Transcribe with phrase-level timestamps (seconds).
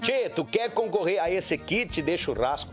[0.00, 2.72] Tchê, tu quer concorrer a esse kit de churrasco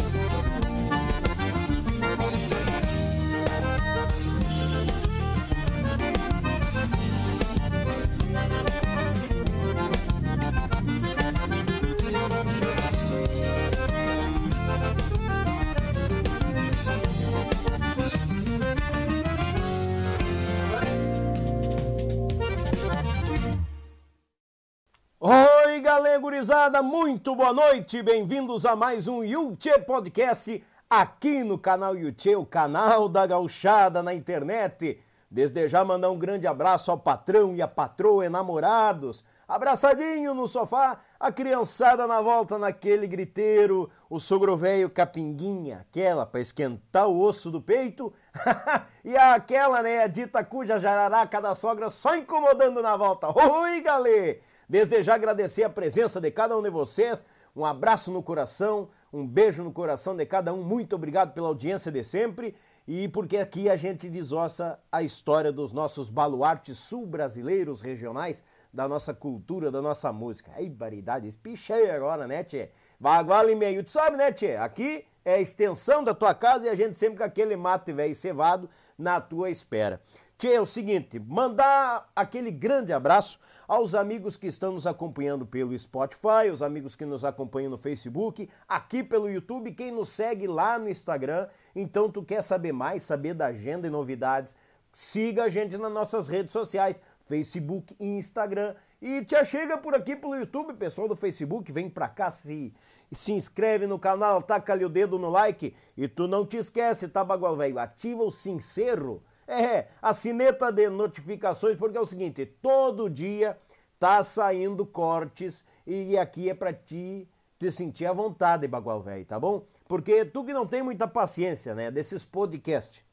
[25.23, 31.95] Oi, galera gurizada, muito boa noite, bem-vindos a mais um Yuchê Podcast aqui no canal
[31.95, 34.99] Yuchê, o canal da gauchada na internet.
[35.29, 40.97] Desde já mandar um grande abraço ao patrão e à patroa enamorados, abraçadinho no sofá,
[41.19, 47.51] a criançada na volta naquele griteiro, o sogro velho capinguinha, aquela para esquentar o osso
[47.51, 48.11] do peito,
[49.05, 53.27] e aquela, né, a dita cuja jararaca da sogra só incomodando na volta.
[53.29, 54.39] Oi, galê!
[54.71, 59.27] Desde já agradecer a presença de cada um de vocês, um abraço no coração, um
[59.27, 62.55] beijo no coração de cada um, muito obrigado pela audiência de sempre
[62.87, 68.41] e porque aqui a gente desossa a história dos nossos baluartes sul-brasileiros regionais,
[68.73, 70.49] da nossa cultura, da nossa música.
[70.55, 72.69] Ai, baridade, espichei agora, né, tchê?
[72.97, 74.55] Bagual e meio, tu sabe, né, tchê?
[74.55, 78.15] Aqui é a extensão da tua casa e a gente sempre com aquele mate velho
[78.15, 80.01] cevado na tua espera.
[80.41, 85.77] Tchê, é o seguinte, mandar aquele grande abraço aos amigos que estão nos acompanhando pelo
[85.77, 90.79] Spotify, os amigos que nos acompanham no Facebook, aqui pelo YouTube, quem nos segue lá
[90.79, 91.47] no Instagram.
[91.75, 94.55] Então, tu quer saber mais, saber da agenda e novidades,
[94.91, 98.73] siga a gente nas nossas redes sociais, Facebook e Instagram.
[98.99, 102.73] E te chega por aqui pelo YouTube, pessoal do Facebook, vem pra cá, se,
[103.11, 107.07] se inscreve no canal, taca ali o dedo no like e tu não te esquece,
[107.09, 107.77] tá, Bagual Velho?
[107.77, 113.57] Ativa o sincero é, a sineta de notificações, porque é o seguinte, todo dia
[113.99, 117.27] tá saindo cortes e aqui é para ti
[117.59, 119.63] te sentir à vontade, Bagual Velho, tá bom?
[119.87, 123.03] Porque tu que não tem muita paciência, né, desses podcasts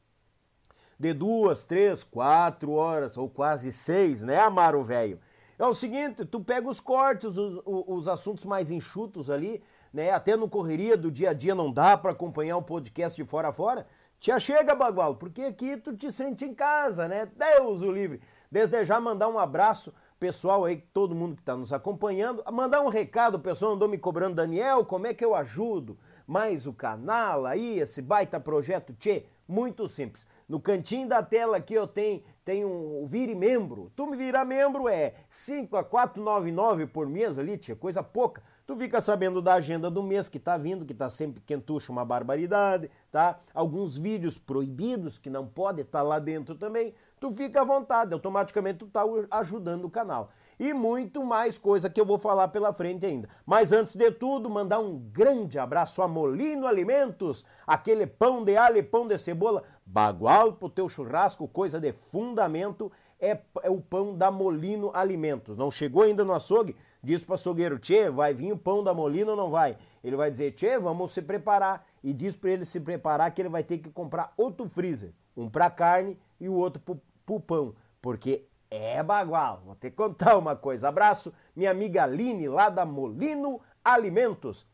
[0.97, 5.19] de duas, três, quatro horas ou quase seis, né, Amaro Velho?
[5.57, 9.61] É o seguinte, tu pega os cortes, os, os assuntos mais enxutos ali,
[9.93, 13.29] né, até no correria do dia a dia não dá para acompanhar o podcast de
[13.29, 13.85] fora a fora,
[14.19, 17.27] Tia chega, Bagual, porque aqui tu te sente em casa, né?
[17.35, 18.21] Deus o livre.
[18.51, 22.43] Desde já mandar um abraço pessoal aí, todo mundo que está nos acompanhando.
[22.51, 25.97] Mandar um recado, o pessoal andou me cobrando, Daniel, como é que eu ajudo?
[26.29, 30.27] mais o canal aí, esse baita projeto Tchê, muito simples.
[30.47, 33.91] No cantinho da tela aqui eu tenho, tenho um vire membro.
[33.95, 38.43] Tu me virar membro é 5 a 499 por mês ali, tia, coisa pouca.
[38.69, 42.05] Tu fica sabendo da agenda do mês que tá vindo, que tá sempre quentucho, uma
[42.05, 43.39] barbaridade, tá?
[43.51, 46.93] Alguns vídeos proibidos que não pode estar tá lá dentro também.
[47.19, 49.01] Tu fica à vontade, automaticamente tu tá
[49.31, 50.29] ajudando o canal
[50.59, 53.27] e muito mais coisa que eu vou falar pela frente ainda.
[53.43, 58.77] Mas antes de tudo, mandar um grande abraço a Molino Alimentos, aquele pão de alho
[58.77, 64.15] e pão de cebola, bagual pro teu churrasco, coisa de fundamento, é, é, o pão
[64.15, 65.57] da Molino Alimentos.
[65.57, 66.75] Não chegou ainda no açougue?
[67.01, 69.77] Diz pro açougueiro, tchê, vai vir o pão da Molino ou não vai?
[70.03, 71.85] Ele vai dizer, tchê, vamos se preparar.
[72.03, 75.49] E diz para ele se preparar que ele vai ter que comprar outro freezer, um
[75.49, 79.61] para carne e o outro pro, pro pão, porque é bagual.
[79.65, 80.89] Vou te contar uma coisa.
[80.89, 84.65] Abraço, minha amiga Aline, lá da Molino Alimentos.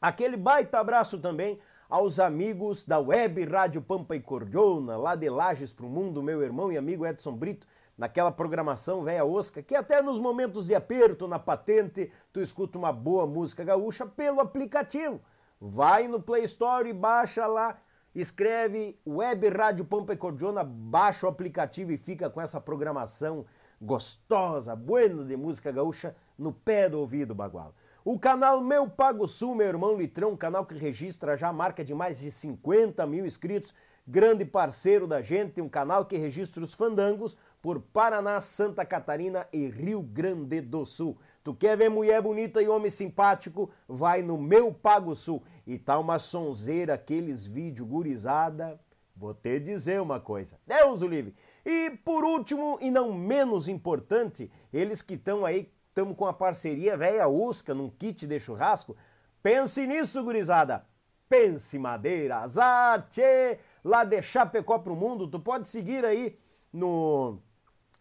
[0.00, 1.58] Aquele baita abraço também
[1.88, 6.70] aos amigos da Web Rádio Pampa e Cordiona, lá de Lages pro Mundo, meu irmão
[6.70, 7.66] e amigo Edson Brito,
[7.98, 12.92] naquela programação velha osca, que até nos momentos de aperto na patente, tu escuta uma
[12.92, 15.20] boa música gaúcha pelo aplicativo.
[15.60, 17.76] Vai no Play Store e baixa lá
[18.14, 23.44] escreve Web Rádio Pampa e Cordiona, baixa o aplicativo e fica com essa programação
[23.80, 27.74] gostosa, buena de música gaúcha no pé do ouvido, bagual.
[28.04, 31.94] O canal Meu Pago Sul, meu irmão Litrão, canal que registra já a marca de
[31.94, 33.74] mais de 50 mil inscritos,
[34.08, 39.68] grande parceiro da gente, um canal que registra os fandangos por Paraná, Santa Catarina e
[39.68, 41.18] Rio Grande do Sul.
[41.44, 43.70] Tu quer ver mulher bonita e homem simpático?
[43.86, 45.42] Vai no Meu Pago Sul.
[45.66, 48.80] E tá uma sonzeira, aqueles vídeos gurizada.
[49.14, 50.58] Vou te dizer uma coisa.
[50.66, 51.34] Deus o livre.
[51.66, 56.96] E por último, e não menos importante, eles que estão aí, estamos com a parceria
[56.96, 58.96] velha Usca num kit de churrasco.
[59.42, 60.86] Pense nisso, gurizada.
[61.28, 62.56] Pense Madeiras.
[62.58, 65.28] Ah, tchê, lá de Chapecó pro mundo.
[65.28, 66.38] Tu pode seguir aí
[66.72, 67.38] no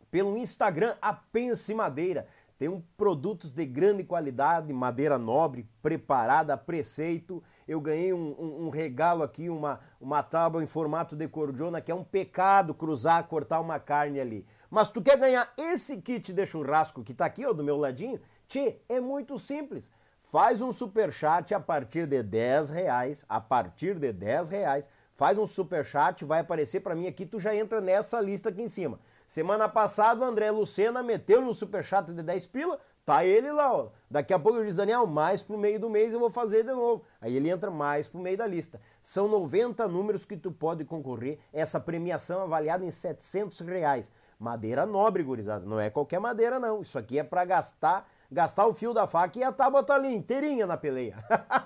[0.09, 2.27] pelo Instagram a Pense Madeira.
[2.57, 7.43] Tem um produtos de grande qualidade, madeira nobre, preparada a preceito.
[7.67, 11.91] Eu ganhei um, um, um, regalo aqui, uma, uma tábua em formato de cordiona, que
[11.91, 14.45] é um pecado cruzar, cortar uma carne ali.
[14.71, 18.19] Mas tu quer ganhar esse kit de churrasco que tá aqui, ó, do meu ladinho?
[18.47, 19.87] Tchê, é muito simples.
[20.29, 25.37] Faz um super chat a partir de 10 reais, a partir de 10 reais, faz
[25.37, 28.67] um super chat, vai aparecer para mim aqui, tu já entra nessa lista aqui em
[28.67, 28.99] cima.
[29.25, 33.87] Semana passada o André Lucena meteu no superchat de 10 pila, tá ele lá, ó.
[34.11, 36.73] Daqui a pouco ele diz, Daniel, mais pro meio do mês eu vou fazer de
[36.73, 37.05] novo.
[37.21, 38.81] Aí ele entra mais pro meio da lista.
[39.01, 44.11] São 90 números que tu pode concorrer, essa premiação avaliada em 700 reais.
[44.37, 46.81] Madeira nobre, gurizada, não é qualquer madeira não.
[46.81, 50.13] Isso aqui é para gastar, gastar o fio da faca e a tábua tá ali
[50.13, 51.17] inteirinha na peleia.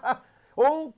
[0.55, 0.93] Ou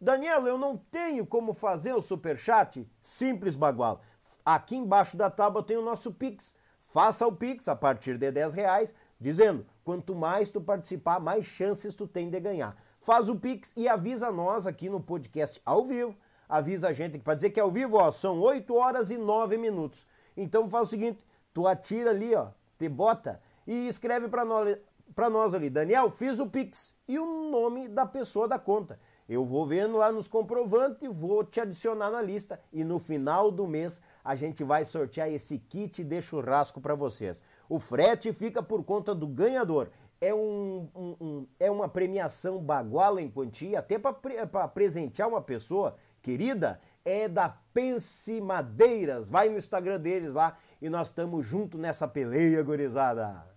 [0.00, 2.86] Daniel, eu não tenho como fazer o superchat?
[3.02, 4.02] Simples, bagual.
[4.44, 6.54] Aqui embaixo da tábua tem o nosso Pix.
[6.88, 11.94] Faça o Pix a partir de 10 reais, dizendo quanto mais tu participar, mais chances
[11.94, 12.76] tu tem de ganhar.
[13.00, 16.14] Faz o Pix e avisa nós aqui no podcast ao vivo.
[16.48, 19.16] Avisa a gente que para dizer que é ao vivo, ó, são 8 horas e
[19.16, 20.06] 9 minutos.
[20.36, 21.18] Então faz o seguinte,
[21.52, 22.48] tu atira ali, ó,
[22.78, 24.76] te bota e escreve para nós,
[25.14, 28.98] pra nós ali, Daniel, fiz o Pix e o nome da pessoa da conta.
[29.28, 33.66] Eu vou vendo lá nos comprovantes, vou te adicionar na lista e no final do
[33.66, 37.42] mês a gente vai sortear esse kit de churrasco para vocês.
[37.68, 39.90] O frete fica por conta do ganhador.
[40.20, 45.96] É, um, um, um é uma premiação baguala em quantia, até para presentear uma pessoa
[46.22, 49.28] querida, é da Pense Madeiras.
[49.28, 53.55] Vai no Instagram deles lá e nós estamos junto nessa peleia, gurizada.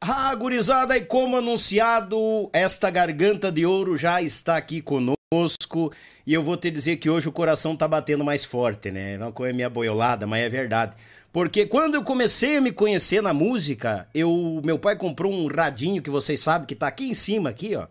[0.00, 5.92] Ah, gurizada, e como anunciado, esta garganta de ouro já está aqui conosco
[6.24, 9.18] e eu vou te dizer que hoje o coração tá batendo mais forte, né?
[9.18, 10.96] Não é minha boiolada, mas é verdade.
[11.32, 16.00] Porque quando eu comecei a me conhecer na música, eu meu pai comprou um radinho
[16.00, 17.88] que vocês sabem que tá aqui em cima aqui, ó.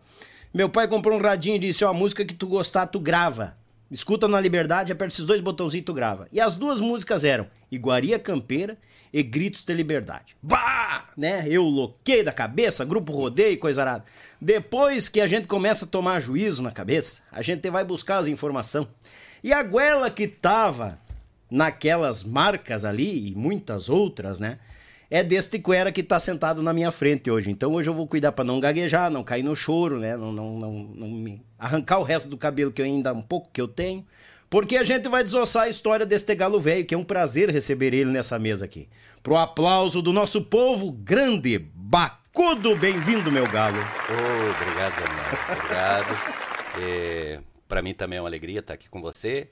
[0.54, 3.56] Meu pai comprou um radinho e disse: "Ó, a música que tu gostar, tu grava".
[3.92, 6.28] Escuta na Liberdade, aperta esses dois botãozinhos e tu grava.
[6.32, 8.78] E as duas músicas eram Iguaria Campeira
[9.12, 10.36] e Gritos de Liberdade.
[10.42, 11.06] Bah!
[11.18, 11.48] Né?
[11.50, 14.06] Eu loquei da cabeça, grupo rodeio coisa arada.
[14.40, 18.28] Depois que a gente começa a tomar juízo na cabeça, a gente vai buscar as
[18.28, 18.88] informações.
[19.44, 21.00] E a goela que tava
[21.50, 24.58] naquelas marcas ali e muitas outras, né?
[25.10, 27.50] É deste cuera que está sentado na minha frente hoje.
[27.50, 30.18] Então hoje eu vou cuidar para não gaguejar, não cair no choro, né?
[30.18, 33.50] Não, não, não, não me arrancar o resto do cabelo que eu ainda um pouco
[33.52, 34.06] que eu tenho.
[34.50, 37.94] Porque a gente vai desossar a história deste galo velho, que é um prazer receber
[37.94, 38.88] ele nessa mesa aqui.
[39.22, 43.78] Pro aplauso do nosso povo grande, Bacudo, bem-vindo, meu galo.
[44.10, 45.58] Oh, obrigado, Daniel.
[45.58, 46.38] Obrigado.
[46.80, 49.50] É, para mim também é uma alegria estar aqui com você.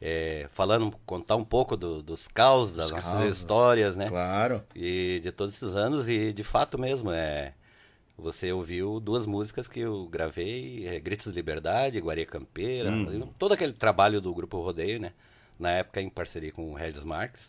[0.00, 4.06] É, falando, contar um pouco do, dos caos, das nossas causos, histórias, né?
[4.08, 4.62] Claro.
[4.74, 7.54] E de todos esses anos, e de fato mesmo, é,
[8.18, 12.92] você ouviu duas músicas que eu gravei, é, Gritos de Liberdade, Guaria Campeira,
[13.38, 15.12] todo aquele trabalho do Grupo Rodeio, né?
[15.58, 17.48] Na época em parceria com o Regis Marques.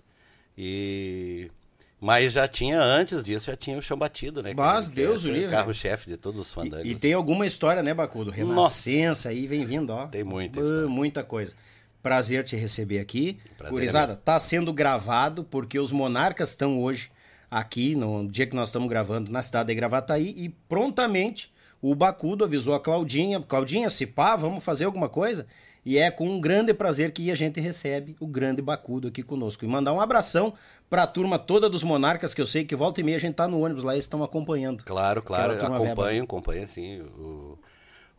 [0.58, 1.52] E...
[2.00, 4.54] Mas já tinha, antes disso, já tinha o Chão Batido, né?
[4.56, 5.52] Mas Que- Deus que o é livre.
[5.52, 6.86] carro-chefe de todos os fandangos.
[6.86, 8.30] E, e tem alguma história, né, Bacudo?
[8.30, 10.06] Renascença aí, vem vindo, ó.
[10.06, 10.88] Tem muita história.
[10.88, 11.56] Muita coisa.
[12.02, 13.38] Prazer te receber aqui.
[13.58, 17.12] Prazer Gurizada, tá sendo gravado porque os monarcas estão hoje
[17.50, 21.52] aqui, no dia que nós estamos gravando, na cidade de Gravataí, e prontamente
[21.82, 25.46] o Bacudo avisou a Claudinha, Claudinha, se pá, vamos fazer alguma coisa?
[25.86, 29.64] E é com um grande prazer que a gente recebe o grande Bacudo aqui conosco.
[29.64, 30.54] E mandar um abração
[30.90, 33.48] pra turma toda dos monarcas, que eu sei que volta e meia a gente tá
[33.48, 34.84] no ônibus lá e eles estão acompanhando.
[34.84, 37.00] Claro, claro, acompanho, acompanho sim.
[37.00, 37.58] O,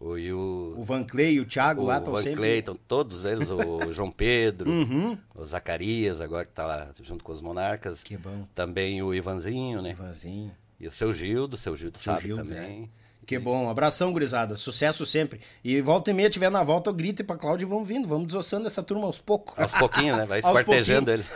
[0.00, 2.36] o, e o, O Van Clay e o Thiago o lá estão Van sempre...
[2.40, 5.18] Clayton, todos eles, o João Pedro, Uhum.
[5.34, 8.02] o Zacarias, agora que tá lá junto com os monarcas.
[8.02, 8.46] Que bom.
[8.54, 9.90] Também o Ivanzinho, né?
[9.90, 10.52] Ivanzinho.
[10.80, 12.88] E o seu Gildo, o seu Gildo Seu sabe Gildo, também.
[13.26, 13.68] Que bom.
[13.68, 14.54] Abração, gurizada.
[14.54, 15.40] Sucesso sempre.
[15.62, 18.08] E volta e meia, tiver na volta, eu grito pra Cláudio e vamos vindo.
[18.08, 19.58] Vamos desossando essa turma aos poucos.
[19.58, 20.24] Aos pouquinhos, né?
[20.24, 21.26] Vai esquartejando eles.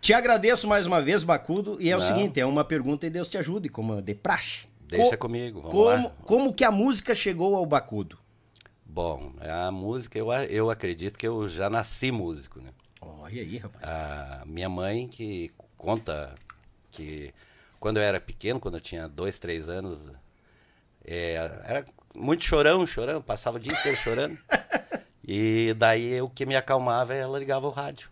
[0.00, 1.76] Te agradeço mais uma vez, Bacudo.
[1.78, 2.06] E é o Não.
[2.06, 4.66] seguinte, é uma pergunta e Deus te ajude, como de praxe.
[4.88, 6.14] Deixa Co- comigo, vamos como, lá.
[6.24, 8.18] como que a música chegou ao Bacudo?
[8.84, 12.70] Bom, a música, eu, eu acredito que eu já nasci músico, né?
[13.00, 13.84] Olha aí, rapaz.
[13.84, 16.34] A minha mãe que conta
[16.90, 17.32] que
[17.78, 20.10] quando eu era pequeno, quando eu tinha dois, três anos,
[21.04, 24.38] é, era muito chorão, chorão, passava o dia inteiro chorando.
[25.26, 28.08] e daí o que me acalmava, ela ligava o rádio.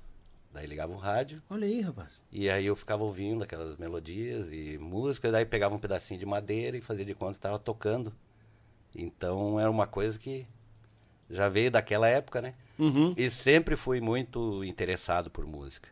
[0.55, 2.23] Daí ligava o rádio Olha aí, rapaz.
[2.33, 6.77] e aí eu ficava ouvindo aquelas melodias e música, daí pegava um pedacinho de madeira
[6.77, 8.13] e fazia de conta que estava tocando.
[8.95, 10.47] Então era uma coisa que
[11.29, 12.55] já veio daquela época, né?
[12.79, 13.13] Uhum.
[13.17, 15.89] E sempre fui muito interessado por música.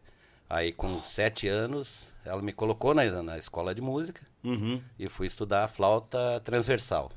[0.49, 4.81] Aí com sete anos, ela me colocou na, na escola de música Uhum.
[4.99, 7.11] e fui estudar flauta transversal.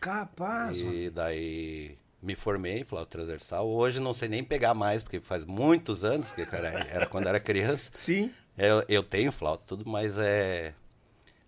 [0.00, 0.80] Capaz.
[0.80, 3.68] E daí me formei em flauta transversal.
[3.68, 7.38] Hoje não sei nem pegar mais, porque faz muitos anos, que cara, era quando era
[7.40, 7.90] criança.
[7.94, 8.32] Sim.
[8.56, 10.72] Eu, eu tenho flauta tudo, mas é.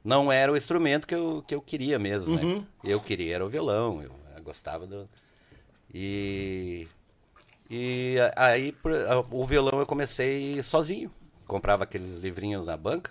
[0.05, 2.59] Não era o instrumento que eu, que eu queria mesmo, Uhum.
[2.61, 2.65] né?
[2.85, 5.09] Eu queria era o violão, eu, eu gostava do.
[5.93, 6.87] E.
[7.71, 8.75] E aí
[9.31, 11.11] o violão eu comecei sozinho.
[11.47, 13.11] Comprava aqueles livrinhos na banca.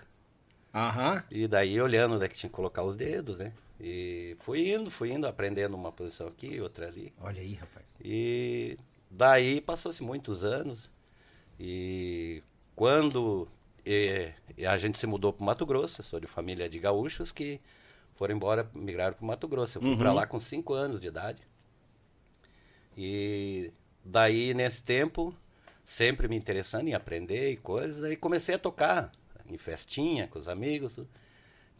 [0.74, 1.22] Aham.
[1.30, 3.52] E daí olhando onde é que tinha que colocar os dedos, né?
[3.80, 7.12] E fui indo, fui indo, aprendendo uma posição aqui, outra ali.
[7.20, 7.86] Olha aí, rapaz.
[8.02, 8.76] E
[9.10, 10.90] daí passou-se muitos anos.
[11.60, 12.42] E
[12.74, 13.48] quando
[13.86, 14.32] eh,
[14.66, 17.60] a gente se mudou para Mato Grosso, sou de família de gaúchos que
[18.16, 19.78] foram embora, migraram para Mato Grosso.
[19.78, 21.40] Eu fui para lá com 5 anos de idade.
[22.96, 23.72] E
[24.04, 25.32] daí, nesse tempo,
[25.84, 29.12] sempre me interessando em aprender e coisas, aí comecei a tocar
[29.46, 30.98] em festinha com os amigos.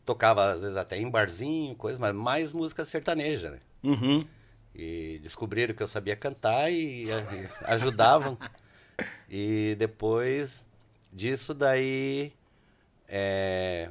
[0.08, 3.58] Tocava, às vezes, até em barzinho, coisa, mas mais música sertaneja, né?
[3.82, 4.26] Uhum.
[4.74, 8.38] E descobriram que eu sabia cantar e, eh, ajudavam.
[9.28, 10.64] E depois
[11.12, 12.32] disso daí
[13.06, 13.90] eh,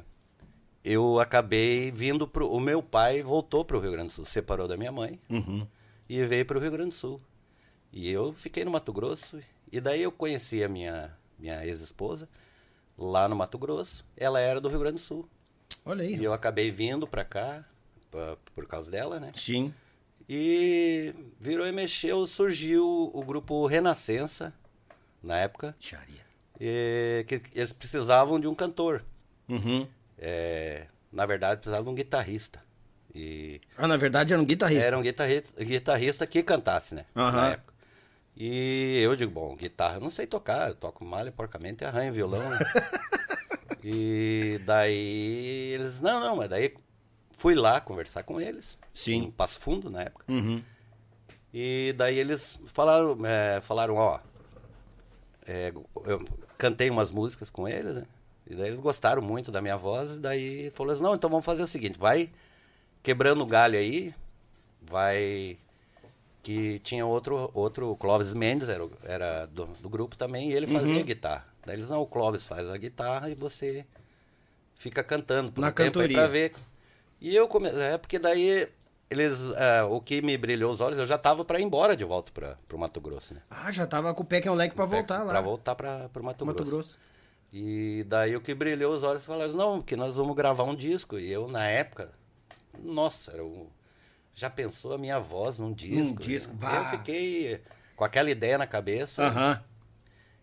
[0.84, 2.50] eu acabei vindo pro.
[2.50, 5.64] O meu pai voltou para o Rio Grande do Sul, separou da minha mãe Uhum.
[6.08, 7.20] e veio para o Rio Grande do Sul.
[7.92, 9.38] E eu fiquei no Mato Grosso
[9.70, 12.28] e daí eu conheci a minha, minha ex-esposa
[12.98, 14.04] lá no Mato Grosso.
[14.16, 15.28] Ela era do Rio Grande do Sul.
[15.84, 16.16] Olha aí.
[16.16, 17.64] E eu acabei vindo para cá
[18.10, 19.32] pa- por causa dela, né?
[19.34, 19.72] Sim.
[20.28, 24.52] E virou e mexeu, surgiu o grupo Renascença,
[25.22, 26.20] na época, Xaria.
[26.60, 29.02] e que eles precisavam de um cantor.
[29.48, 29.88] Uhum.
[30.18, 32.62] É, na verdade, precisavam de um guitarrista.
[33.14, 34.84] E Ah, na verdade era um guitarrista.
[34.86, 37.06] era um guitarrista, guitarrista que cantasse, né?
[37.16, 37.32] Aham.
[37.36, 37.72] Na época.
[38.36, 42.12] E eu digo, bom, guitarra eu não sei tocar, eu toco malha porcamente e arranho
[42.12, 42.42] violão.
[43.82, 46.74] e daí eles, não, não, mas daí
[47.36, 48.78] fui lá conversar com eles.
[48.92, 49.24] Sim.
[49.24, 50.24] Em Passo Fundo, na época.
[50.28, 50.62] Uhum.
[51.52, 54.20] E daí eles falaram, é, falaram, ó,
[55.46, 55.72] é,
[56.04, 56.24] eu
[56.58, 58.02] cantei umas músicas com eles, né?
[58.46, 61.44] E daí eles gostaram muito da minha voz, e daí falou assim, não, então vamos
[61.44, 62.30] fazer o seguinte, vai
[63.02, 64.14] quebrando o galho aí,
[64.82, 65.58] vai
[66.42, 70.72] que tinha outro, outro Clóvis Mendes, era, era do, do grupo também, e ele Uhum.
[70.80, 71.46] fazia guitarra.
[71.68, 73.84] Daí eles, não, o Clóvis faz a guitarra e você
[74.74, 76.16] fica cantando por Na um tempo cantoria.
[76.16, 76.54] pra ver.
[77.20, 78.66] E eu comecei, é porque daí
[79.10, 82.04] eles, é, o que me brilhou os olhos, eu já tava para ir embora de
[82.06, 83.42] volta para o Mato Grosso, né?
[83.50, 85.32] Ah, já tava com o pé que é um leque pra voltar lá.
[85.32, 86.70] Pra voltar para o Mato, Mato Grosso.
[86.70, 86.98] Grosso.
[87.52, 91.18] E daí o que brilhou os olhos falaram, não, que nós vamos gravar um disco.
[91.18, 92.10] E eu, na época,
[92.82, 93.70] nossa, era o-
[94.34, 95.96] já pensou a minha voz num disco?
[95.96, 96.84] Num disco, Eu bah.
[96.96, 97.60] fiquei
[97.94, 99.62] com aquela ideia na cabeça Aham.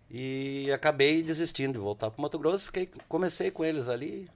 [0.10, 2.66] E acabei desistindo de voltar pro Mato Grosso.
[2.68, 4.30] Fiquei, comecei com eles ali,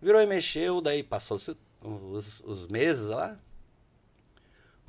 [0.00, 1.36] virou e mexeu, daí passou
[1.82, 3.38] os, os meses lá.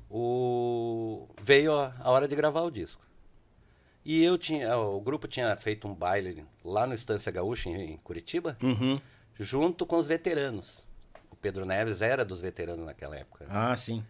[0.10, 3.02] O, veio a, a hora de gravar o disco.
[4.04, 7.98] E eu tinha, o grupo tinha feito um baile lá no Estância Gaúcha, em, em
[7.98, 9.00] Curitiba, Uhum.
[9.40, 10.84] junto com os veteranos.
[11.30, 13.46] O Pedro Neves era dos veteranos naquela época.
[13.50, 14.04] Ah, sim.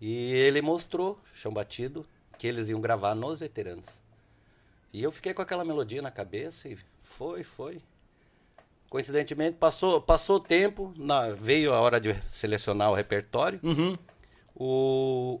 [0.00, 2.04] E ele mostrou, chão batido,
[2.38, 4.00] que eles iam gravar nos veteranos.
[4.94, 7.82] E eu fiquei com aquela melodia na cabeça e foi, foi.
[8.88, 13.58] Coincidentemente, passou, passou o tempo, na- veio a hora de selecionar o repertório.
[13.60, 13.98] Uhum.
[14.54, 15.40] O,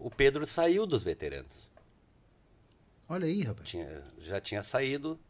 [0.00, 1.68] o, o Pedro saiu dos veteranos.
[3.06, 3.68] Olha aí, rapaz.
[3.68, 5.20] Tinha, já tinha saído.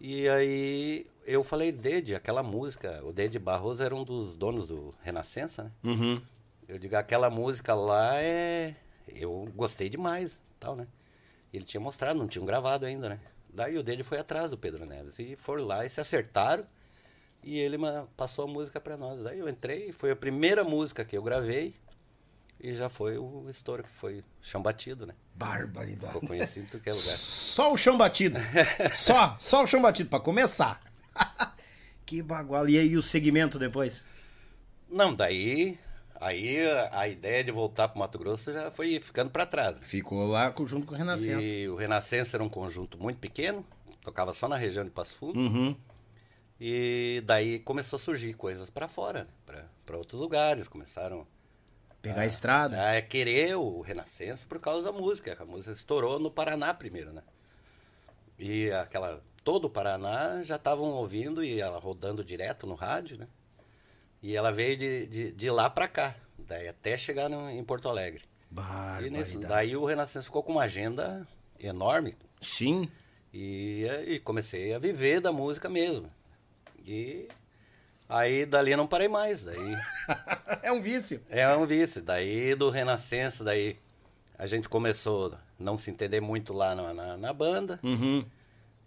[0.00, 3.02] E aí eu falei, Dede, aquela música.
[3.04, 5.72] O Dede Barroso era um dos donos do Renascença, né?
[5.82, 6.22] Uhum.
[6.68, 8.76] Eu digo, aquela música lá é.
[9.08, 10.86] Eu gostei demais, tal, né?
[11.52, 13.20] Ele tinha mostrado, não tinham gravado ainda, né?
[13.48, 15.18] Daí o dele foi atrás do Pedro Neves.
[15.18, 16.66] E foram lá e se acertaram.
[17.42, 17.78] E ele
[18.16, 19.22] passou a música pra nós.
[19.22, 21.74] Daí eu entrei, foi a primeira música que eu gravei.
[22.58, 25.14] E já foi o estouro, que foi chão batido, né?
[25.34, 26.14] Barbaridade.
[26.14, 27.04] Ficou conhecido em tudo que é lugar.
[27.06, 28.38] Só o chão batido.
[28.94, 30.82] só, só o chão batido pra começar.
[32.04, 32.68] que bagual.
[32.68, 34.04] E aí o segmento depois?
[34.90, 35.78] Não, daí.
[36.20, 39.76] Aí a, a ideia de voltar pro Mato Grosso já foi ficando pra trás.
[39.80, 41.42] Ficou lá junto com o Renascença.
[41.42, 43.64] E o Renascença era um conjunto muito pequeno,
[44.02, 45.38] tocava só na região de Passo Fundo.
[45.38, 45.76] Uhum.
[46.60, 49.64] E daí começou a surgir coisas pra fora, né?
[49.84, 50.66] para outros lugares.
[50.66, 51.26] Começaram
[52.00, 52.96] Pegar a estrada.
[52.96, 55.36] a querer o Renascença por causa da música.
[55.38, 57.22] A música estourou no Paraná primeiro, né?
[58.38, 59.22] E aquela.
[59.44, 63.28] Todo o Paraná já estavam ouvindo e ela rodando direto no rádio, né?
[64.22, 67.88] E ela veio de, de, de lá pra cá, daí até chegar no- em Porto
[67.88, 68.24] Alegre.
[69.06, 71.26] E nesse- daí o Renascença ficou com uma agenda
[71.60, 72.88] enorme, Sim.
[73.32, 76.10] E, e comecei a viver da música mesmo.
[76.86, 77.28] E
[78.08, 79.42] aí dali não parei mais.
[79.44, 79.56] Daí
[80.62, 81.20] é um vício.
[81.28, 82.00] é um vício.
[82.02, 83.76] Daí do Renascença, daí
[84.38, 87.78] a gente começou a não se entender muito lá na, na, na banda.
[87.82, 88.24] Uhum.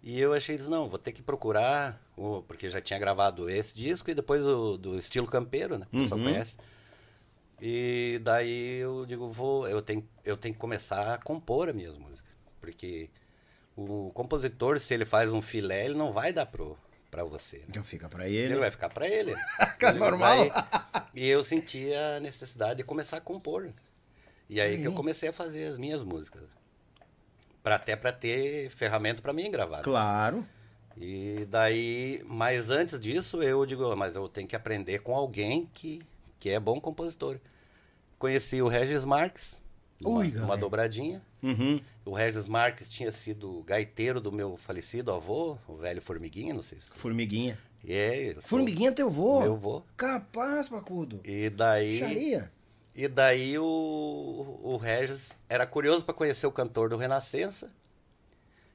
[0.02, 3.74] E eu achei, disse, não, vou ter que procurar, o, porque já tinha gravado esse
[3.74, 5.86] disco e depois o do estilo campeiro, né?
[5.92, 6.26] O pessoal Uhum.
[6.26, 6.54] conhece.
[7.60, 11.98] E daí eu digo, vou, eu tenho, eu tenho que começar a compor as minhas
[11.98, 12.30] músicas.
[12.60, 13.10] Porque
[13.76, 16.78] o compositor, se ele faz um filé, ele não vai dar pro,
[17.10, 17.58] pra você.
[17.58, 17.64] né?
[17.68, 18.54] Então fica pra Ele ele.
[18.56, 19.34] vai ficar pra ele.
[19.82, 20.48] Ele normal.
[20.48, 20.50] vai-
[21.14, 23.70] E eu senti a necessidade de começar a compor.
[24.48, 26.42] E aí que eu comecei a fazer as minhas músicas.
[27.62, 29.82] Pra, até pra ter ferramenta pra mim gravar.
[29.82, 30.46] Claro.
[30.96, 36.02] E daí, mas antes disso, eu digo, mas eu tenho que aprender com alguém que,
[36.38, 37.38] que é bom compositor.
[38.18, 39.62] Conheci o Regis Marques,
[40.00, 40.60] numa, Ui, numa galera.
[40.60, 41.22] dobradinha.
[41.42, 41.80] Uhum.
[42.04, 46.78] O Regis Marques tinha sido gaiteiro do meu falecido avô, o velho Formiguinha, não sei
[46.80, 46.86] se.
[46.90, 47.58] Formiguinha.
[47.86, 49.40] É, Formiguinha é teu vô?
[49.40, 49.82] Meu vô.
[49.96, 51.20] Capaz, Pacudo.
[51.24, 51.98] E daí.
[51.98, 52.52] Xaria.
[52.94, 53.64] E daí o,
[54.62, 57.70] o Regis era curioso para conhecer o cantor do Renascença.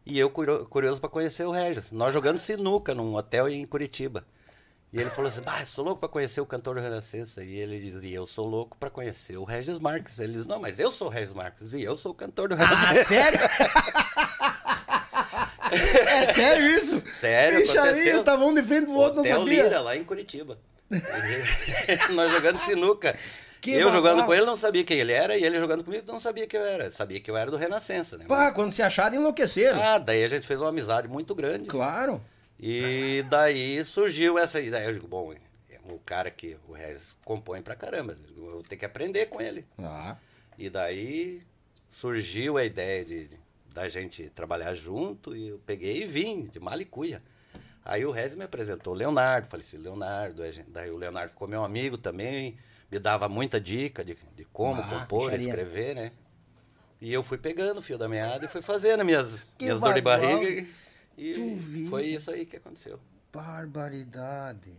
[0.05, 1.91] E eu curio- curioso para conhecer o Regis.
[1.91, 4.25] Nós jogando sinuca num hotel em Curitiba.
[4.93, 7.43] E ele falou assim: "Bah, sou louco para conhecer o cantor do Renascença".
[7.43, 10.17] E ele dizia: "Eu sou louco para conhecer o Regis Marques".
[10.19, 12.55] Ele diz: "Não, mas eu sou o Regis Marques e eu sou o cantor do
[12.55, 13.03] Ah, Renascença".
[13.03, 13.39] sério?
[16.07, 17.01] é sério isso?
[17.07, 18.23] Sério, aconteceu.
[18.23, 19.63] tava um de frente pro outro, não sabia.
[19.63, 20.57] Lira, lá em Curitiba.
[22.13, 23.13] Nós jogando sinuca.
[23.65, 23.95] Que eu babado.
[23.97, 26.59] jogando com ele não sabia quem ele era, e ele jogando comigo não sabia quem
[26.59, 26.91] eu era.
[26.91, 28.25] Sabia que eu era do Renascença, né?
[28.27, 29.81] Pá, quando se acharam, enlouqueceram.
[29.81, 31.67] Ah, daí a gente fez uma amizade muito grande.
[31.67, 32.21] Claro.
[32.59, 34.85] E daí surgiu essa ideia.
[34.87, 35.37] Eu digo, bom, é
[35.91, 38.17] o cara que o Regis compõe pra caramba.
[38.35, 39.65] Eu vou ter que aprender com ele.
[39.77, 40.15] Ah,
[40.57, 41.41] E daí
[41.89, 43.39] surgiu a ideia de, de-
[43.73, 47.21] da gente trabalhar junto e eu peguei e vim de Malicuia.
[47.83, 51.63] Aí o Regis me apresentou o Leonardo, falecido Leonardo, gente- daí o Leonardo ficou meu
[51.63, 52.57] amigo também,
[52.91, 55.47] me dava muita dica de, de como Ah, compor, bicharia.
[55.49, 56.11] escrever, né?
[57.01, 59.95] E eu fui pegando o fio da meada e fui fazendo minhas, Que minhas dores
[59.95, 60.65] de barriga.
[61.17, 62.99] E foi isso aí que aconteceu.
[63.33, 64.71] barbaridade.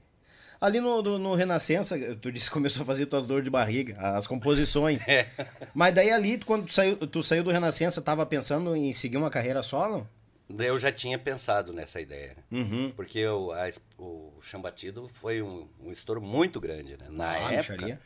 [0.58, 3.96] Ali no, no, no Renascença, tu disse que começou a fazer tuas dores de barriga,
[4.16, 5.06] as composições.
[5.08, 5.26] É.
[5.74, 9.28] Mas daí ali, quando tu saiu, tu saiu do Renascença, tava pensando em seguir uma
[9.28, 10.08] carreira solo?
[10.48, 12.44] Eu já tinha pensado nessa ideia, né?
[12.60, 12.92] Uhum.
[12.92, 17.08] Porque o, a, o Chão Batido foi um, um estouro muito grande, né?
[17.10, 18.00] Na Ah, época,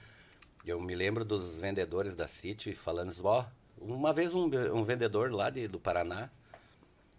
[0.64, 3.44] eu me lembro dos vendedores da City falando assim, ó,
[3.78, 6.30] uma vez um, um vendedor lá de, do Paraná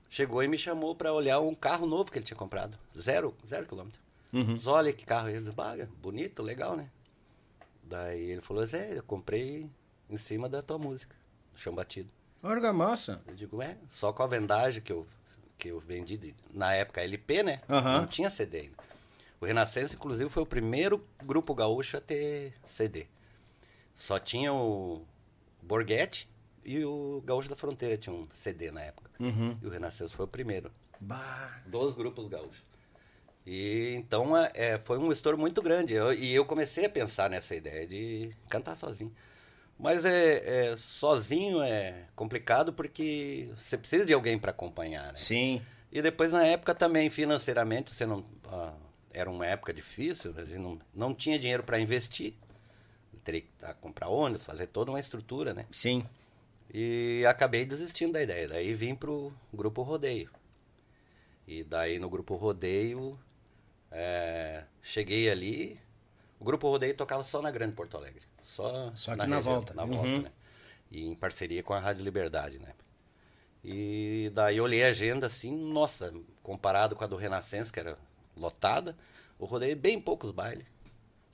[0.09, 3.65] chegou e me chamou para olhar um carro novo que ele tinha comprado, zero, zero
[3.67, 3.99] quilômetro.
[4.33, 4.55] Uhum.
[4.55, 6.89] Diz, olha que carro, ele disse, "Bah, bonito, legal, né?
[7.83, 9.69] Daí ele falou assim, é, eu comprei
[10.09, 11.15] em cima da tua música,
[11.55, 12.09] Chão Batido.
[12.43, 13.21] Argamassa.
[13.27, 15.05] Eu digo, é, só com a vendagem que eu,
[15.57, 17.61] que eu vendi, de- na época LP, né?
[17.69, 17.99] Aham.
[18.01, 18.77] Não tinha CD ainda.
[19.39, 23.07] O Renascença, inclusive, foi o primeiro grupo gaúcho a ter CD.
[23.95, 25.03] Só tinha o
[25.61, 26.29] Borghetti
[26.63, 29.09] e o Gaúcho da Fronteira tinha um CD na época.
[29.19, 29.57] Uhum.
[29.61, 31.61] E o Renascença foi o primeiro Bah.
[31.65, 32.63] dos grupos gaúchos.
[33.45, 35.93] E então é, é, foi um estouro muito grande.
[35.95, 39.11] Eu- e eu comecei a pensar nessa ideia de cantar sozinho.
[39.81, 45.15] Mas é, é, sozinho é complicado porque você precisa de alguém para acompanhar, né?
[45.15, 45.59] Sim.
[45.91, 48.75] E depois na época também financeiramente você não ah,
[49.11, 52.35] era uma época difícil, a gente não, não tinha dinheiro para investir.
[53.23, 55.65] Teria que ah, comprar ônibus, fazer toda uma estrutura, né?
[55.71, 56.05] Sim.
[56.71, 58.47] E acabei desistindo da ideia.
[58.47, 60.29] Daí vim pro grupo Rodeio.
[61.47, 63.19] E daí no grupo Rodeio,
[63.91, 65.79] é, cheguei ali.
[66.39, 68.30] O grupo Rodeio tocava só na Grande Porto Alegre.
[68.43, 69.73] Só, Só aqui na volta.
[69.73, 69.89] Na Uhum.
[69.95, 70.31] volta, né?
[70.89, 72.73] E em parceria com a Rádio Liberdade, né?
[73.63, 77.95] E daí eu olhei a agenda assim, nossa, comparado com a do Renascença, que era
[78.35, 78.97] lotada,
[79.37, 80.65] o Rodeio bem poucos bailes.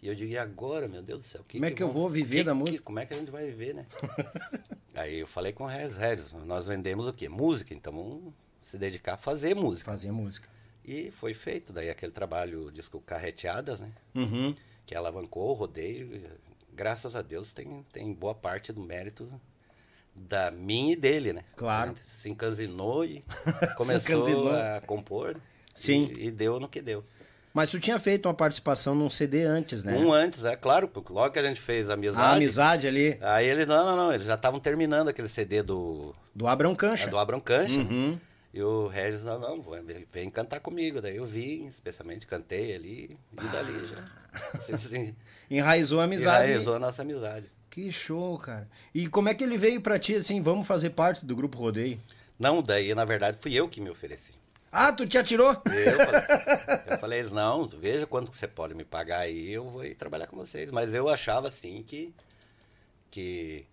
[0.01, 1.45] E eu digo, e agora, meu Deus do céu?
[1.49, 2.83] Como é que eu vou viver da música?
[2.83, 3.85] Como é que a gente vai viver, né?
[4.93, 7.29] Aí eu falei com o Regis, Regis, nós vendemos o quê?
[7.29, 9.89] Música, então vamos se dedicar a fazer música.
[9.89, 10.49] Fazer música.
[10.83, 13.91] E foi feito, daí aquele trabalho, disco Carreteadas, né?
[14.13, 14.55] Uhum.
[14.85, 16.29] Que alavancou o rodeio.
[16.77, 19.27] Graças a Deus tem, tem boa parte do mérito
[20.13, 21.43] da minha e dele, né?
[21.55, 21.89] Claro.
[21.89, 23.25] Gente se encanzinou e
[23.75, 24.55] começou encanzinou.
[24.55, 25.33] a compor.
[25.33, 25.41] né?
[25.73, 26.13] Sim.
[26.15, 27.03] E, e deu no que deu.
[27.51, 29.97] Mas tu tinha feito uma participação num CD antes, né?
[29.97, 32.27] Um antes, é claro, porque logo que a gente fez a amizade.
[32.27, 36.13] A amizade ali Aí eles, não, não, não, eles já estavam terminando aquele CD do,
[36.35, 37.07] do Abrão Cancha.
[37.07, 37.79] É do Abram Cancha.
[37.79, 38.19] Uhum.
[38.57, 39.77] E o Regis, não, não, vou-
[40.11, 40.99] vem cantar comigo.
[40.99, 44.03] Daí eu vim, especialmente cantei ali, e dali já.
[44.57, 45.15] Assim, assim,
[45.51, 46.49] Enraizou a amizade.
[46.49, 47.51] enraizou a nossa amizade.
[47.69, 48.67] Que show, cara.
[48.95, 52.01] E como é que ele veio pra ti, assim, vamos fazer parte do Grupo Rodeio?
[52.39, 54.31] Não, daí na verdade fui eu que me ofereci.
[54.71, 55.51] Ah, tu te atirou?
[55.51, 56.21] Eu falei,
[56.89, 60.35] eu falei não, veja quanto você pode me pagar aí, eu vou ir trabalhar com
[60.35, 60.71] vocês.
[60.71, 62.11] Mas eu achava assim que,
[63.11, 63.65] que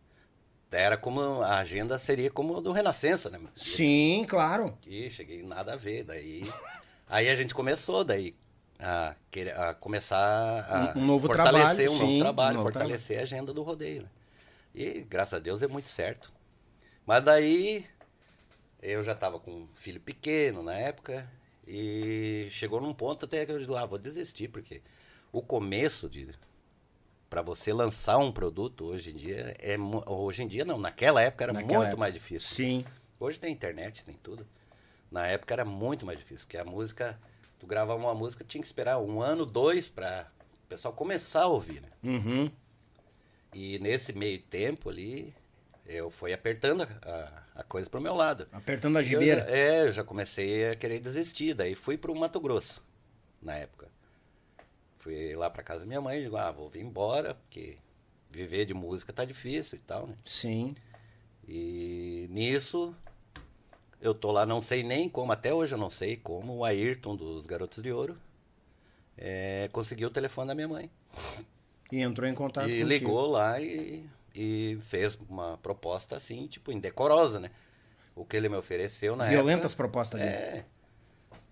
[0.79, 3.39] era como, a agenda seria como a do Renascença, né?
[3.57, 4.77] Sim, claro.
[4.87, 6.43] E cheguei nada a ver, daí...
[7.09, 8.35] Aí a gente começou, daí,
[8.79, 12.63] a, querer, a começar a Um- um novo fortalecer trabalho, um sim, novo trabalho, um
[12.63, 14.09] novo fortalecer a agenda do rodeio, né?
[14.75, 16.33] E, graças a Deus, é muito certo.
[17.07, 17.87] Mas daí,
[18.83, 21.31] eu já estava com um filho pequeno na época,
[21.69, 24.81] e chegou num ponto até que eu digo, ah, vou desistir, porque
[25.31, 26.29] o começo de...
[27.35, 31.43] Para você lançar um produto hoje em dia, é hoje em dia não, naquela época
[31.43, 31.99] era Naquela muito época.
[32.01, 32.49] mais difícil.
[32.49, 32.85] Sim.
[33.19, 34.47] Hoje tem internet, tem tudo.
[35.11, 37.19] Na época era muito mais difícil, porque a música,
[37.59, 40.29] tu gravava uma música, tinha que esperar um ano, dois, para
[40.65, 41.89] o pessoal começar a ouvir, né?
[42.05, 42.49] Uhum.
[43.53, 45.35] E nesse meio tempo ali,
[45.87, 48.47] eu fui apertando a, a, coisa pro meu lado.
[48.53, 49.41] Apertando a eu gibeira.
[49.41, 52.81] já- é, eu já comecei a querer desistir, daí fui pro Mato Grosso,
[53.43, 53.89] na época.
[55.05, 57.77] Fui lá pra casa da minha mãe, digo, ah, vou vir embora, porque
[58.31, 60.15] viver de música tá difícil e tal, né?
[60.25, 60.75] Sim.
[61.47, 62.97] E nisso,
[64.01, 67.15] eu tô lá, não sei nem como, até hoje eu não sei como o Ayrton
[67.15, 68.19] dos Garotos de Ouro
[69.19, 70.91] é, conseguiu o telefone da minha mãe.
[71.93, 72.89] E entrou em contato e contigo.
[72.89, 77.51] ligou lá e, e fez uma proposta assim, tipo, indecorosa, né?
[78.17, 79.77] O que ele me ofereceu na Violentas época.
[79.77, 80.33] propostas dele.
[80.33, 80.65] É.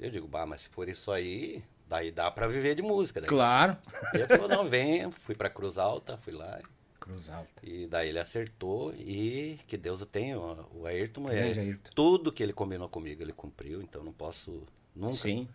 [0.00, 3.20] Eu digo, bah, mas se for isso aí, daí dá pra viver de música.
[3.20, 3.28] Daí.
[3.28, 3.76] Claro.
[4.14, 6.58] E ele falou, não, vem, fui pra Cruz Alta, fui lá.
[6.98, 7.50] Cruz Alta.
[7.62, 11.90] E daí ele acertou e que Deus o tenha, o o Ayrton, é, Ayrton.
[11.94, 14.62] tudo que ele combinou comigo ele cumpriu, então não posso
[14.96, 15.12] nunca.
[15.12, 15.46] Sim.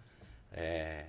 [0.51, 1.05] É,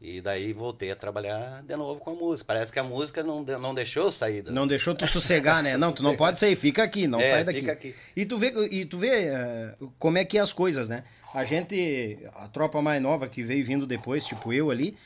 [0.00, 2.44] e daí voltei a trabalhar de novo com a música.
[2.46, 4.44] Parece que a música não, não deixou sair.
[4.44, 5.76] Não deixou tu sossegar, né?
[5.76, 7.60] Não, tu não pode sair, fica aqui, não É, sai daqui.
[7.60, 7.94] fica aqui.
[8.14, 11.04] E tu vê, e tu vê eh, como é que é as coisas, né?
[11.32, 14.96] A gente, a tropa mais nova que veio vindo depois, tipo eu ali,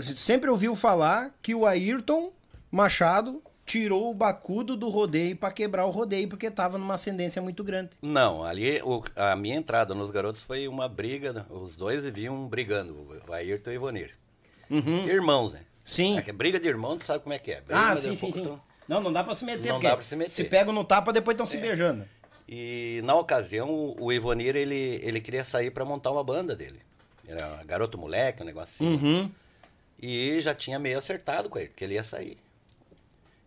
[0.00, 2.32] gente sempre ouviu falar que o Ayrton
[2.70, 7.64] Machado tirou o bacudo do rodeio pra quebrar o rodeio porque tava numa ascendência muito
[7.64, 7.90] grande.
[8.02, 13.20] Não, ali o- a minha entrada nos garotos foi uma briga, os dois viviam brigando,
[13.26, 14.10] o Ayrton e o Ivonir.
[14.70, 15.58] Irmãos, né?
[15.60, 15.64] Uhum.
[15.84, 16.18] Sim.
[16.18, 17.60] É que briga de irmão, tu sabe como é que é.
[17.60, 18.42] Briga, Ah, sim, sim, sim.
[18.44, 20.42] tu- Não, não dá pra se meter, Não porque dá pra se meter.
[20.46, 20.48] É.
[20.48, 22.04] pegam no tapa, depois estão se beijando.
[22.48, 26.80] E na ocasião, o Ivonir, ele, ele queria sair pra montar uma banda dele.
[27.26, 28.86] Era garoto moleque, um assim.
[28.86, 29.30] Uhum.
[30.00, 32.36] E já tinha meio acertado com ele, que ele ia sair.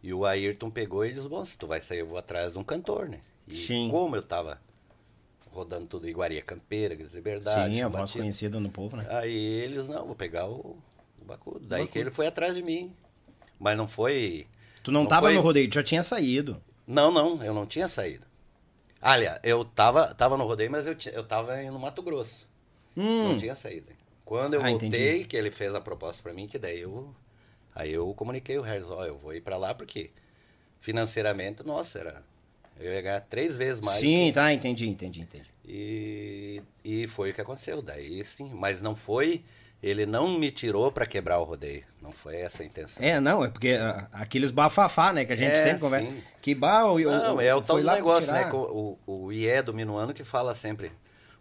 [0.08, 2.58] E o Ayrton pegou e disse, bom, se tu vai sair, eu vou atrás de
[2.58, 3.20] um cantor, né?
[3.46, 3.90] E Sim.
[3.92, 4.58] como eu tava
[5.52, 7.74] rodando tudo, Iguaria Campeira, Liberdade...
[7.74, 9.06] Sim, a voz Chubatiba, conhecida no povo, né?
[9.10, 10.78] Aí eles, não, vou pegar o,
[11.22, 11.68] o Bacudo.
[11.68, 12.96] Daí que ele foi atrás de mim.
[13.60, 14.48] Mas não foi...
[14.82, 16.62] Tu não, Não tava foi- no rodeio, tu já tinha saído.
[16.88, 18.26] Não, não, eu não tinha saído.
[19.02, 22.48] Aliás, eu tava, tava no rodeio, mas eu, eu tava no Mato Grosso.
[22.96, 23.88] Não tinha saído.
[24.24, 24.66] Quando eu Hum.
[24.66, 25.26] Ah, voltei, entendi.
[25.26, 27.14] que ele fez a proposta pra mim, que daí eu.
[27.78, 30.10] Aí eu comuniquei o Harris, ó, eu vou ir pra lá porque
[30.82, 32.24] financeiramente, nossa, era.
[32.80, 34.00] Eu ia ganhar três vezes mais.
[34.00, 35.50] Sim, tá, entendi, entendi, entendi.
[35.64, 37.82] E, e foi o que aconteceu.
[37.82, 39.44] Daí sim, mas não foi.
[39.82, 41.84] Ele não me tirou pra quebrar o rodeio.
[42.02, 43.04] Não foi essa a intenção.
[43.04, 46.10] É, não, é porque ah, aqueles bafafá, né, que a gente É, sempre conversa.
[46.12, 46.24] sim.
[46.42, 48.50] Que bah, o, Não, o, é o tal negócio, né?
[48.50, 50.92] que O, o, o IE do Minuano que fala sempre.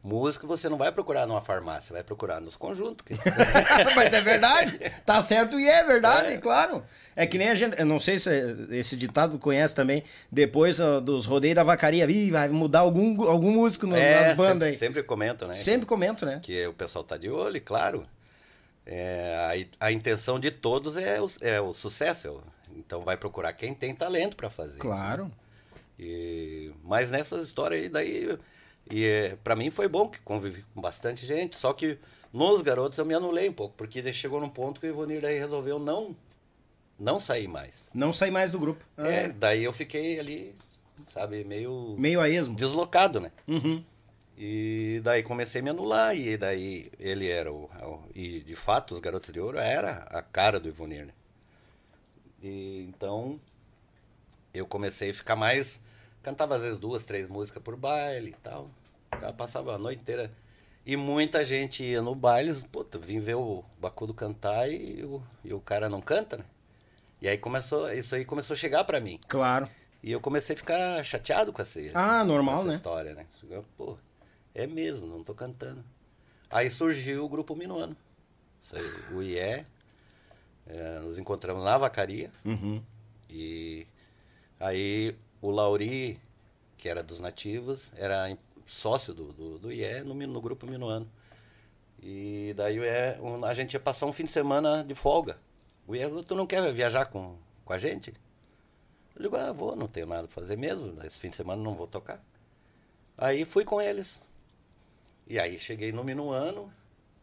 [0.07, 3.05] Músico você não vai procurar numa farmácia, vai procurar nos conjuntos.
[3.05, 3.15] que-
[3.97, 6.39] Mas é verdade, tá certo e é verdade, É.
[6.39, 6.85] claro.
[7.17, 8.31] É que nem a gente, eu não sei se
[8.71, 13.85] esse ditado conhece também, depois dos rodeios da vacaria, Ih, vai mudar algum, algum músico
[13.87, 14.77] no- É, nas bandas sempre, aí.
[14.79, 15.55] sempre comento, né?
[15.55, 16.39] Sempre comento, né?
[16.41, 18.05] Que o pessoal tá de olho, claro.
[18.87, 22.41] É, a, a intenção de todos é o, é o sucesso.
[22.77, 24.71] Então vai procurar quem tem talento pra fazer.
[24.71, 25.25] isso, Claro.
[25.25, 25.31] né?
[25.99, 28.39] E, mas nessas histórias aí, daí.
[28.91, 31.57] E é, pra mim foi bom que convivi com bastante gente.
[31.57, 31.99] Só que
[32.33, 35.39] nos garotos eu me anulei um pouco, porque chegou num ponto que o Ivonir daí
[35.39, 36.15] resolveu não,
[36.99, 37.85] não sair mais.
[37.93, 38.85] Não sair mais do grupo.
[38.97, 40.55] Ah, É, daí eu fiquei ali,
[41.09, 42.55] sabe, meio Meio a esmo.
[42.55, 43.33] deslocado, né?
[43.49, 43.83] Uhum.
[44.39, 47.65] E daí comecei a me anular, e daí ele era o.
[47.83, 51.13] o- E de fato, os Garotos de Ouro era a cara do Ivonir, né?
[52.43, 53.41] E então
[54.53, 55.81] eu comecei a ficar mais.
[56.27, 58.69] Cantava às vezes duas, três músicas por baile e tal.
[59.13, 60.29] Ficava- Passava a noite inteira.
[60.85, 65.55] E muita gente ia no baile, puta, vim ver o Bacudo cantar e o, e
[65.55, 66.45] o cara não canta, né?
[67.23, 69.21] E aí começou, isso aí começou a chegar pra mim.
[69.29, 69.69] Claro.
[70.03, 72.75] E eu comecei a ficar chateado com essa, Ah, normal, com essa né?
[72.75, 73.27] história, né?
[73.77, 73.97] Pô,
[74.53, 75.85] é mesmo, não tô cantando.
[76.51, 77.97] Aí surgiu o grupo Minuano.
[78.61, 79.65] Isso aí, o IE.
[80.69, 82.33] é, nos encontramos na vacaria.
[82.45, 82.83] Uhum.
[83.31, 83.87] E
[84.59, 85.15] aí
[85.47, 86.21] o Lauri,
[86.77, 91.09] que era dos nativos, era sócio do, do, do IE no, no grupo Minuano.
[92.03, 95.39] E daí o IE, um- a gente ia passar um fim de semana de folga.
[95.87, 98.13] O IE, falou, tu não quer viajar com, com a gente?
[99.15, 101.75] Eu digo, ah, vou, não tenho nada pra fazer mesmo, esse fim de semana não
[101.75, 102.23] vou tocar.
[103.17, 104.23] Aí fui com eles.
[105.27, 106.71] E aí cheguei no Minuano,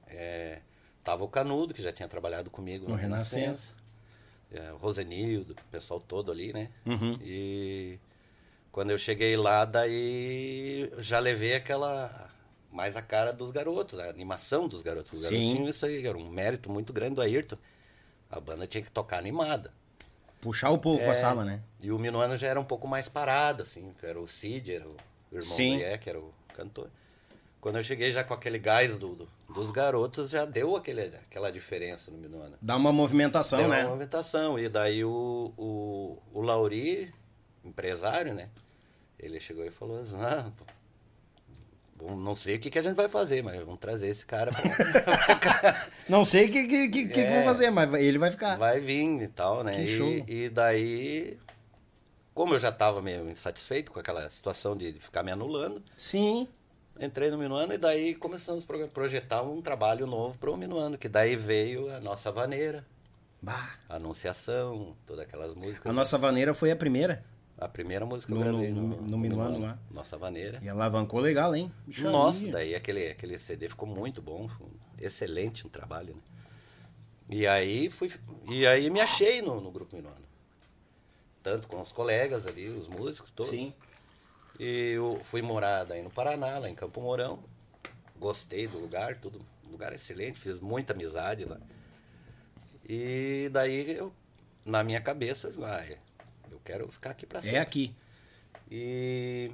[0.08, 0.60] é,
[1.04, 3.72] tava o Canudo, que já tinha trabalhado comigo No Renascença.
[4.52, 6.70] é, o Rosenildo, o pessoal todo ali, né?
[6.86, 7.18] Uhum.
[7.22, 8.00] E
[8.74, 12.30] quando eu cheguei lá, daí já levei aquela.
[12.72, 15.14] Mais a cara dos garotos, a animação dos garotos.
[15.14, 15.54] Os garotos Sim.
[15.56, 17.56] tinham isso aí, era um mérito muito grande do Ayrton.
[18.32, 19.72] A banda tinha que tocar animada.
[20.42, 21.62] Puxar o povo pra É, sala, né?
[21.80, 23.94] E o Minuano já era um pouco mais parado, assim.
[24.02, 24.96] Era o Cid, era o
[25.32, 25.78] irmão Sim.
[25.78, 26.90] do que era o cantor.
[27.62, 31.52] Quando eu cheguei já com aquele gás do, do- dos garotos, já deu aquele, aquela
[31.52, 32.58] diferença no Minuano.
[32.60, 33.82] Dá uma movimentação, Deu né?
[33.82, 34.58] uma movimentação.
[34.58, 37.14] E daí o, o, o Lauri,
[37.64, 38.50] empresário, né?
[39.20, 40.52] Ele chegou e falou assim, ah,
[42.02, 45.90] não sei o que, que a gente vai fazer, mas vamos trazer esse cara pra...
[46.10, 47.36] Não sei o que, que, que, que É.
[47.36, 48.58] vão fazer, mas ele vai ficar.
[48.58, 49.72] vai vir e tal, né?
[49.72, 50.10] Que e, show.
[50.28, 51.38] e daí,
[52.34, 56.46] como eu já estava meio insatisfeito com aquela situação de ficar me anulando, Sim.
[57.00, 60.98] entrei no Minuano e daí começamos a pro- projetar um trabalho novo para o Minuano,
[60.98, 62.84] que daí veio a nossa vaneira,
[63.42, 63.76] Bah.
[63.88, 65.86] anunciação, todas aquelas músicas.
[65.90, 67.24] A nossa vaneira foi a primeira.
[67.58, 69.78] A primeira música que No- eu gravei no- no, no Minuano lá.
[69.92, 70.60] Nossa Vaneira.
[70.62, 71.72] E alavancou legal, hein?
[71.86, 72.52] Bicho Nossa, aí.
[72.52, 74.68] daí aquele, aquele CD ficou muito bom, foi
[75.00, 76.22] excelente um trabalho, né?
[77.30, 78.12] E aí fui,
[78.50, 80.24] e aí me achei no, no grupo Minuano.
[81.42, 83.52] Tanto com os colegas ali, os músicos, todos.
[83.52, 83.74] Sim.
[84.60, 87.40] E eu fui morar daí no Paraná, lá em Campo Mourão.
[88.20, 91.60] Gostei do lugar, tudo, lugar excelente, fiz muita amizade lá.
[92.88, 94.14] E daí eu,
[94.66, 95.98] na minha cabeça, ah, é,
[96.54, 97.58] eu quero ficar aqui pra sempre.
[97.58, 97.96] É aqui.
[98.70, 99.52] E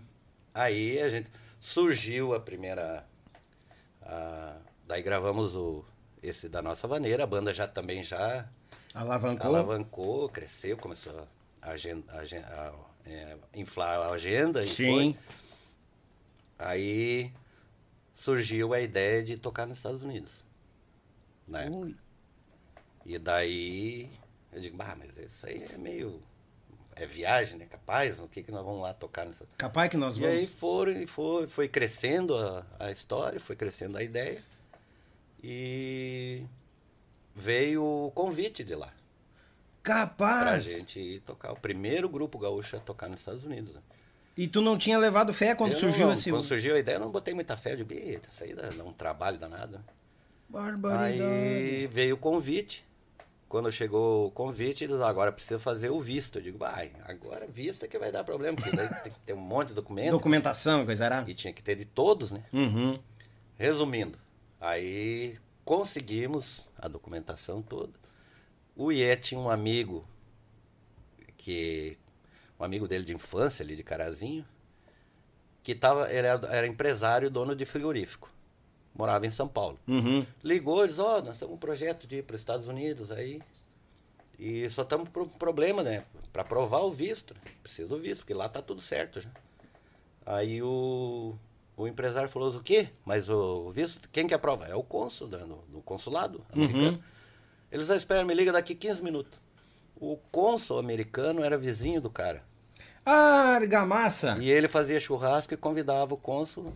[0.54, 3.06] aí a gente surgiu a primeira.
[4.02, 4.58] a-
[4.88, 5.84] daí gravamos o,
[6.22, 8.48] esse da nossa vaneira, a banda já também já
[8.94, 9.48] Alavancou.
[9.56, 11.28] alavancou, cresceu, começou
[11.62, 12.74] a, agen- agen- a,
[13.06, 14.64] é, inflar a agenda.
[14.64, 15.16] Sim.
[16.58, 17.32] Aí
[18.14, 20.44] surgiu a ideia de tocar nos Estados Unidos.
[21.48, 21.70] Né?
[21.72, 21.96] Ui.
[23.06, 24.10] E daí
[24.52, 26.22] eu digo, bah, mas isso aí é meio.
[27.00, 27.66] É viagem, né?
[27.66, 29.46] Capaz, o que, que nós vamos lá tocar nessa.
[29.58, 30.36] Capaz que nós E vamos.
[30.36, 34.44] aí foram, e foi, foi crescendo a, a história, foi crescendo a ideia.
[35.44, 36.44] E
[37.36, 38.88] veio o convite de lá.
[39.82, 40.66] Pra Capaz.
[40.66, 41.52] gente ir tocar.
[41.54, 43.74] O primeiro grupo gaúcho a tocar nos Estados Unidos.
[43.74, 43.82] né?
[44.38, 46.30] E tu não tinha levado fé quando Eu surgiu não, esse.
[46.30, 47.74] Quando surgiu a ideia, eu não botei muita fé.
[47.74, 49.84] Eu digo, "Eita, isso aí dá dá um trabalho danado.
[50.48, 51.22] Barbaridade.
[51.24, 52.84] Aí veio o convite.
[53.50, 56.38] Quando chegou o convite, eles agora precisa fazer o visto.
[56.38, 59.34] Eu digo, vai, agora visto é que vai dar problema, porque daí tem que ter
[59.34, 60.12] um monte de documento.
[60.12, 61.26] Documentação, coisa era.
[61.28, 62.44] E tinha que ter de todos, né?
[62.54, 63.00] Uhum.
[63.58, 64.20] Resumindo,
[64.62, 65.36] aí
[65.66, 67.94] conseguimos a documentação toda.
[68.76, 70.08] O Iê tinha um amigo
[71.36, 71.98] que
[72.60, 74.46] um amigo dele de infância ali de Carazinho,
[75.64, 78.30] que tava, ele era, era empresário, dono de frigorífico.
[79.00, 79.80] Morava em São Paulo.
[79.88, 80.26] Uhum.
[80.44, 83.42] Ligou, eles, ó, nós temos um projeto de ir para os Estados Unidos aí.
[84.38, 86.04] E só estamos com um problema, né?
[86.34, 87.34] Para provar o visto.
[87.34, 87.40] Né?
[87.64, 89.30] Precisa do visto, porque lá tá tudo certo já.
[90.26, 91.34] Aí o,
[91.78, 92.90] o empresário falou, o quê?
[93.06, 94.66] Mas o visto, quem que aprova?
[94.66, 95.38] É o cônsul do,
[95.70, 96.98] do consulado americano.
[96.98, 97.04] Uhum.
[97.72, 99.40] Eles já esperam, me liga daqui 15 minutos.
[99.96, 102.44] O cônsul americano era vizinho do cara.
[103.06, 104.38] Ah, argamassa!
[104.42, 106.74] E ele fazia churrasco e convidava o cônsul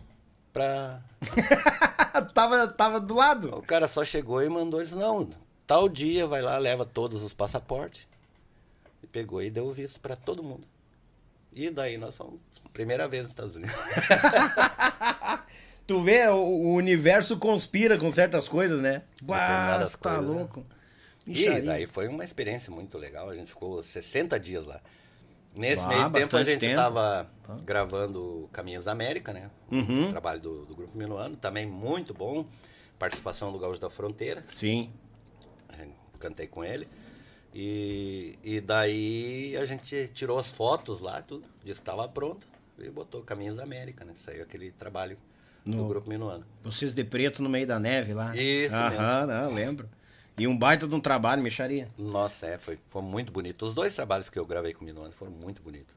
[0.54, 1.02] pra.
[2.32, 3.58] tava, tava do lado.
[3.58, 5.28] O cara só chegou e mandou eles, não,
[5.66, 8.06] tal dia vai lá, leva todos os passaportes.
[9.02, 10.66] E pegou e deu o visto pra todo mundo.
[11.52, 12.40] E daí nós fomos,
[12.72, 13.74] primeira vez nos Estados Unidos.
[15.86, 19.02] Tu vê, o, o universo conspira com certas coisas, né?
[19.20, 20.26] Determinadas tá né?
[20.26, 20.64] louco.
[21.26, 21.62] E Mixaria.
[21.62, 23.28] daí foi uma experiência muito legal.
[23.28, 24.80] A gente ficou 60 dias lá.
[25.54, 27.30] Nesse meio tempo a gente estava
[27.64, 29.50] gravando Caminhos da América, né?
[29.70, 30.06] Uhum.
[30.08, 32.44] O trabalho do, do Grupo Minuano, também muito bom.
[32.98, 34.90] Participação do Gaúcho da Fronteira, Sim.
[35.78, 35.86] eh,
[36.18, 36.88] cantei com ele.
[37.52, 42.46] E, e daí a gente tirou as fotos lá, tudo, disse que estava pronto.
[42.78, 44.12] E botou Caminhos da América, né?
[44.16, 45.16] Saiu aquele trabalho
[45.64, 46.44] do No- Grupo Minuano.
[46.62, 48.34] Vocês de preto no meio da neve lá.
[48.36, 49.88] Isso Aham, não, lembro.
[50.36, 51.88] E um baita de um trabalho, mexaria.
[51.96, 53.64] Nossa, é, foi, foi muito bonito.
[53.64, 55.94] Os dois trabalhos que eu gravei com o Minuano foram muito bonitos.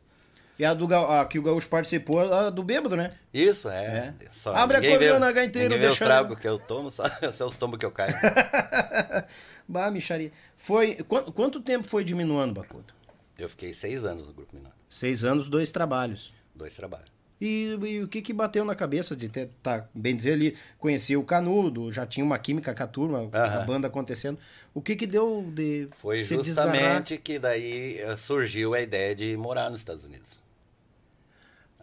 [0.59, 3.13] E a, do, a que o Gaúcho participou, a do bêbado, né?
[3.31, 4.13] Isso, é.
[4.19, 4.25] É.
[4.31, 7.57] Só, Abre a gaiteiro, ninguém vê deixa- os tragos que eu tomo, só, só os
[7.57, 8.13] tombos que eu caio.
[9.67, 10.31] bah, mexaria.
[10.55, 12.91] Foi, quanto, quanto tempo foi diminuindo, Bacudo?
[13.37, 14.75] Eu fiquei seis anos no Grupo Minuano.
[14.89, 16.33] Seis anos, dois trabalhos.
[16.55, 17.16] Dois trabalhos.
[17.39, 21.19] E, e o que que bateu na cabeça de ter, tá, bem dizer ali, conhecia
[21.19, 24.39] o Canudo, já tinha uma química com a turma, a banda acontecendo.
[24.73, 26.73] O que que deu de Foi se desgarrar?
[26.73, 30.41] justamente que daí eh, surgiu a ideia de morar nos Estados Unidos.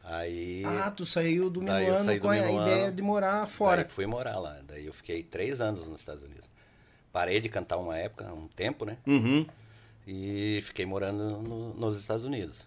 [0.02, 0.62] Aí.
[0.66, 1.66] Ah, tu saiu do do
[2.20, 3.82] com a Minuano, ideia de morar fora.
[3.84, 4.60] Daí fui morar lá.
[4.66, 6.44] Daí eu fiquei três anos nos Estados Unidos.
[7.12, 8.98] Parei de cantar uma época, um tempo, né?
[9.06, 9.46] Uhum.
[10.06, 12.66] E fiquei morando no- nos Estados Unidos.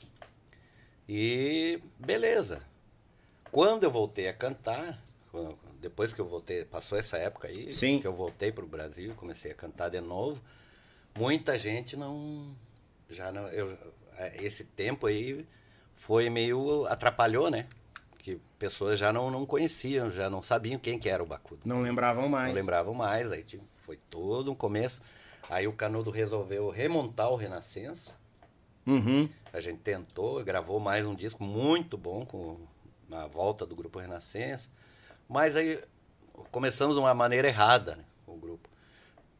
[1.07, 2.61] E beleza.
[3.51, 4.99] Quando eu voltei a cantar,
[5.31, 7.99] quando- depois que eu voltei, passou essa época aí, Sim.
[7.99, 10.41] que eu voltei para o Brasil, comecei a cantar de novo,
[11.17, 12.53] muita gente não.
[13.09, 13.47] Já não.
[13.49, 13.77] Eu,
[14.17, 15.45] é, esse tempo aí
[15.95, 16.85] foi meio.
[16.87, 17.67] atrapalhou, né?
[18.17, 21.81] Que pessoas já não, não conheciam, já não sabiam quem que era o Bacudo Não
[21.81, 22.49] lembravam mais.
[22.49, 25.01] não lembravam mais, aí tipo, foi todo um começo.
[25.49, 28.13] Aí o Canudo resolveu remontar o Renascença.
[28.85, 29.29] Uhum.
[29.53, 32.57] A gente tentou, gravou mais um disco muito bom com
[33.11, 34.69] a volta do grupo Renascença.
[35.27, 35.79] Mas aí
[36.51, 38.67] começamos de uma maneira errada, né, o grupo.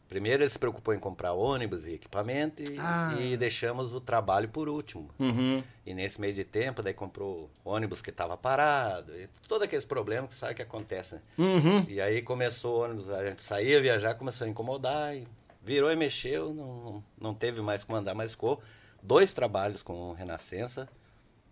[0.10, 3.14] Primeiro ele se preocupou em comprar ônibus e equipamento e, Ah.
[3.20, 5.10] e deixamos o trabalho por último.
[5.20, 5.62] Uhum.
[5.86, 10.30] E nesse meio de tempo, daí comprou ônibus que estava parado, e todos aqueles problemas
[10.30, 11.20] que sabe que acontecem.
[11.20, 11.46] né?
[11.46, 11.86] Uhum.
[11.90, 15.28] E aí começou o ônibus, a gente saía viajar, começou a incomodar, e
[15.62, 18.62] virou e mexeu, não, não, teve mais como andar, mas ficou
[19.04, 20.88] dois trabalhos com Renascença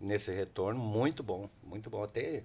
[0.00, 2.02] nesse retorno, muito bom, muito bom.
[2.02, 2.42] Até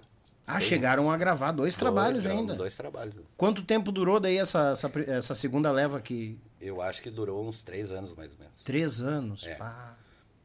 [0.47, 2.55] Ah, chegaram a gravar dois trabalhos gravamos ainda.
[2.55, 3.15] Dois trabalhos.
[3.37, 6.37] Quanto tempo durou daí essa, essa, essa segunda leva aqui?
[6.59, 8.61] Eu acho que durou uns três anos mais ou menos.
[8.63, 9.45] Três anos.
[9.47, 9.55] É.
[9.55, 9.95] pá.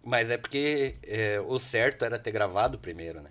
[0.04, 3.30] Mas é porque é, o certo era ter gravado primeiro, né?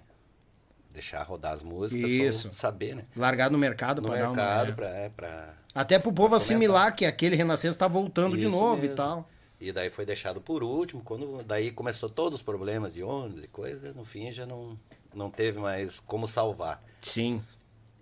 [0.94, 2.48] Deixar rodar as músicas, Isso.
[2.50, 3.06] só saber, né?
[3.16, 4.36] Largar no mercado pra dar uma.
[4.36, 4.74] mercado, é.
[4.74, 8.50] pra, é, pra Até pro povo pra assimilar que aquele Renascença tá voltando de Isso
[8.56, 8.96] novo e mesmo.
[8.96, 9.30] tal.
[9.66, 13.48] E daí foi deixado por último, quando daí começou todos os problemas de ônibus e
[13.48, 14.78] coisa, no fim já não,
[15.12, 16.84] não teve mais como salvar.
[17.02, 17.44] Sim.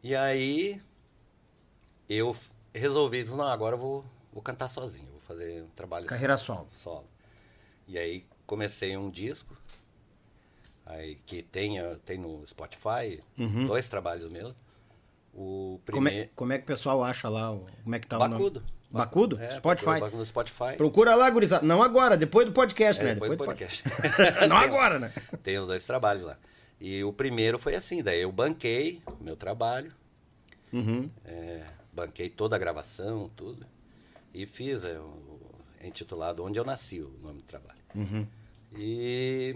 [0.04, 0.82] E aí
[2.10, 2.36] eu
[2.74, 6.68] resolvi, não, agora eu vou, vou cantar sozinho, vou fazer um trabalho Carreira solo.
[6.74, 7.08] solo.
[7.88, 9.56] E aí comecei um disco,
[10.86, 13.24] aí que tem, eh, tem no Spotify,
[13.66, 14.54] dois trabalhos meus.
[15.34, 15.80] O Uhum.
[15.92, 16.32] Como é, primeiro...
[16.36, 17.58] como é que o pessoal acha lá?
[17.84, 18.62] Como é que tá o nome?
[19.00, 19.40] Bacudo.
[19.42, 19.86] É, Spotify.
[20.00, 20.78] procura No Spotify.
[20.78, 21.66] Procura lá, gurizada.
[21.66, 23.14] Não agora, depois do podcast, É, né?
[23.16, 23.84] depois do pod- podcast.
[24.48, 25.12] Não agora, né?
[25.42, 26.38] Tem os dois trabalhos lá.
[26.80, 29.92] E o primeiro foi assim, daí eu banquei o meu trabalho,
[30.72, 31.10] Uhum.
[31.26, 31.64] é,
[31.94, 33.66] banquei toda a gravação, tudo,
[34.34, 35.40] e fiz é, o,
[35.80, 37.80] é intitulado Onde Eu Nasci, o nome do trabalho.
[37.96, 38.28] Uhum.
[38.76, 39.56] E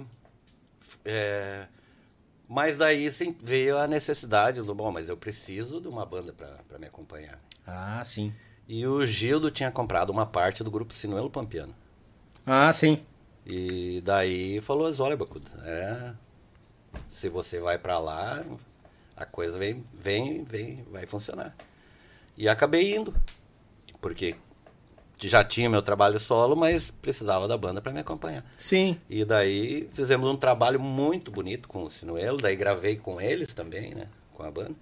[1.04, 1.68] é,
[2.48, 6.80] mas daí sim, veio a necessidade do bom, mas eu preciso de uma banda para
[6.80, 7.40] me acompanhar.
[7.66, 8.34] Ah, sim.
[8.68, 11.74] E o Gildo tinha comprado uma parte do grupo Sinuelo Pampiano.
[12.46, 13.02] Ah, sim.
[13.46, 16.14] E daí falou, olha, Bacudo, é,
[17.10, 18.44] se você vai para lá,
[19.16, 21.56] a coisa vem, vem, vem, vai funcionar.
[22.36, 23.16] E acabei indo,
[24.02, 24.36] porque
[25.18, 28.46] já tinha meu trabalho solo, mas precisava da banda para me acompanhar.
[28.58, 29.00] Sim.
[29.10, 33.96] E daí fizemos um trabalho muito bonito com o Sinuelo, daí gravei com eles também,
[33.96, 34.76] né, com a banda.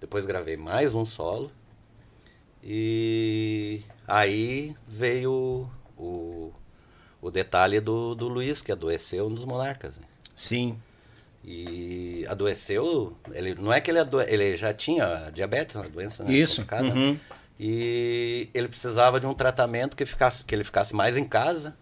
[0.00, 1.50] Depois gravei mais um solo.
[2.62, 6.52] E aí veio o,
[7.20, 9.98] o detalhe do, do Luiz, que adoeceu nos Monarcas.
[9.98, 10.04] Né?
[10.34, 10.78] Sim.
[11.44, 16.32] E adoeceu, ele não é que ele adoe, ele já tinha diabetes, uma doença né,
[16.32, 16.60] Isso.
[16.60, 16.88] complicada.
[16.88, 17.18] Uhum.
[17.58, 21.76] E ele precisava de um tratamento que ficasse que ele ficasse mais em casa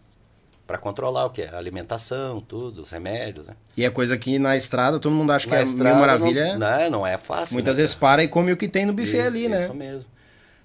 [0.66, 3.56] para controlar o que a alimentação, tudo, os remédios, né?
[3.76, 6.56] E é coisa que na estrada todo mundo acha que Na é estrada mil maravilha.
[6.56, 7.54] Não, não, não é fácil.
[7.54, 8.12] Muitas né, vezes cara?
[8.14, 9.64] para e come o que tem no buffet Isso- ali, né?
[9.64, 10.06] Isso mesmo.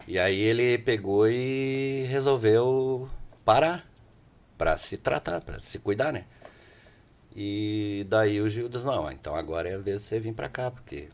[0.07, 3.09] E aí ele pegou e resolveu
[3.43, 3.87] parar
[4.57, 6.25] para se tratar, para se cuidar, né?
[7.35, 10.47] E daí o Gil disse, não, então agora é a vez de você vir para
[10.47, 11.09] cá, porque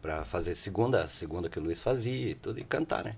[0.00, 3.14] para fazer segunda, segunda que o Luiz fazia e tudo, e cantar, né?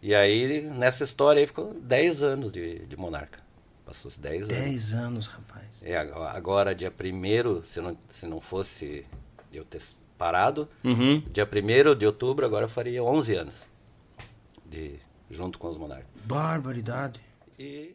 [0.00, 3.40] E aí, nessa história aí, ficou 10 anos de, de Monarca.
[3.86, 4.54] Passou-se 10 anos.
[4.54, 5.64] 10 anos, rapaz.
[5.82, 9.04] É, agora, dia primeiro, se não, se não fosse
[9.52, 9.82] eu ter
[10.16, 11.20] parado, Uhum.
[11.30, 13.54] dia 1 de outubro, agora eu faria 11 anos.
[14.74, 14.98] De,
[15.30, 16.08] junto com os Monarcas.
[16.24, 17.20] Barbaridade.
[17.56, 17.94] E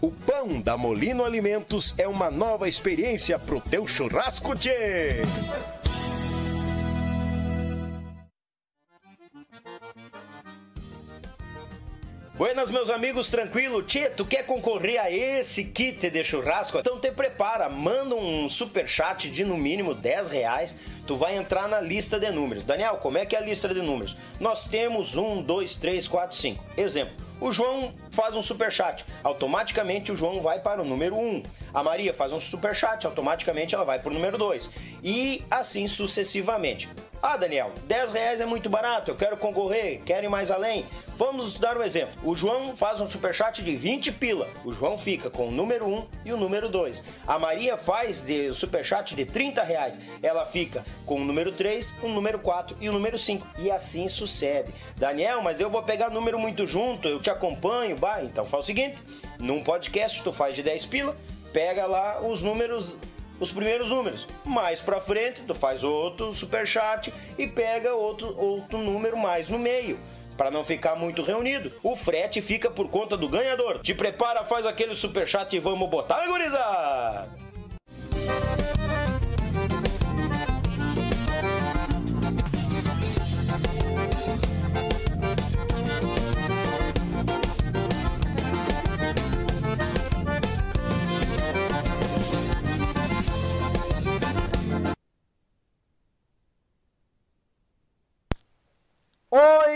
[0.00, 5.22] O pão da Molino Alimentos é uma nova experiência pro teu churrasco, tchê!
[12.34, 13.82] Buenas, meus amigos, tranquilo?
[13.82, 16.78] Tchê, tu quer concorrer a esse kit de churrasco?
[16.78, 20.78] Então te prepara, manda um super chat de no mínimo 10 reais,
[21.08, 22.64] tu vai entrar na lista de números.
[22.64, 24.16] Daniel, como é que é a lista de números?
[24.38, 26.64] Nós temos 1, 2, 3, 4, 5.
[26.76, 31.44] Exemplo, o João faz um super chat, automaticamente o João vai para o número 1.
[31.72, 34.68] A Maria faz um super chat, automaticamente ela vai para o número 2.
[35.04, 36.88] E assim sucessivamente.
[37.22, 40.84] Ah, Daniel, 10 reais é muito barato, eu quero concorrer, quero ir mais além.
[41.16, 42.14] Vamos dar um exemplo.
[42.22, 44.48] O João faz um superchat de 20 pila.
[44.64, 47.02] O João fica com o número 1 e o número 2.
[47.26, 50.00] A Maria faz de superchat de 30 reais.
[50.22, 53.44] Ela fica com o número 3, o número 4 e o número 5.
[53.58, 54.72] E assim sucede.
[54.94, 57.96] Daniel, mas eu vou pegar número muito junto, eu te acompanho.
[58.22, 59.02] Então faz o seguinte:
[59.40, 61.16] num podcast tu faz de 10 pila,
[61.52, 62.96] pega lá os números
[63.40, 64.26] os primeiros números.
[64.44, 69.98] Mais pra frente, tu faz outro superchat e pega outro, outro número mais no meio.
[70.36, 71.72] Para não ficar muito reunido.
[71.82, 73.80] O frete fica por conta do ganhador.
[73.80, 77.47] Te prepara, faz aquele superchat e vamos botar, gurizada!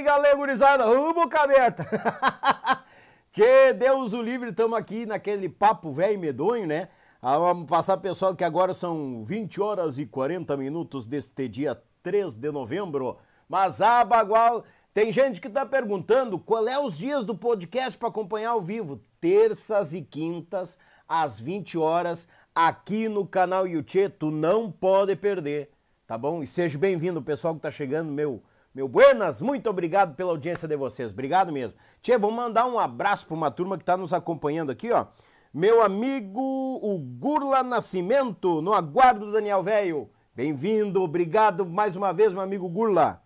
[0.02, 1.86] Oi, galera gurizada, Ô, boca aberta.
[3.30, 6.88] Tchê, Deus o livre, estamos aqui naquele papo velho medonho, né?
[7.22, 12.34] Ah, vamos passar, pessoal, que agora são 20 horas e 40 minutos deste dia 3
[12.36, 13.16] de novembro.
[13.48, 18.08] Mas, ah, bagual, Tem gente que está perguntando qual é os dias do podcast para
[18.08, 19.00] acompanhar ao vivo.
[19.20, 24.16] Terças e quintas, às 20 horas, aqui no canal YouTube.
[24.18, 25.70] Tu não pode perder,
[26.08, 26.42] tá bom?
[26.42, 28.42] E seja bem-vindo, pessoal que está chegando, meu
[28.74, 31.12] meu buenas, muito obrigado pela audiência de vocês.
[31.12, 31.74] Obrigado mesmo.
[32.00, 35.06] Tchê, vou mandar um abraço para uma turma que está nos acompanhando aqui, ó.
[35.52, 40.10] Meu amigo o Gurla Nascimento, no aguardo do Daniel Velho.
[40.34, 43.22] Bem-vindo, obrigado mais uma vez, meu amigo Gurla.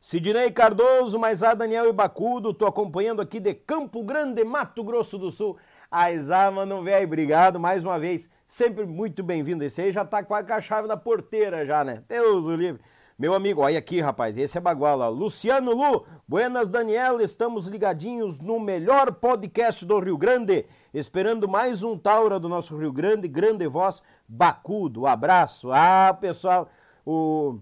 [0.00, 5.30] Sidney Cardoso, mais a Daniel Ibacudo, tô acompanhando aqui de Campo Grande, Mato Grosso do
[5.30, 5.58] Sul.
[5.90, 8.30] Aizá, mano, velho, obrigado mais uma vez.
[8.46, 9.62] Sempre muito bem-vindo.
[9.62, 12.02] Esse aí já tá quase com a chave na porteira já, né?
[12.08, 12.80] Deus o livre.
[13.18, 15.08] Meu amigo, olha aqui, rapaz, esse é baguala.
[15.08, 21.98] Luciano Lu, buenas Daniel, estamos ligadinhos no melhor podcast do Rio Grande, esperando mais um
[21.98, 25.72] Taura do nosso Rio Grande, grande voz, Bacudo, abraço.
[25.72, 26.68] Ah, pessoal,
[27.04, 27.58] o...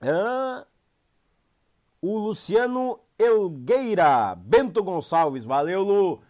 [0.00, 0.64] Ah,
[2.00, 6.22] o Luciano Elgueira, Bento Gonçalves, valeu Lu.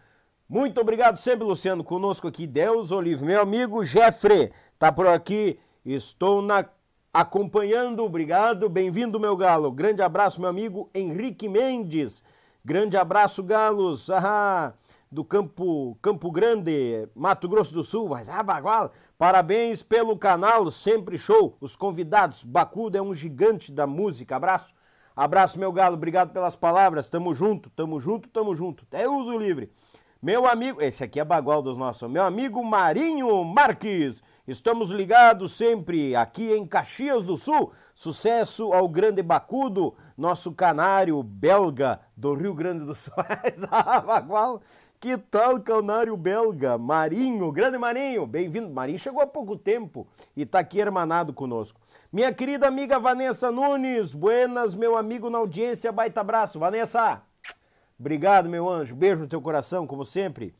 [0.49, 2.47] Muito obrigado sempre, Luciano, conosco aqui.
[2.47, 5.59] Deus Olive, meu amigo Jeffrey, tá por aqui.
[5.85, 6.65] Estou na
[7.17, 8.69] acompanhando, obrigado.
[8.69, 9.71] Bem-vindo, meu galo.
[9.71, 12.23] Grande abraço, meu amigo Henrique Mendes.
[12.63, 14.07] Grande abraço, galos.
[14.11, 14.73] Ah,
[15.11, 18.09] do Campo, Campo Grande, Mato Grosso do Sul.
[18.09, 18.91] Mas, ah, baguala.
[19.17, 21.57] Parabéns pelo canal, sempre show.
[21.59, 24.35] Os convidados, Bacudo é um gigante da música.
[24.35, 24.75] Abraço.
[25.15, 27.09] Abraço, meu galo, obrigado pelas palavras.
[27.09, 28.83] Tamo junto, tamo junto, tamo junto.
[28.83, 29.71] Até uso livre.
[30.21, 32.07] Meu amigo, esse aqui é bagual dos nossos.
[32.11, 34.21] Meu amigo Marinho Marques.
[34.47, 37.73] Estamos ligados sempre aqui em Caxias do Sul.
[37.93, 43.13] Sucesso ao grande Bacudo, nosso canário belga do Rio Grande do Sul.
[44.99, 46.75] Que tal, canário belga?
[46.75, 48.67] Marinho, grande Marinho, bem-vindo.
[48.69, 51.79] Marinho chegou há pouco tempo e está aqui hermanado conosco.
[52.11, 56.57] Minha querida amiga Vanessa Nunes, buenas, meu amigo na audiência, baita abraço.
[56.57, 57.21] Vanessa,
[57.99, 60.55] obrigado, meu anjo, beijo no teu coração, como sempre.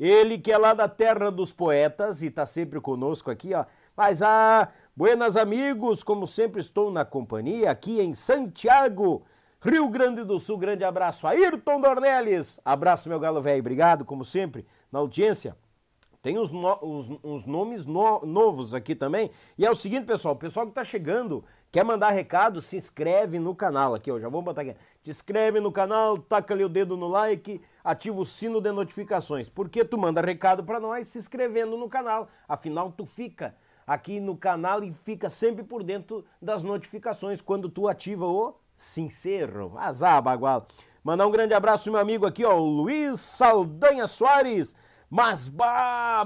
[0.00, 3.66] Ele que é lá da terra dos poetas e tá sempre conosco aqui, ó.
[3.94, 9.26] Mas, ah, buenas amigos, como sempre estou na companhia aqui em Santiago,
[9.60, 10.56] Rio Grande do Sul.
[10.56, 11.26] Grande abraço.
[11.26, 15.54] Ayrton Dornelles, abraço, meu galo velho, obrigado, como sempre, na audiência.
[16.22, 19.30] Tem uns, no, uns, uns nomes no, novos aqui também.
[19.58, 23.38] E é o seguinte, pessoal, o pessoal que está chegando, quer mandar recado, se inscreve
[23.38, 24.76] no canal aqui, ó, já vou botar aqui.
[25.02, 29.48] Te inscreve no canal, taca ali o dedo no like, ativa o sino de notificações.
[29.48, 32.28] Porque tu manda recado para nós se inscrevendo no canal.
[32.46, 33.54] Afinal, tu fica
[33.86, 39.72] aqui no canal e fica sempre por dentro das notificações quando tu ativa o sincero.
[39.76, 40.66] Azar, bagual.
[41.02, 44.74] Mandar um grande abraço, meu amigo aqui, ó, o Luiz Saldanha Soares.
[45.08, 46.24] Mas bah,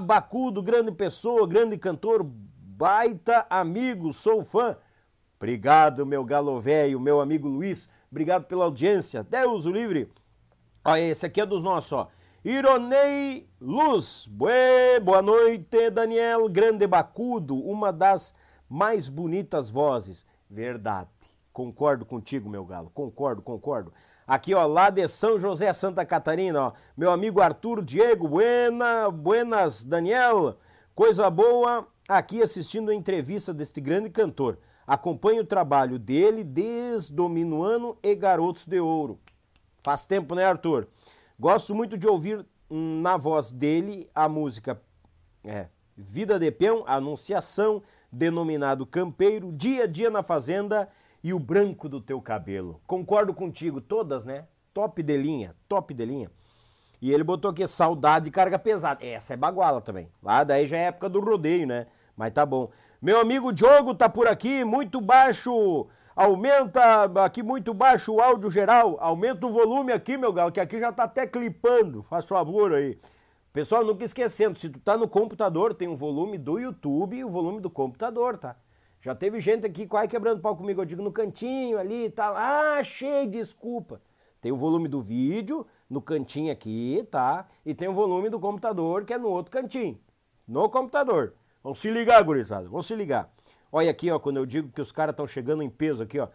[0.63, 4.77] grande pessoa, grande cantor, baita amigo, sou fã.
[5.37, 7.89] Obrigado, meu galo velho, meu amigo Luiz.
[8.09, 9.23] Obrigado pela audiência.
[9.23, 10.11] Deus o livre.
[10.83, 12.07] Olha, esse aqui é dos nossos, ó.
[12.43, 14.27] Ironei Luz.
[14.27, 16.47] Bué, boa noite, Daniel.
[16.47, 18.33] Grande Bacudo, uma das
[18.69, 20.25] mais bonitas vozes.
[20.49, 21.09] Verdade.
[21.51, 22.91] Concordo contigo, meu galo.
[22.93, 23.91] Concordo, concordo.
[24.27, 26.73] Aqui, ó, lá de São José, Santa Catarina, ó.
[26.95, 30.57] Meu amigo Arthur Diego, buena, buenas, Daniel.
[30.93, 34.57] Coisa boa aqui assistindo a entrevista deste grande cantor.
[34.87, 39.19] Acompanho o trabalho dele desde o Minuano e Garotos de Ouro.
[39.83, 40.87] Faz tempo, né, Arthur?
[41.39, 44.81] Gosto muito de ouvir hum, na voz dele a música
[45.43, 45.67] é,
[45.97, 47.81] Vida de Peão, Anunciação,
[48.11, 50.89] denominado Campeiro, Dia a Dia na Fazenda
[51.23, 52.79] e o branco do teu cabelo.
[52.85, 54.45] Concordo contigo, todas, né?
[54.73, 56.29] Top de linha, top de linha.
[57.01, 59.05] E ele botou aqui saudade de carga pesada.
[59.05, 60.09] Essa é baguala também.
[60.21, 61.87] Lá daí já é época do rodeio, né?
[62.15, 62.69] Mas tá bom.
[63.05, 65.85] Meu amigo Diogo tá por aqui, muito baixo.
[66.15, 68.97] Aumenta aqui muito baixo o áudio geral.
[68.99, 72.01] Aumenta o volume aqui, meu galo, que aqui já tá até clipando.
[72.01, 72.97] Faz favor aí.
[73.53, 77.29] Pessoal, nunca esquecendo, se tu tá no computador, tem o volume do YouTube e o
[77.29, 78.55] volume do computador, tá?
[78.99, 82.35] Já teve gente aqui quase quebrando pau comigo, eu digo no cantinho ali e tal.
[82.35, 84.01] Ah, achei, desculpa.
[84.41, 87.47] Tem o volume do vídeo no cantinho aqui, tá?
[87.63, 89.99] E tem o volume do computador que é no outro cantinho.
[90.47, 91.35] No computador.
[91.65, 92.69] Vamos se ligar, gurizada.
[92.69, 93.27] Vamos se ligar.
[93.71, 96.27] Olha aqui, ó, quando eu digo que os caras estão chegando em peso aqui, ó.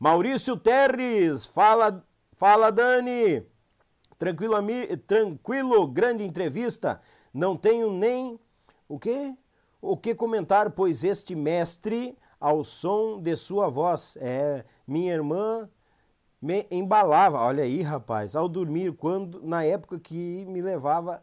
[0.00, 3.44] Maurício Terres, fala, fala Dani.
[4.18, 4.56] Tranquilo,
[5.06, 7.02] tranquilo, grande entrevista.
[7.34, 8.40] Não tenho nem
[8.88, 9.34] o quê?
[9.78, 15.68] O que comentar, pois este mestre, ao som de sua voz, é minha irmã
[16.40, 21.22] me embalava, olha aí, rapaz, ao dormir, quando na época que me levava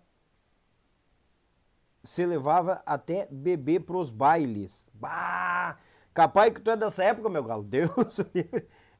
[2.06, 4.88] se levava até beber pros bailes.
[4.93, 5.78] Bah!
[6.14, 7.64] Capaz que tu é dessa época, meu galo.
[7.68, 8.20] Deus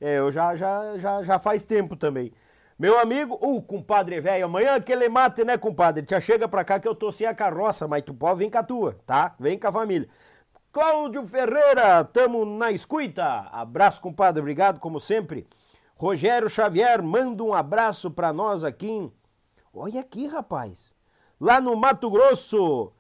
[0.02, 2.34] É, eu já, já, já, já faz tempo também.
[2.78, 6.06] Meu amigo, o uh, compadre velho, amanhã aquele mate, né, compadre?
[6.10, 8.58] Já chega pra cá que eu tô sem a carroça, mas tu pode vir com
[8.58, 9.34] a tua, tá?
[9.40, 10.10] Vem com a família.
[10.74, 13.48] Cláudio Ferreira, tamo na escuta.
[13.50, 15.48] Abraço, compadre, obrigado como sempre.
[15.96, 19.10] Rogério Xavier, manda um abraço pra nós aqui.
[19.74, 20.92] Olha aqui, rapaz.
[21.40, 22.92] Lá no Mato Grosso,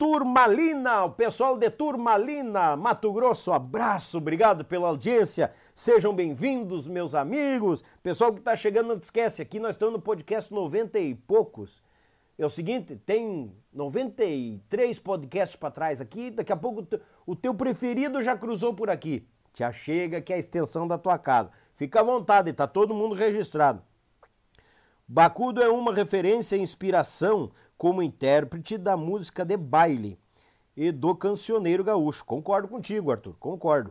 [0.00, 7.84] Turmalina, o pessoal de Turmalina, Mato Grosso, abraço, obrigado pela audiência, sejam bem-vindos, meus amigos.
[8.02, 11.82] Pessoal que está chegando, não esquece, aqui nós estamos no podcast 90 e poucos.
[12.38, 16.82] É o seguinte, tem 93 podcasts para trás aqui, daqui a pouco
[17.26, 19.28] o teu preferido já cruzou por aqui.
[19.52, 21.50] Te achega que é a extensão da tua casa.
[21.76, 23.82] Fica à vontade, tá todo mundo registrado.
[25.06, 30.18] Bacudo é uma referência e inspiração como intérprete da música de baile
[30.76, 32.22] e do cancioneiro gaúcho.
[32.26, 33.90] Concordo contigo, Arthur, concordo.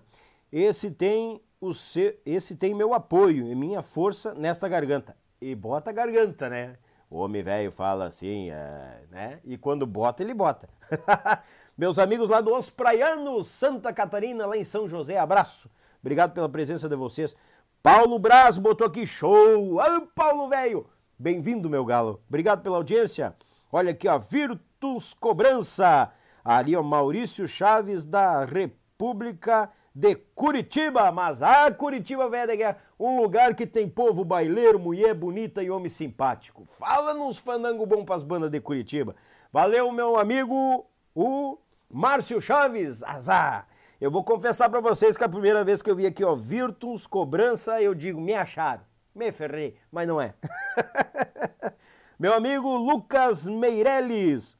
[0.52, 5.18] Esse tem o seu, esse tem meu apoio e minha força nesta garganta.
[5.42, 6.78] E bota a garganta, né?
[7.10, 9.40] O homem velho fala assim, é, né?
[9.44, 10.70] E quando bota, ele bota.
[11.76, 15.68] Meus amigos lá do Os Praianos, Santa Catarina, lá em São José, abraço.
[16.00, 17.36] Obrigado pela presença de vocês.
[17.82, 19.80] Paulo Braz botou aqui, show!
[19.80, 20.86] Ah, Paulo velho!
[21.18, 22.22] Bem-vindo, meu galo.
[22.30, 23.36] Obrigado pela audiência.
[23.72, 26.12] Olha aqui, ó, Virtus Cobrança.
[26.44, 31.12] Ali, ó, Maurício Chaves da República de Curitiba.
[31.12, 35.90] Mas, ah, Curitiba, velho guerra, um lugar que tem povo baileiro, mulher bonita e homem
[35.90, 36.66] simpático.
[36.66, 39.16] Fala nos fandango bom pras bandas de Curitiba.
[39.54, 41.58] Valeu, meu amigo, o
[41.90, 43.04] Márcio Chaves.
[43.04, 43.68] Azar.
[44.02, 47.06] Eu vou confessar para vocês que a primeira vez que eu vi aqui, ó, Virtus
[47.06, 48.82] Cobrança, eu digo, me acharam.
[49.14, 50.34] Me ferrei, mas não é.
[52.20, 54.54] Meu amigo Lucas Meirelles,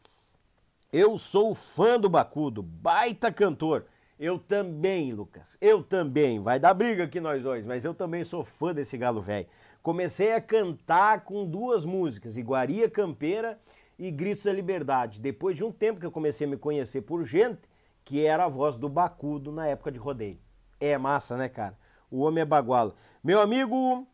[0.94, 3.86] eu sou fã do Bacudo, baita cantor.
[4.18, 6.40] Eu também, Lucas, eu também.
[6.40, 9.46] Vai dar briga aqui nós dois, mas eu também sou fã desse galo velho.
[9.84, 13.60] Comecei a cantar com duas músicas, Iguaria Campeira
[13.98, 15.20] e Gritos da Liberdade.
[15.20, 17.68] Depois de um tempo que eu comecei a me conhecer por gente
[18.06, 20.40] que era a voz do Bacudo na época de rodeio.
[20.80, 21.78] É massa, né, cara?
[22.10, 22.96] O homem é bagualo.
[23.22, 24.08] Meu amigo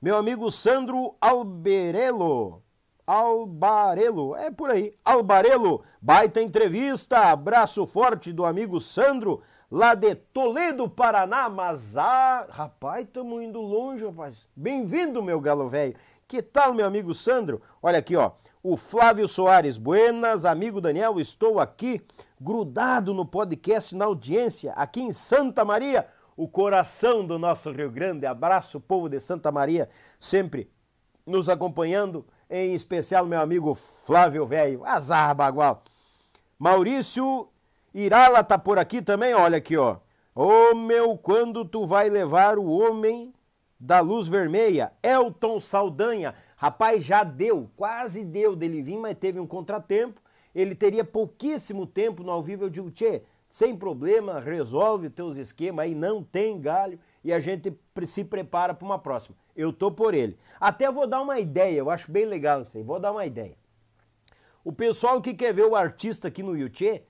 [0.00, 2.62] meu amigo Sandro Alberello.
[3.06, 4.92] Albarelo, é por aí.
[5.04, 11.48] Albarelo, baita entrevista, abraço forte do amigo Sandro, lá de Toledo, Paraná.
[11.48, 14.46] Mas, ah, rapaz, estamos indo longe, rapaz.
[14.54, 15.94] Bem-vindo, meu galo velho.
[16.28, 17.62] Que tal, meu amigo Sandro?
[17.80, 18.32] Olha aqui, ó.
[18.62, 22.02] O Flávio Soares, buenas, amigo Daniel, estou aqui,
[22.40, 26.06] grudado no podcast na audiência, aqui em Santa Maria
[26.36, 28.26] o coração do nosso Rio Grande.
[28.26, 29.88] Abraço, povo de Santa Maria,
[30.20, 30.70] sempre
[31.24, 34.84] nos acompanhando, em especial meu amigo Flávio Velho.
[34.84, 35.82] Azar, bagual.
[36.58, 37.48] Maurício
[37.92, 39.96] Irala tá por aqui também, olha aqui, ó.
[40.34, 43.32] Ô oh, meu, quando tu vai levar o homem
[43.80, 44.92] da luz vermelha?
[45.02, 46.34] Elton Saldanha.
[46.56, 50.20] Rapaz, já deu, quase deu dele vir, mas teve um contratempo.
[50.54, 52.64] Ele teria pouquíssimo tempo no ao vivo.
[52.64, 52.90] Eu digo,
[53.48, 57.76] sem problema, resolve teus esquemas aí, não tem galho e a gente
[58.06, 59.36] se prepara para uma próxima.
[59.54, 60.38] Eu tô por ele.
[60.60, 63.56] Até vou dar uma ideia, eu acho bem legal isso aí, vou dar uma ideia.
[64.64, 67.02] O pessoal que quer ver o artista aqui no YouTube,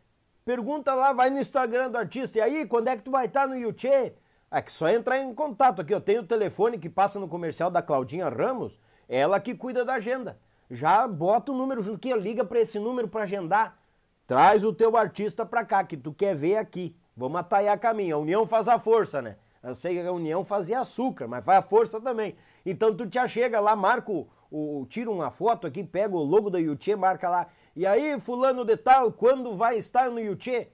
[0.44, 3.42] pergunta lá, vai no Instagram do artista, e aí, quando é que tu vai estar
[3.42, 4.14] tá no YouTube?
[4.50, 7.70] É que só entrar em contato aqui, eu tenho o telefone que passa no comercial
[7.70, 8.78] da Claudinha Ramos,
[9.08, 10.38] ela que cuida da agenda.
[10.70, 13.78] Já bota o número junto aqui, liga para esse número para agendar.
[14.26, 16.96] Traz o teu artista pra cá, que tu quer ver aqui.
[17.16, 18.16] Vamos ataiar caminho.
[18.16, 19.36] A união faz a força, né?
[19.62, 22.36] Eu sei que a união fazia açúcar, mas faz a força também.
[22.64, 26.50] Então tu te chega lá, marca o, o, tira uma foto aqui, pega o logo
[26.50, 27.46] da Yuchê, marca lá.
[27.74, 30.68] E aí, fulano de tal, quando vai estar no Yuchê?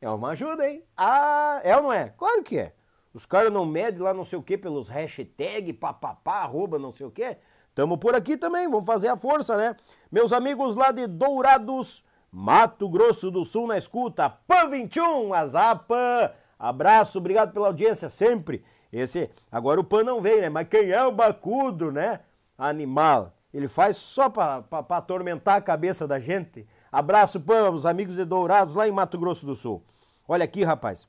[0.00, 0.84] É uma ajuda, hein?
[0.96, 2.08] Ah, é ou não é?
[2.16, 2.74] Claro que é.
[3.12, 7.06] Os caras não medem lá não sei o que pelos hashtag, papapá, arroba não sei
[7.06, 7.36] o que.
[7.74, 9.76] Tamo por aqui também, vamos fazer a força, né?
[10.10, 16.34] Meus amigos lá de Dourados, Mato Grosso do Sul na escuta, PAN 21, Azapa.
[16.58, 18.64] Abraço, obrigado pela audiência sempre.
[18.92, 20.48] Esse, agora o PAN não veio, né?
[20.48, 22.20] Mas quem é o Bacudo, né?
[22.56, 23.34] Animal.
[23.52, 26.66] Ele faz só para atormentar a cabeça da gente.
[26.90, 29.82] Abraço, PAN, os amigos de Dourados lá em Mato Grosso do Sul.
[30.28, 31.08] Olha aqui, rapaz.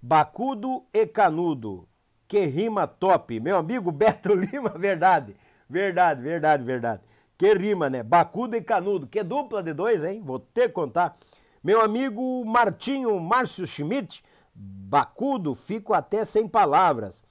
[0.00, 1.86] Bacudo e Canudo.
[2.26, 3.38] Que rima top.
[3.38, 5.36] Meu amigo Beto Lima, verdade.
[5.68, 7.02] Verdade, verdade, verdade.
[7.38, 8.02] Que rima, né?
[8.02, 9.06] Bacudo e Canudo.
[9.06, 10.22] Que dupla de dois, hein?
[10.24, 11.16] Vou ter que contar.
[11.62, 14.24] Meu amigo Martinho Márcio Schmidt,
[14.54, 17.22] Bacudo, fico até sem palavras.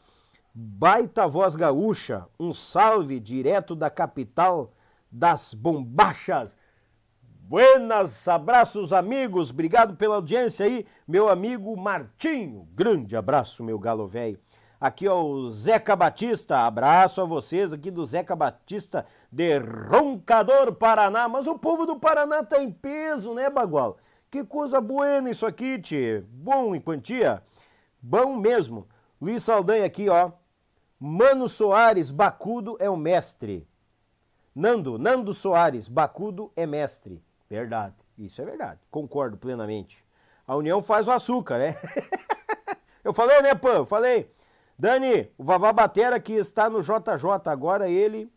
[0.54, 4.74] Baita voz gaúcha, um salve direto da capital
[5.12, 6.58] das bombachas.
[7.48, 14.40] Buenas, abraços amigos, obrigado pela audiência aí, meu amigo Martinho, grande abraço meu galo velho.
[14.86, 21.28] Aqui ó, o Zeca Batista, abraço a vocês aqui do Zeca Batista de Roncador, Paraná.
[21.28, 23.98] Mas o povo do Paraná tá em peso, né, Bagual?
[24.30, 26.24] Que coisa boa isso aqui, tchê.
[26.30, 27.42] Bom em quantia?
[28.00, 28.88] Bom mesmo.
[29.20, 30.30] Luiz Saldanha aqui, ó.
[31.00, 33.68] Mano Soares, Bacudo é o mestre.
[34.54, 37.24] Nando, Nando Soares, Bacudo é mestre.
[37.50, 38.80] Verdade, isso é verdade.
[38.92, 40.06] Concordo plenamente.
[40.46, 41.76] A união faz o açúcar, né?
[43.04, 43.78] Eu falei, né, Pã?
[43.78, 44.35] Eu falei.
[44.78, 48.30] Dani, o Vavá Batera que está no JJ, agora ele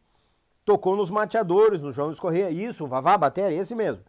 [0.65, 2.51] tocou nos mateadores, no João Correia.
[2.51, 4.05] Isso, o Vavá Batera, esse mesmo.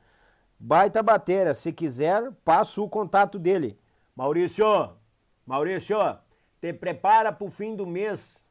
[0.59, 3.79] Baita Batera, se quiser, passo o contato dele.
[4.15, 4.91] Maurício,
[5.45, 5.97] Maurício,
[6.61, 8.43] te prepara pro fim do mês.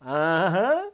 [0.00, 0.90] Aham.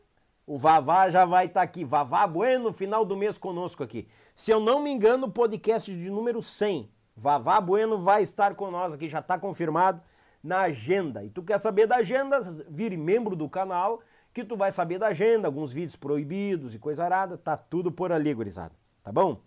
[0.46, 1.84] O Vavá já vai estar tá aqui.
[1.84, 4.08] Vavá Bueno, final do mês conosco aqui.
[4.34, 6.90] Se eu não me engano, podcast de número 100.
[7.16, 10.02] Vavá Bueno vai estar conosco aqui, já está confirmado
[10.42, 11.24] na agenda.
[11.24, 14.00] E tu quer saber da agenda, vire membro do canal,
[14.32, 18.12] que tu vai saber da agenda, alguns vídeos proibidos e coisa arada, tá tudo por
[18.12, 18.74] ali, gurizada.
[19.02, 19.40] Tá bom?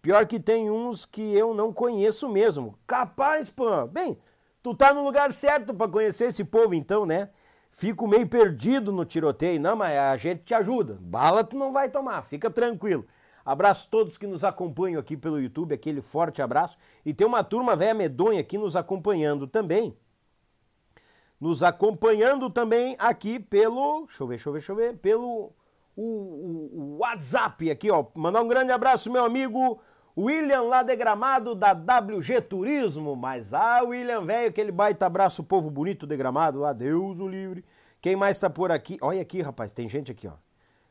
[0.00, 2.78] Pior que tem uns que eu não conheço mesmo.
[2.86, 3.86] Capaz, pô.
[3.86, 4.18] Bem,
[4.62, 7.30] tu tá no lugar certo para conhecer esse povo então, né?
[7.70, 9.60] Fico meio perdido no tiroteio.
[9.60, 10.98] Não, mas a gente te ajuda.
[11.00, 13.06] Bala tu não vai tomar, fica tranquilo.
[13.44, 16.76] Abraço a todos que nos acompanham aqui pelo YouTube, aquele forte abraço.
[17.04, 19.96] E tem uma turma velha medonha aqui nos acompanhando também
[21.40, 24.06] nos acompanhando também aqui pelo.
[24.06, 24.96] Deixa eu ver, deixa eu ver, deixa eu ver.
[24.98, 25.52] Pelo
[25.96, 28.06] o, o, o WhatsApp aqui, ó.
[28.14, 29.80] Mandar um grande abraço, meu amigo
[30.16, 33.14] William lá de Gramado da WG Turismo.
[33.16, 37.64] Mas ah, William, velho, aquele baita abraço, povo bonito de Gramado lá, Deus o livre.
[38.00, 38.96] Quem mais tá por aqui?
[39.00, 40.34] Olha aqui, rapaz, tem gente aqui, ó.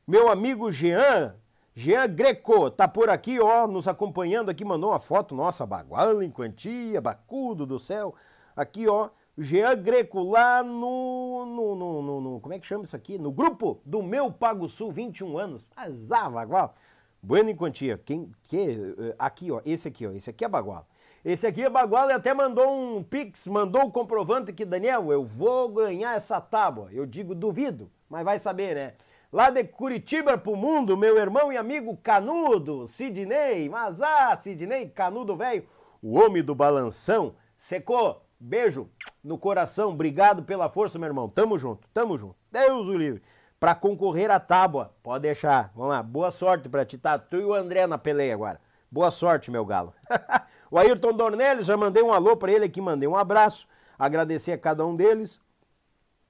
[0.06, 1.36] Meu amigo Jean,
[1.74, 6.32] Jean Greco, tá por aqui, ó, nos acompanhando aqui, mandou uma foto, nossa, baguala em
[6.32, 8.16] quantia, bacudo do céu.
[8.56, 13.20] Aqui, ó, Jean Greco, lá no, no, no, no, Como é que chama isso aqui?
[13.20, 15.68] No grupo do Meu Pago Sul, 21 anos.
[15.76, 16.76] Azar, Bagual.
[17.22, 18.00] Bueno em quantia.
[18.04, 18.58] Quem, que,
[18.98, 19.62] eh, aqui, ó.
[19.64, 20.12] Esse aqui, ó.
[20.12, 20.88] Esse aqui é Bagual.
[21.24, 25.24] Esse aqui é Bagual e até mandou um pix, mandou o comprovante que, Daniel, eu
[25.24, 26.90] vou ganhar essa tábua.
[26.92, 28.94] Eu digo, duvido, mas vai saber, né?
[29.32, 35.36] Lá de Curitiba pro mundo, meu irmão e amigo Canudo, Sidney, mas ah, Sidney, Canudo
[35.36, 35.66] velho,
[36.02, 38.90] o homem do balanção, secou Beijo
[39.24, 41.28] no coração, obrigado pela força, meu irmão.
[41.28, 42.36] Tamo junto, tamo junto.
[42.52, 43.22] Deus o livre.
[43.60, 45.72] Pra concorrer à tábua, pode deixar.
[45.76, 47.18] Vamos lá, boa sorte pra ti, tá?
[47.18, 48.62] Tu e o André na peleia agora.
[48.92, 49.94] Boa sorte, meu galo.
[50.70, 53.68] o Ayrton Dornelles, já mandei um alô pra ele aqui, mandei um abraço.
[53.98, 55.40] Agradecer a cada um deles.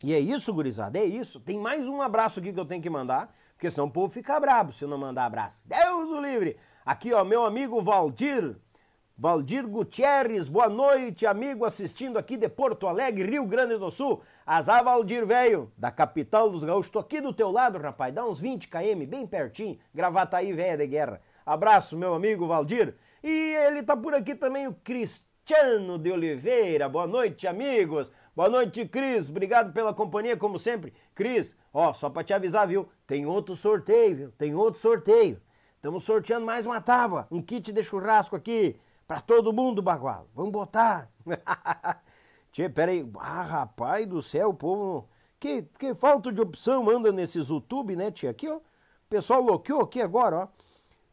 [0.01, 1.39] E é isso, gurizada, é isso.
[1.39, 4.39] Tem mais um abraço aqui que eu tenho que mandar, porque senão o povo fica
[4.39, 5.67] brabo se eu não mandar abraço.
[5.67, 6.57] Deus o livre.
[6.85, 8.55] Aqui, ó, meu amigo Valdir
[9.19, 14.21] Valdir Gutierrez, boa noite, amigo assistindo aqui de Porto Alegre, Rio Grande do Sul.
[14.45, 16.91] Azar Valdir, velho, da capital dos gaúchos.
[16.91, 19.79] Tô aqui do teu lado, rapaz, dá uns 20 km, bem pertinho.
[19.91, 21.19] Gravata aí, velha de guerra.
[21.43, 22.93] Abraço, meu amigo Valdir.
[23.23, 26.87] E ele tá por aqui também, o Cristiano de Oliveira.
[26.87, 28.11] Boa noite, amigos.
[28.35, 29.31] Boa noite, Cris.
[29.31, 30.93] Obrigado pela companhia, como sempre.
[31.15, 32.87] Cris, ó, só pra te avisar, viu?
[33.07, 34.31] Tem outro sorteio, viu?
[34.37, 35.41] Tem outro sorteio.
[35.77, 38.79] Estamos sorteando mais uma tábua, um kit de churrasco aqui.
[39.07, 40.27] Pra todo mundo, Bagual.
[40.35, 41.09] Vamos botar.
[42.51, 43.09] Tchê, peraí.
[43.19, 45.07] Ah, rapaz do céu, o povo.
[45.39, 48.31] Que, que falta de opção anda nesses YouTube, né, tia?
[48.31, 48.57] Aqui, ó.
[48.57, 48.61] O
[49.09, 50.47] pessoal loqueou aqui agora, ó.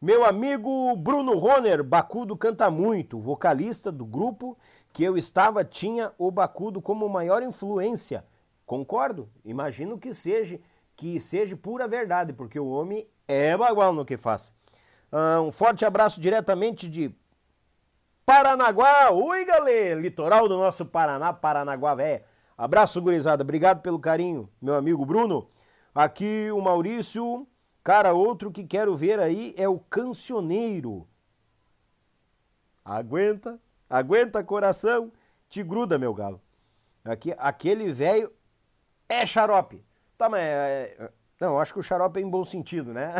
[0.01, 4.57] Meu amigo Bruno Roner, Bacudo canta muito, vocalista do grupo
[4.91, 8.25] que eu estava, tinha o Bacudo como maior influência.
[8.65, 9.29] Concordo?
[9.43, 10.59] Imagino que seja,
[10.95, 14.51] que seja pura verdade, porque o homem é bagual no que faz.
[15.11, 17.15] Ah, um forte abraço diretamente de
[18.25, 19.11] Paranaguá.
[19.11, 19.99] Oi, galera!
[19.99, 22.23] Litoral do nosso Paraná, Paranaguá, velho.
[22.57, 23.43] Abraço, gurizada.
[23.43, 25.47] Obrigado pelo carinho, meu amigo Bruno.
[25.93, 27.47] Aqui o Maurício.
[27.83, 31.07] Cara, outro que quero ver aí é o Cancioneiro.
[32.83, 35.11] Aguenta, aguenta coração,
[35.47, 36.41] te gruda, meu galo.
[37.03, 38.31] Aqui, aquele velho
[39.07, 39.85] é xarope.
[40.17, 40.41] Tá, mas.
[40.41, 41.09] É, é,
[41.39, 43.13] não, acho que o xarope é em bom sentido, né?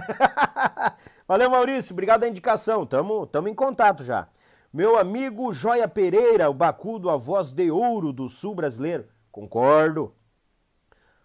[1.28, 1.93] Valeu, Maurício.
[1.93, 2.88] Obrigado a indicação.
[2.88, 4.28] Tamo, tamo em contato já.
[4.76, 9.07] Meu amigo Joia Pereira, o Bacudo, a voz de ouro do sul brasileiro.
[9.32, 10.13] Concordo.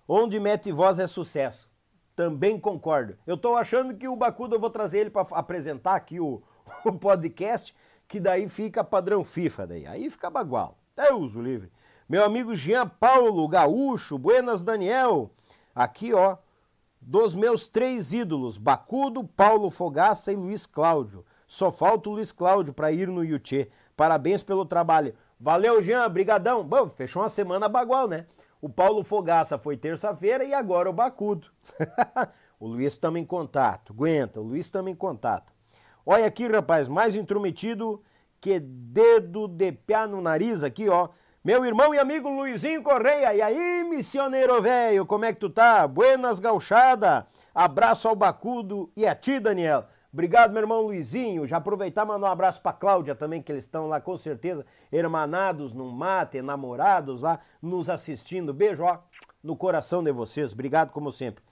[0.06, 1.68] Onde mete voz é sucesso.
[2.14, 3.18] Também concordo.
[3.26, 6.40] Eu tô achando que o Bacudo eu vou trazer ele para apresentar aqui o,
[6.86, 7.74] o podcast,
[8.06, 9.84] que daí fica padrão FIFA daí.
[9.84, 10.78] Aí fica bagual.
[10.94, 11.72] Deus o livre.
[12.08, 15.28] Meu amigo Jean Paulo Gaúcho, Buenas Daniel.
[15.74, 16.36] Aqui, ó,
[17.00, 21.24] dos meus três ídolos, Bacudo, Paulo Fogaça e Luiz Cláudio.
[21.50, 23.70] Só falta o Luiz Cláudio para ir no Yuchê.
[23.96, 25.16] Parabéns pelo trabalho.
[25.36, 26.62] Valeu, Jean, brigadão.
[26.62, 28.26] Bom, fechou uma semana bagual, né?
[28.62, 31.48] O Paulo Fogaça foi terça-feira e agora o Bacudo.
[32.60, 33.92] o Luiz estamos em contato.
[33.92, 35.52] Aguenta, o Luiz estamos em contato.
[36.06, 38.00] Olha aqui, rapaz, mais intrometido
[38.40, 41.08] que dedo de pé no nariz aqui, ó.
[41.42, 43.34] Meu irmão e amigo Luizinho Correia.
[43.34, 45.84] E aí, missioneiro velho, como é que tu tá?
[45.88, 47.26] Buenas gauchada.
[47.52, 49.88] Abraço ao Bacudo e a ti, Daniel.
[50.12, 51.46] Obrigado, meu irmão Luizinho.
[51.46, 55.72] Já aproveitar mandar um abraço pra Cláudia também, que eles estão lá com certeza, hermanados
[55.72, 58.52] num mate, namorados lá, nos assistindo.
[58.52, 58.98] Beijo, ó,
[59.42, 60.52] no coração de vocês.
[60.52, 61.44] Obrigado, como sempre.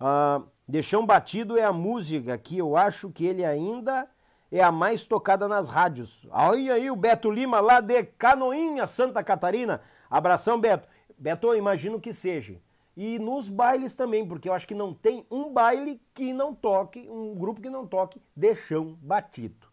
[0.00, 4.08] Uh, Deixão Batido é a música que eu acho que ele ainda
[4.50, 6.26] é a mais tocada nas rádios.
[6.30, 9.80] Olha aí o Beto Lima lá de Canoinha, Santa Catarina.
[10.08, 10.88] Abração, Beto.
[11.18, 12.60] Beto, eu imagino que seja
[12.96, 17.08] e nos bailes também, porque eu acho que não tem um baile que não toque,
[17.10, 19.66] um grupo que não toque de chão batido.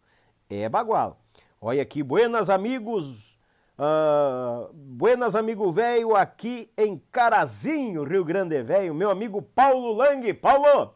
[0.50, 1.20] É bagual.
[1.60, 3.38] Olha aqui, buenas amigos,
[3.78, 10.34] uh, buenas amigo velho aqui em Carazinho, Rio Grande Velho, meu amigo Paulo Lang.
[10.34, 10.92] Paulo,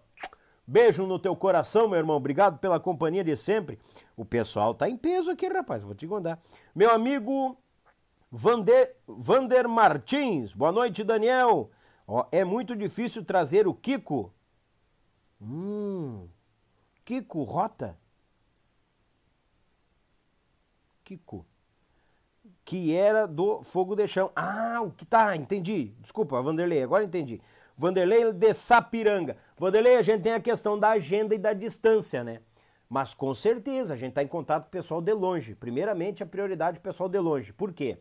[0.66, 3.78] beijo no teu coração, meu irmão, obrigado pela companhia de sempre.
[4.16, 6.40] O pessoal tá em peso aqui, rapaz, vou te contar.
[6.74, 7.56] Meu amigo
[8.32, 11.70] Vander, Vander Martins, boa noite, Daniel.
[12.06, 14.32] Ó, é muito difícil trazer o Kiko.
[15.40, 16.28] Hum,
[17.04, 17.98] Kiko Rota.
[21.04, 21.44] Kiko.
[22.64, 24.30] Que era do Fogo de Chão.
[24.34, 25.94] Ah, o que tá, entendi.
[26.00, 27.40] Desculpa, Vanderlei, agora entendi.
[27.76, 29.36] Vanderlei de Sapiranga.
[29.56, 32.40] Vanderlei, a gente tem a questão da agenda e da distância, né?
[32.88, 35.54] Mas com certeza a gente está em contato com o pessoal de longe.
[35.54, 37.52] Primeiramente, a prioridade é o pessoal de longe.
[37.52, 37.98] Por quê?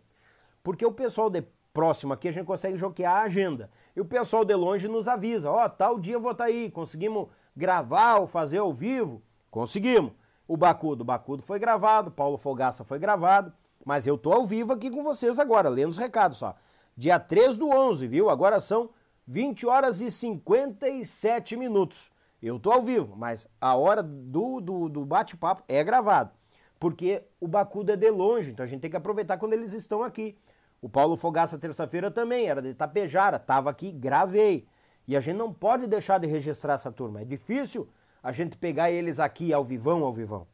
[0.63, 1.43] Porque o pessoal de
[1.73, 3.69] próximo aqui a gente consegue joquear a agenda.
[3.95, 6.49] E o pessoal de longe nos avisa, ó, oh, tal dia eu vou estar tá
[6.49, 9.21] aí, conseguimos gravar ou fazer ao vivo?
[9.49, 10.11] Conseguimos.
[10.47, 13.53] O Bacudo, o Bacudo foi gravado, Paulo Fogaça foi gravado,
[13.85, 16.55] mas eu tô ao vivo aqui com vocês agora, lendo os recados só.
[16.95, 18.29] Dia 3 do 11, viu?
[18.29, 18.89] Agora são
[19.27, 22.11] 20 horas e 57 minutos.
[22.41, 26.31] Eu tô ao vivo, mas a hora do, do, do bate-papo é gravado.
[26.79, 30.03] Porque o Bacudo é de longe, então a gente tem que aproveitar quando eles estão
[30.03, 30.37] aqui.
[30.82, 34.67] O Paulo Fogaça, terça-feira, também era de Tapejara, estava aqui, gravei.
[35.07, 37.21] E a gente não pode deixar de registrar essa turma.
[37.21, 37.88] É difícil
[38.21, 40.47] a gente pegar eles aqui ao vivão, ao vivão.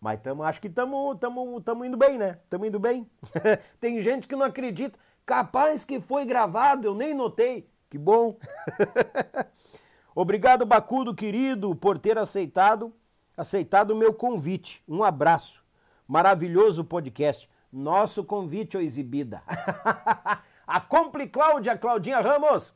[0.00, 2.38] Mas tamo, acho que estamos tamo, tamo indo bem, né?
[2.44, 3.08] Estamos indo bem.
[3.80, 4.98] Tem gente que não acredita.
[5.24, 7.68] Capaz que foi gravado, eu nem notei.
[7.88, 8.36] Que bom.
[10.14, 12.92] Obrigado, Bacudo, querido, por ter aceitado
[13.36, 14.82] aceitado o meu convite.
[14.88, 15.64] Um abraço.
[16.06, 17.48] Maravilhoso podcast.
[17.74, 19.42] Nosso convite, ô exibida.
[20.64, 22.72] a Compli Cláudia, Claudinha Ramos.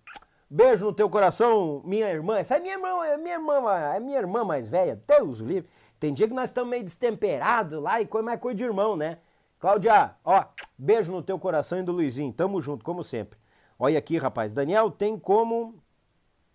[0.50, 2.38] Beijo no teu coração, minha irmã.
[2.38, 5.00] Essa é minha irmã, é minha irmã, é minha irmã mais velha.
[5.06, 5.70] Deus livre.
[6.00, 9.18] Tem dia que nós estamos meio destemperados lá e coisa mais coisa de irmão, né?
[9.60, 10.46] Cláudia, ó,
[10.76, 12.32] beijo no teu coração e do Luizinho.
[12.32, 13.38] Tamo junto, como sempre.
[13.78, 14.52] Olha aqui, rapaz.
[14.52, 15.80] Daniel, tem como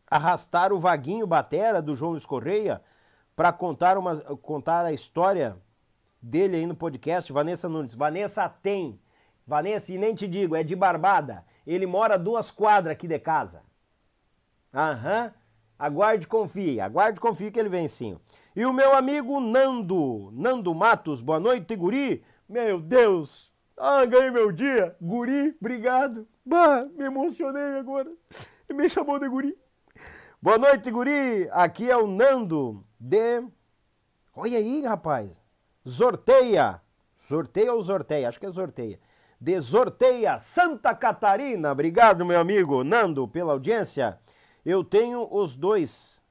[0.06, 2.82] arrastar o Vaguinho Batera do João Luiz Correia
[3.38, 5.56] para contar, uma, contar a história
[6.24, 7.94] dele aí no podcast, Vanessa Nunes.
[7.94, 9.00] Vanessa tem.
[9.46, 11.46] Vanessa, e nem te digo, é de Barbada.
[11.68, 13.62] Ele mora duas quadras aqui de casa.
[14.74, 15.34] Aham.
[15.78, 18.18] Aguarde confie, aguarde confie que ele vem sim.
[18.56, 22.24] E o meu amigo Nando, Nando Matos, boa noite, guri.
[22.48, 24.96] Meu Deus, ah, ganhei meu dia.
[25.02, 26.26] Guri, obrigado.
[26.46, 28.10] Bah, me emocionei agora.
[28.70, 29.58] Ele me chamou de guri.
[30.42, 31.50] Boa noite, guri.
[31.52, 33.44] Aqui é o Nando de...
[34.36, 35.43] Olha aí, rapaz.
[35.86, 36.82] Sorteia.
[37.18, 38.30] Sorteia ou sorteia?
[38.30, 39.00] Acho que é sorteia.
[39.40, 41.72] De Sorteia, Santa Catarina.
[41.72, 44.18] Obrigado, meu amigo Nando, pela audiência.
[44.66, 46.24] Eu tenho os dois.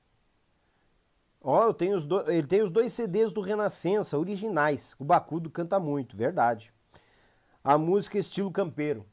[1.42, 2.26] Ó, eu tenho os dois.
[2.28, 4.96] Ele tem os dois CDs do Renascença, originais.
[4.98, 6.72] O Bacudo canta muito, verdade.
[7.62, 9.05] A música estilo campeiro.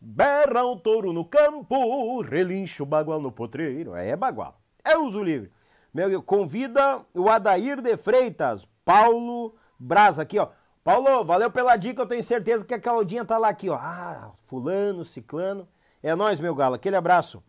[0.00, 3.94] Berra o touro no campo, relincha o bagual no potreiro.
[3.94, 4.60] É bagual.
[4.84, 5.50] É uso livre.
[5.92, 10.48] Meu, convida o Adair de Freitas, Paulo Brasa aqui, ó.
[10.82, 13.76] Paulo, valeu pela dica, eu tenho certeza que a Claudinha tá lá aqui, ó.
[13.76, 15.66] Ah, fulano, ciclano.
[16.02, 17.42] É nós, meu galo, aquele abraço.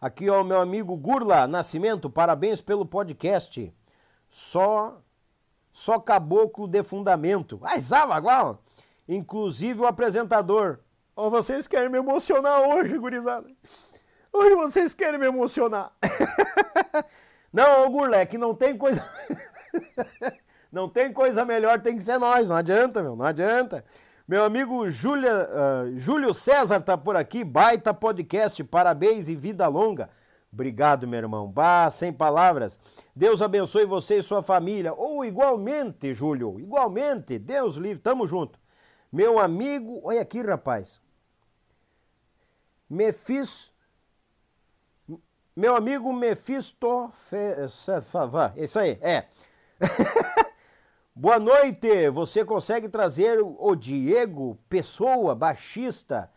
[0.00, 3.74] Aqui, ó, meu amigo Gurla Nascimento, parabéns pelo podcast.
[4.30, 5.02] Só
[5.72, 7.60] só caboclo de fundamento.
[7.62, 8.62] Ai, Zava, igual.
[9.08, 10.78] Inclusive o apresentador.
[11.16, 13.48] Ó, oh, vocês querem me emocionar hoje, gurizada.
[14.32, 15.92] Hoje vocês querem me emocionar.
[17.52, 19.04] não, Gurla, é que não tem coisa...
[20.70, 22.48] Não tem coisa melhor, tem que ser nós.
[22.48, 23.84] Não adianta, meu, não adianta.
[24.26, 30.08] Meu amigo Julia, uh, Júlio César tá por aqui, baita podcast, parabéns e vida longa.
[30.52, 31.50] Obrigado, meu irmão.
[31.50, 32.78] Bah, sem palavras.
[33.14, 34.92] Deus abençoe você e sua família.
[34.92, 37.38] Ou igualmente, Júlio, igualmente.
[37.38, 38.58] Deus livre, tamo junto.
[39.12, 41.00] Meu amigo, olha aqui, rapaz.
[42.88, 43.72] Mefis.
[45.54, 47.12] Meu amigo Mefisto.
[48.56, 49.26] Isso aí, é.
[51.14, 52.08] Boa noite.
[52.10, 56.30] Você consegue trazer o Diego Pessoa, baixista?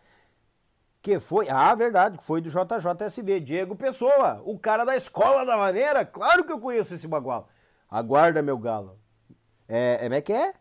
[1.03, 5.57] que foi, ah, verdade, que foi do JJSV, Diego Pessoa, o cara da escola da
[5.57, 7.49] maneira, claro que eu conheço esse bagual.
[7.91, 8.97] Aguarda, meu galo.
[9.67, 10.53] É, é, é que é?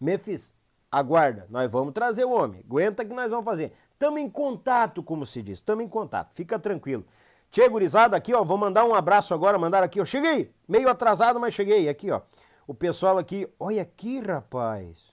[0.00, 0.54] Mefis,
[0.90, 3.74] aguarda, nós vamos trazer o homem, aguenta que nós vamos fazer.
[3.98, 7.04] Tamo em contato, como se diz, tamo em contato, fica tranquilo.
[7.50, 11.38] Tchê, gurizada, aqui, ó, vou mandar um abraço agora, mandar aqui, ó, cheguei, meio atrasado,
[11.38, 12.22] mas cheguei, aqui, ó.
[12.70, 15.12] O pessoal aqui, olha aqui, rapaz.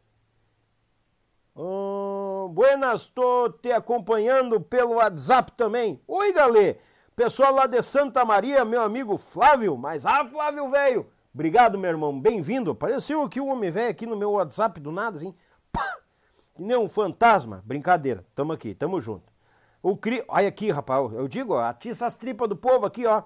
[1.56, 6.00] Oh, buenas, tô te acompanhando pelo WhatsApp também.
[6.08, 6.78] Oi, galê.
[7.16, 9.76] Pessoal lá de Santa Maria, meu amigo Flávio.
[9.76, 11.08] Mas, ah, Flávio, velho.
[11.34, 12.22] Obrigado, meu irmão.
[12.22, 12.70] Bem-vindo.
[12.70, 15.34] Apareceu aqui o homem velho aqui no meu WhatsApp do nada, assim.
[15.72, 15.98] Pá!
[16.54, 17.64] Que nem um fantasma.
[17.66, 18.24] Brincadeira.
[18.36, 19.34] Tamo aqui, tamo junto.
[19.82, 20.24] O Cri...
[20.28, 21.12] Olha aqui, rapaz.
[21.12, 23.24] Eu digo, ó, atiça as tripas do povo aqui, ó.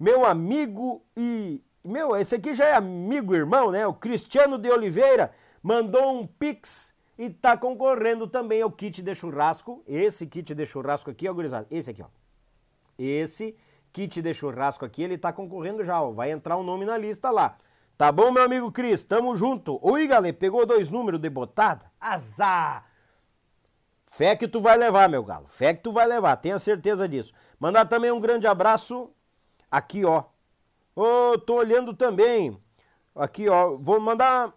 [0.00, 1.62] Meu amigo e...
[1.88, 3.86] Meu, esse aqui já é amigo, irmão, né?
[3.86, 5.32] O Cristiano de Oliveira
[5.62, 9.82] mandou um pix e está concorrendo também ao kit de churrasco.
[9.86, 11.66] Esse kit de churrasco aqui, ó, gurizada.
[11.70, 12.08] Esse aqui, ó.
[12.98, 13.56] Esse
[13.90, 16.10] kit de churrasco aqui, ele está concorrendo já, ó.
[16.10, 17.56] Vai entrar o um nome na lista lá.
[17.96, 19.02] Tá bom, meu amigo Cris?
[19.02, 19.78] Tamo junto.
[19.82, 21.90] Oi, galera, pegou dois números de botada?
[21.98, 22.86] Azar!
[24.06, 25.48] Fé que tu vai levar, meu galo.
[25.48, 27.32] Fé que tu vai levar, tenha certeza disso.
[27.58, 29.10] Mandar também um grande abraço
[29.70, 30.24] aqui, ó.
[30.98, 32.60] Ô, oh, tô olhando também.
[33.14, 33.76] Aqui, ó.
[33.76, 34.52] Vou mandar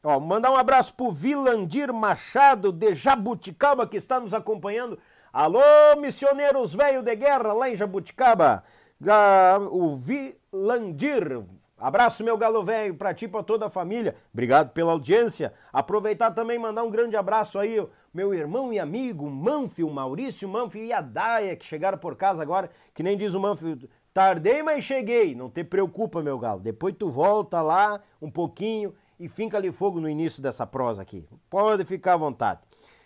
[0.00, 4.96] Ó, mandar um abraço pro Vilandir Machado de Jabuticaba que está nos acompanhando.
[5.32, 5.58] Alô,
[5.98, 8.62] missioneiros velho de guerra lá em Jabuticaba.
[9.04, 11.44] Ah, o Vilandir.
[11.76, 14.14] Abraço, meu galo velho, pra ti e pra toda a família.
[14.32, 15.52] Obrigado pela audiência.
[15.72, 17.84] Aproveitar também mandar um grande abraço aí,
[18.14, 22.70] meu irmão e amigo Manfio, Maurício Manfio e a Daia, que chegaram por casa agora,
[22.94, 23.78] que nem diz o Manfio,
[24.16, 25.34] tardei, mas cheguei.
[25.34, 26.58] Não te preocupa, meu galo.
[26.58, 31.28] Depois tu volta lá um pouquinho e finca-lhe fogo no início dessa prosa aqui.
[31.50, 32.60] Pode ficar à vontade.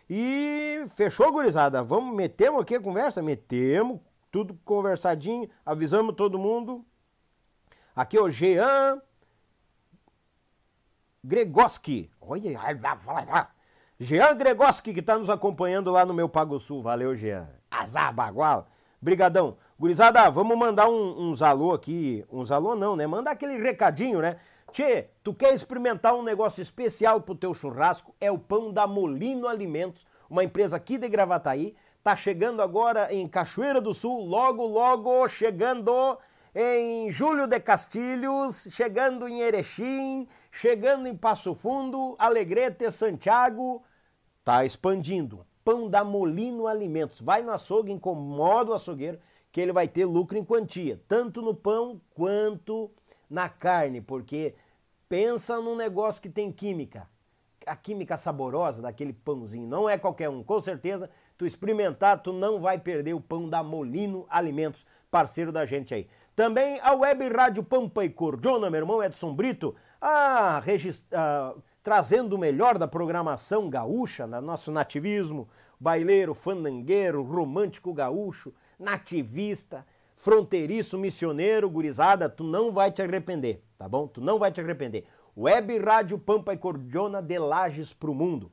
[0.08, 1.82] E fechou, gurizada?
[1.82, 3.20] Vamos, metemos aqui a conversa?
[3.20, 3.98] Metemos,
[4.30, 6.84] tudo conversadinho, avisamos todo mundo.
[7.96, 9.02] Aqui é o Jean
[11.24, 12.08] Gregoski.
[12.20, 12.56] Olha,
[13.98, 16.80] Jean Gregoski que está nos acompanhando lá no meu Pago Sul.
[16.80, 17.48] Valeu, Jean.
[17.68, 18.68] Azar, bagual.
[19.02, 19.56] Brigadão.
[19.80, 22.22] Gurizada, vamos mandar um, uns alô aqui.
[22.30, 23.06] Uns alô não, né?
[23.06, 24.36] Mandar aquele recadinho, né?
[24.70, 28.14] Tchê, tu quer experimentar um negócio especial pro teu churrasco?
[28.20, 31.74] É o pão da Molino Alimentos, uma empresa aqui de Gravataí.
[32.04, 36.18] Tá chegando agora em Cachoeira do Sul, logo, logo chegando
[36.54, 43.82] em Júlio de Castilhos, chegando em Erechim, chegando em Passo Fundo, Alegrete, Santiago.
[44.44, 45.46] Tá expandindo.
[45.64, 47.18] Pão da Molino Alimentos.
[47.18, 49.18] Vai no açougue, incomoda o açougueiro,
[49.52, 52.90] que ele vai ter lucro em quantia, tanto no pão quanto
[53.28, 54.54] na carne, porque
[55.08, 57.08] pensa num negócio que tem química.
[57.66, 60.42] A química saborosa daquele pãozinho, não é qualquer um.
[60.42, 65.66] Com certeza, tu experimentar, tu não vai perder o pão da Molino Alimentos, parceiro da
[65.66, 66.08] gente aí.
[66.34, 72.38] Também a Web Rádio Pampa e Cordiona, meu irmão Edson Brito, a, a, trazendo o
[72.38, 75.48] melhor da programação gaúcha, no nosso nativismo,
[75.78, 84.08] baileiro, fandangueiro, romântico gaúcho, nativista, fronteiriço, missioneiro, gurizada, tu não vai te arrepender, tá bom?
[84.08, 85.04] Tu não vai te arrepender.
[85.36, 88.50] Web Rádio Pampa e Cordiona de Lages pro mundo.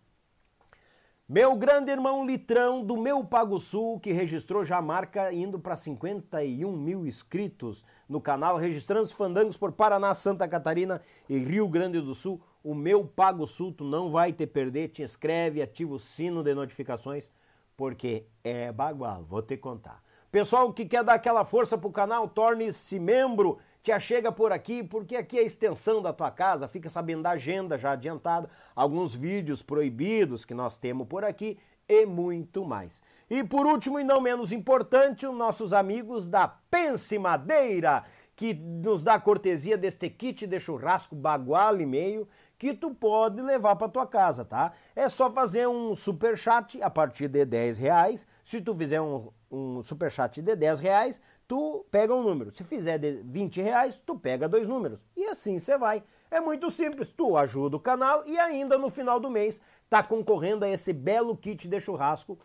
[1.29, 5.75] Meu grande irmão Litrão do meu Pago Sul, que registrou já a marca indo para
[5.75, 11.99] 51 mil inscritos no canal, registrando os fandangos por Paraná, Santa Catarina e Rio Grande
[11.99, 12.41] do Sul.
[12.63, 14.87] O meu Pago Sul, tu não vai te perder.
[14.87, 17.29] Te inscreve, ativa o sino de notificações,
[17.75, 20.01] porque é bagual, vou te contar.
[20.37, 25.15] Pessoal que quer dar aquela força pro canal, torne-se membro, te achega por aqui, porque
[25.15, 29.63] aqui é a extensão da tua casa, fica sabendo da agenda já adiantada, alguns vídeos
[29.63, 31.57] proibidos que nós temos por aqui
[31.89, 33.01] e muito mais.
[33.27, 38.03] E por último e não menos importante, os nossos amigos da Pense Madeira,
[38.35, 42.27] que nos dá cortesia deste kit de churrasco bagual e meio,
[42.59, 44.73] que tu pode levar para tua casa, tá?
[44.95, 48.27] É só fazer um super chat a partir de 10 reais.
[48.45, 52.51] Se tu fizer um, um super chat de 10 reais, tu pega um número.
[52.51, 54.99] Se fizer de 20 reais, tu pega dois números.
[55.15, 56.03] E assim você vai.
[56.29, 60.65] É muito simples, tu ajuda o canal e ainda no final do mês tá concorrendo
[60.65, 62.37] a esse belo kit de churrasco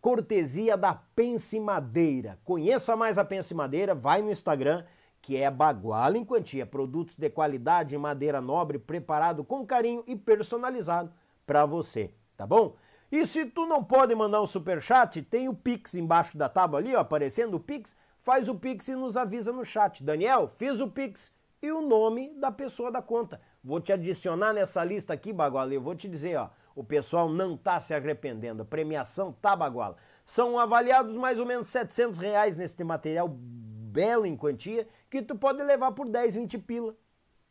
[0.00, 2.38] cortesia da Pense Madeira.
[2.44, 4.84] Conheça mais a Pense Madeira, vai no Instagram,
[5.20, 6.66] que é Baguala em Quantia.
[6.66, 11.12] Produtos de qualidade madeira nobre, preparado com carinho e personalizado
[11.46, 12.76] para você, tá bom?
[13.10, 16.80] E se tu não pode mandar um super chat, tem o Pix embaixo da tábua
[16.80, 17.96] ali, ó, aparecendo o Pix.
[18.18, 20.02] Faz o Pix e nos avisa no chat.
[20.02, 21.32] Daniel, fiz o Pix
[21.62, 23.40] e o nome da pessoa da conta.
[23.62, 27.54] Vou te adicionar nessa lista aqui, Baguala, eu vou te dizer, ó, o pessoal não
[27.54, 28.62] está se arrependendo.
[28.62, 29.96] A premiação tá baguala.
[30.26, 35.62] São avaliados mais ou menos 700 reais nesse material belo em quantia que tu pode
[35.62, 36.94] levar por 10, 20 pila.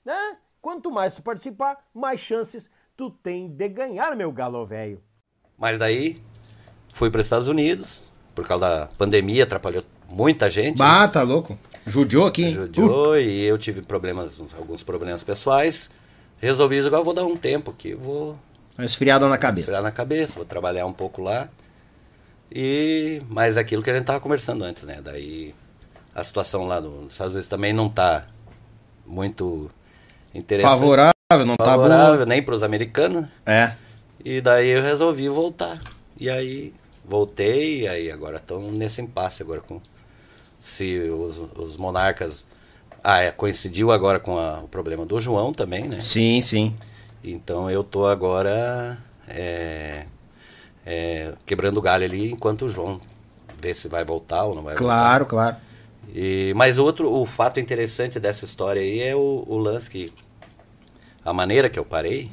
[0.06, 0.38] Né?
[0.62, 5.04] Quanto mais tu participar, mais chances tu tem de ganhar, meu galo velho.
[5.58, 6.22] Mas daí
[6.94, 8.02] fui para os Estados Unidos,
[8.34, 10.78] por causa da pandemia, atrapalhou muita gente.
[10.78, 11.58] Bah, tá louco.
[11.86, 12.52] Judiou aqui.
[12.52, 13.18] Judiou uh.
[13.18, 15.90] e eu tive problemas, alguns problemas pessoais.
[16.40, 18.38] Resolvi, agora vou dar um tempo aqui, vou
[18.78, 19.68] uma esfriada na cabeça.
[19.68, 21.48] Esfriada na cabeça, vou trabalhar um pouco lá.
[22.52, 25.00] E mas aquilo que a gente tava conversando antes, né?
[25.04, 25.56] Daí
[26.14, 28.26] a situação lá nos Estados Unidos também não tá
[29.06, 29.70] muito
[30.34, 30.70] interessante.
[30.70, 33.26] Favorável, não tá Favorável, tá nem para os americanos.
[33.46, 33.74] É.
[34.26, 35.80] E daí eu resolvi voltar.
[36.20, 36.74] E aí
[37.08, 39.80] voltei, e aí agora estão nesse impasse agora com
[40.60, 42.44] se os, os monarcas
[43.04, 46.00] ah, é, coincidiu agora com a, o problema do João também, né?
[46.00, 46.76] Sim, sim.
[47.24, 48.98] Então eu tô agora
[49.28, 50.06] é,
[50.84, 53.00] é, quebrando galho ali enquanto o João
[53.62, 55.06] vê se vai voltar ou não vai claro, voltar.
[55.06, 55.56] Claro, claro.
[56.14, 60.12] E, mas outro, o fato interessante dessa história aí é o, o, lance que
[61.24, 62.32] a maneira que eu parei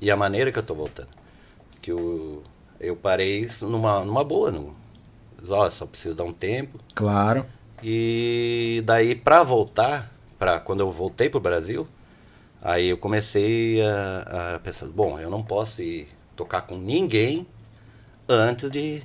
[0.00, 1.15] e a maneira que eu tô voltando.
[1.86, 2.42] Que eu,
[2.80, 4.74] eu parei numa, numa boa, no,
[5.48, 6.78] ó, só preciso dar um tempo.
[6.94, 7.46] Claro.
[7.82, 11.86] E daí para voltar, para quando eu voltei pro Brasil,
[12.66, 17.46] Aí eu comecei a, a, pensar, bom, eu não posso ir tocar com ninguém
[18.28, 19.04] antes de.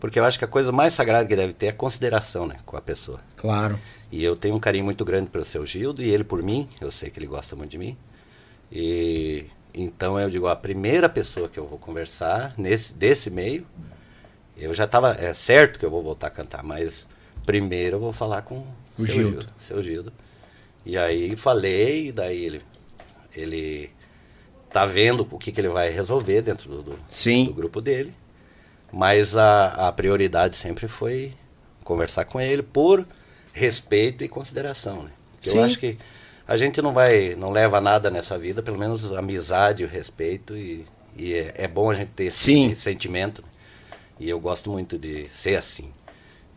[0.00, 2.78] Porque eu acho que a coisa mais sagrada que deve ter é consideração, né, com
[2.78, 3.20] a pessoa.
[3.36, 3.78] Claro.
[4.10, 6.90] E eu tenho um carinho muito grande pelo seu Gildo e ele por mim, eu
[6.90, 7.98] sei que ele gosta muito de mim.
[8.72, 9.44] E
[9.74, 13.66] então eu digo, a primeira pessoa que eu vou conversar nesse desse meio,
[14.56, 17.06] eu já estava é certo que eu vou voltar a cantar, mas
[17.44, 18.58] primeiro eu vou falar com
[18.98, 19.30] o seu Gildo.
[19.40, 20.12] Gildo, seu Gildo.
[20.84, 22.62] E aí falei, e daí ele,
[23.34, 23.90] ele
[24.72, 28.14] tá vendo o que, que ele vai resolver dentro do, do, do grupo dele.
[28.92, 31.32] Mas a, a prioridade sempre foi
[31.84, 33.06] conversar com ele por
[33.52, 35.04] respeito e consideração.
[35.04, 35.10] Né?
[35.44, 35.98] Eu acho que
[36.50, 40.84] a gente não vai, não leva nada nessa vida, pelo menos amizade, o respeito e,
[41.16, 42.72] e é, é, bom a gente ter esse, Sim.
[42.72, 43.44] esse sentimento.
[44.18, 45.92] E eu gosto muito de ser assim.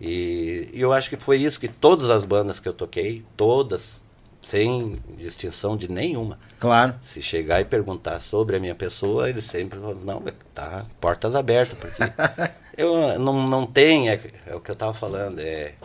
[0.01, 4.01] E, e, eu acho que foi isso que todas as bandas que eu toquei, todas
[4.41, 6.39] sem distinção de nenhuma.
[6.59, 6.95] Claro.
[6.99, 10.23] Se chegar e perguntar sobre a minha pessoa, eles sempre vão não,
[10.55, 12.01] tá, portas abertas, porque
[12.75, 15.75] eu não, não tem, é, é o que eu estava falando, é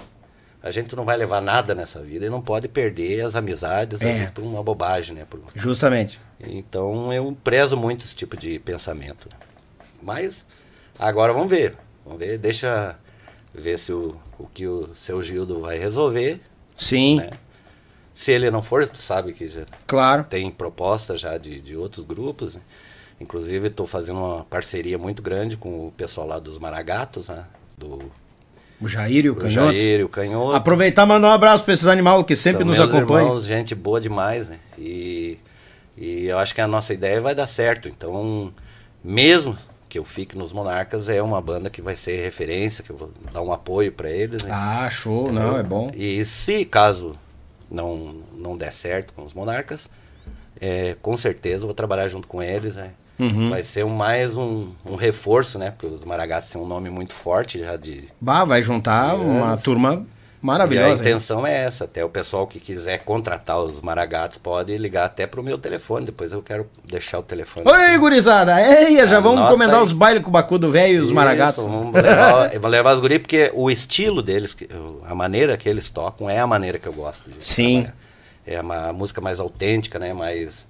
[0.62, 4.26] a gente não vai levar nada nessa vida e não pode perder as amizades é.
[4.26, 5.26] por uma bobagem, né?
[5.28, 5.40] Por...
[5.54, 6.20] Justamente.
[6.40, 9.28] Então eu prezo muito esse tipo de pensamento.
[10.02, 10.44] Mas
[10.98, 12.96] agora vamos ver, vamos ver, deixa
[13.54, 16.40] ver se o, o que o seu Gildo vai resolver.
[16.74, 17.16] Sim.
[17.16, 17.30] Né?
[18.14, 20.24] Se ele não for, tu sabe que já claro.
[20.24, 22.56] tem proposta já de, de outros grupos.
[22.56, 22.60] Né?
[23.20, 27.44] Inclusive, estou fazendo uma parceria muito grande com o pessoal lá dos Maragatos, né?
[27.76, 28.10] Do
[28.80, 29.72] o Jair e o, o Canhoto.
[29.72, 30.56] Jair e o Canhoto.
[30.56, 33.28] Aproveitar e mandar um abraço para esses animais que sempre São nos acompanham.
[33.28, 34.58] Irmãos, gente boa demais, né?
[34.78, 35.38] E,
[35.96, 37.88] e eu acho que a nossa ideia vai dar certo.
[37.88, 38.52] Então,
[39.02, 39.58] mesmo
[39.88, 43.10] que eu fique nos Monarcas, é uma banda que vai ser referência, que eu vou
[43.32, 44.42] dar um apoio para eles.
[44.42, 44.50] Né?
[44.52, 45.90] Ah, show, não, é bom.
[45.94, 47.16] E se caso
[47.70, 49.90] não, não der certo com os monarcas,
[50.60, 52.76] é, com certeza eu vou trabalhar junto com eles.
[52.76, 52.90] Né?
[53.18, 53.50] Uhum.
[53.50, 55.70] Vai ser mais um, um, reforço, né?
[55.70, 58.08] Porque os Maragatos têm um nome muito forte já de.
[58.20, 60.06] Bah, vai juntar uma turma
[60.40, 61.02] Maravilhosa.
[61.02, 61.84] E a intenção é essa.
[61.84, 66.06] Até o pessoal que quiser contratar os maragatos pode ligar até pro meu telefone.
[66.06, 67.68] Depois eu quero deixar o telefone.
[67.68, 67.98] Oi, aqui.
[67.98, 68.60] gurizada!
[68.60, 69.82] Eia, já Anota vamos encomendar aí.
[69.82, 71.64] os bailes com o Bacudo Velho e os maragatos.
[71.64, 74.56] Vamos levar, vou levar os guris porque o estilo deles,
[75.06, 77.82] a maneira que eles tocam é a maneira que eu gosto de Sim.
[77.82, 78.08] Trabalhar.
[78.46, 80.14] É uma música mais autêntica, né?
[80.14, 80.66] Mais,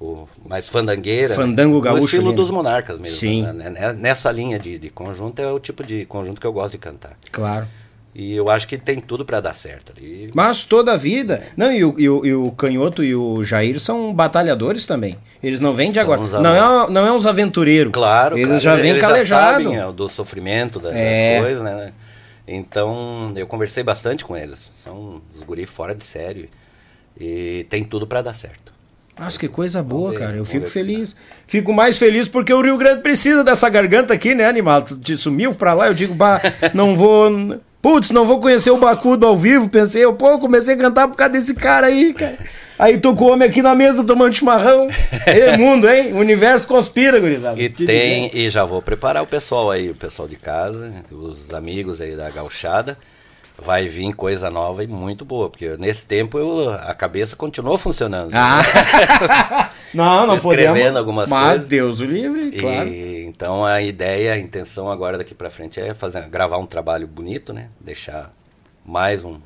[0.00, 1.34] o, mais fandangueira.
[1.34, 1.84] Fandango né?
[1.84, 2.02] gaúcho.
[2.02, 3.18] O estilo ali, dos monarcas mesmo.
[3.18, 3.42] Sim.
[3.42, 3.92] Né?
[3.92, 7.16] Nessa linha de, de conjunto é o tipo de conjunto que eu gosto de cantar.
[7.30, 7.68] Claro.
[8.12, 10.30] E eu acho que tem tudo para dar certo ali.
[10.34, 11.44] Mas toda a vida.
[11.56, 15.16] Não, e o, e, o, e o Canhoto e o Jair são batalhadores também.
[15.40, 16.20] Eles não vêm de agora.
[16.20, 17.92] Não é, não é uns aventureiros.
[17.92, 18.36] Claro.
[18.36, 18.78] Eles claro.
[18.78, 19.72] já vêm calejados.
[19.72, 21.34] É, do sofrimento das, é.
[21.34, 21.92] das coisas, né?
[22.48, 24.72] Então, eu conversei bastante com eles.
[24.74, 26.48] São os guri fora de sério.
[27.18, 28.69] E tem tudo para dar certo.
[29.20, 30.34] Nossa, que coisa boa, cara.
[30.34, 31.14] Eu fico feliz.
[31.46, 34.80] Fico mais feliz porque o Rio Grande precisa dessa garganta aqui, né, animal?
[34.80, 36.40] Tu te sumiu pra lá, eu digo, bah,
[36.72, 37.30] não vou.
[37.82, 39.68] Putz, não vou conhecer o Bacudo ao vivo.
[39.68, 42.38] Pensei, eu, pô, comecei a cantar por causa desse cara aí, cara.
[42.78, 44.88] Aí tô com o homem aqui na mesa tomando chimarrão.
[45.26, 46.12] Ê, mundo, hein?
[46.14, 47.60] O universo conspira, gurizada.
[47.60, 48.38] E Te tem, dizer.
[48.38, 52.30] e já vou preparar o pessoal aí, o pessoal de casa, os amigos aí da
[52.30, 52.96] gauchada.
[53.62, 58.30] Vai vir coisa nova e muito boa, porque nesse tempo eu, a cabeça continuou funcionando.
[58.34, 59.70] Ah.
[59.92, 60.96] não, não Escrevendo podemos.
[60.96, 61.66] algumas Mas coisas.
[61.66, 62.88] Deus o livre, E, claro.
[62.88, 67.52] então a ideia, a intenção agora daqui pra frente é fazer, gravar um trabalho bonito,
[67.52, 67.68] né?
[67.78, 68.32] Deixar
[68.84, 69.36] mais um,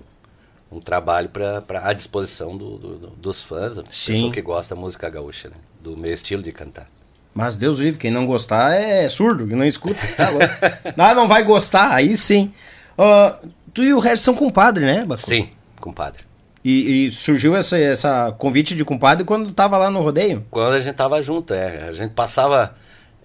[0.70, 4.12] um trabalho pra, à disposição do- do- do- dos fãs, da Sim.
[4.14, 5.56] pessoa que gosta da música gaúcha, né?
[5.80, 6.86] Do meu estilo de cantar.
[7.34, 10.06] Mas Deus livre, quem não gostar é surdo, que não escuta.
[10.16, 10.46] Tá louco.
[10.96, 12.52] não, não vai gostar, aí sim.
[12.96, 13.36] Ah,
[13.74, 15.28] tu e o resto são compadre, né, Bacu?
[15.28, 15.48] Sim,
[15.80, 16.22] compadre.
[16.64, 20.46] E, e surgiu essa, essa convite de compadre quando tava lá no rodeio?
[20.51, 21.88] Quando a gente tava junto, é.
[21.88, 22.74] A gente passava.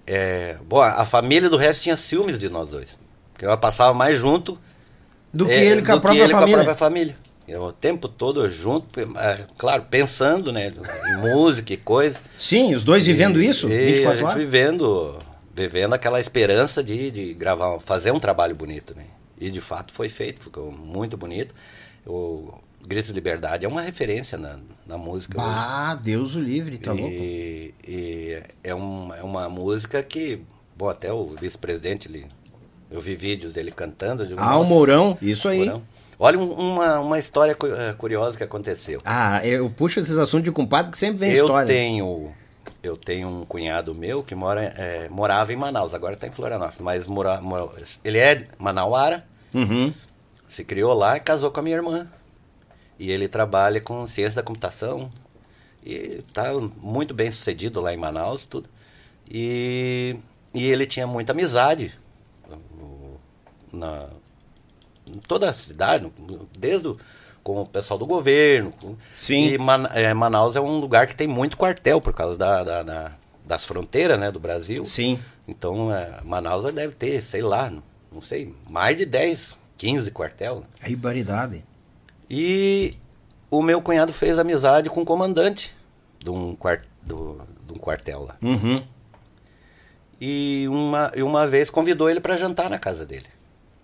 [0.06, 2.98] É, bom, a família do resto tinha ciúmes de nós dois.
[3.32, 4.58] Porque ela passava mais junto
[5.32, 6.56] Do que é, ele com a do que própria ele família.
[6.56, 7.16] Com a própria família.
[7.48, 10.72] Eu, o tempo todo junto, é, claro, pensando, né?
[11.12, 12.20] Em música e coisa.
[12.38, 14.38] Sim, os dois vivendo isso, E 24 a gente horas.
[14.38, 15.18] vivendo,
[15.54, 19.04] vivendo aquela esperança de, de gravar, fazer um trabalho bonito, né?
[19.40, 21.54] E de fato foi feito, ficou muito bonito.
[22.06, 22.54] O
[22.86, 25.38] Gritos de Liberdade é uma referência na, na música.
[25.40, 27.08] Ah, Deus o livre, tá louco?
[27.10, 30.42] E, e é, uma, é uma música que,
[30.76, 32.26] bom, até o vice-presidente, ele,
[32.92, 34.24] eu vi vídeos dele cantando.
[34.24, 35.60] eu digo, Ah, o "Nossa, Mourão, isso aí.
[35.60, 35.82] Mourão."
[36.22, 39.02] Olha um- uma, uma história eh, curiosa que aconteceu.
[39.06, 41.68] Ah, eu puxo esses assuntos de compadre que sempre vem eu história.
[41.74, 42.34] tenho
[42.82, 46.80] eu tenho um cunhado meu que mora eh, morava em Manaus, agora está em Florianópolis,
[46.82, 47.70] mas mora, mora-
[48.04, 49.94] ele é manauara, Uhum.
[50.48, 52.08] se criou lá e casou com a minha irmã.
[52.98, 55.10] E ele trabalha com ciência da computação
[55.84, 56.52] e tá
[56.82, 58.70] muito bem sucedido lá em Manaus, tudo.
[59.30, 60.16] E,
[60.54, 61.94] e ele tinha muita amizade
[63.72, 64.08] na
[65.08, 66.12] em toda a cidade,
[66.56, 67.00] desde o,
[67.44, 68.72] com o pessoal do governo.
[68.82, 69.48] com- Sim.
[69.48, 72.84] E Man- eh, Manaus é um lugar que tem muito quartel por causa da, da-
[72.84, 73.12] da-
[73.46, 74.84] das fronteiras né, do Brasil.
[74.86, 75.20] Sim.
[75.48, 77.72] Então, eh, Manaus deve ter, sei lá,
[78.12, 80.64] não sei, mais de 10, 15 quartel.
[80.82, 81.64] A ribaridade.
[82.30, 82.94] E
[83.50, 85.74] o meu cunhado fez amizade com o comandante
[86.20, 88.36] de um, quar- do- de um quartel lá.
[88.42, 88.84] Uhum.
[90.22, 93.26] E uma, e uma vez convidou ele para jantar na casa dele.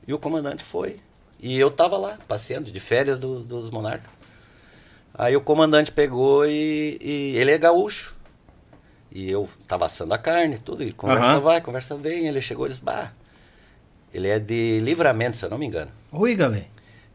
[0.07, 0.97] E o comandante foi.
[1.39, 4.09] E eu tava lá, passeando de férias do- dos monarcas.
[5.13, 8.15] Aí o comandante pegou e, e ele é gaúcho.
[9.11, 11.39] E eu tava assando a carne, tudo, e conversa Aham.
[11.39, 12.27] vai, conversa vem.
[12.27, 13.11] Ele chegou e disse, bah,
[14.13, 15.91] ele é de livramento, se eu não me engano.
[16.11, 16.65] Oi, galera.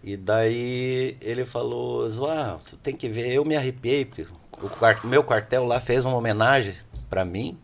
[0.03, 5.23] E daí ele falou, Zoá, você tem que ver, eu me arrepiei, porque o meu
[5.23, 6.75] quartel lá fez uma homenagem
[7.11, 7.59] pra mim,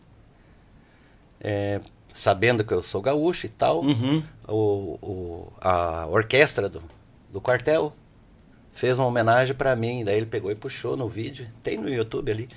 [1.39, 1.79] é,
[2.17, 3.81] sabendo que eu sou gaúcho e tal.
[3.81, 4.23] Uhum.
[4.47, 4.53] O,
[5.01, 6.81] o- a orquestra do,
[7.31, 7.93] do quartel
[8.73, 12.31] fez uma homenagem pra mim, daí ele pegou e puxou no vídeo, tem no YouTube
[12.31, 12.49] ali.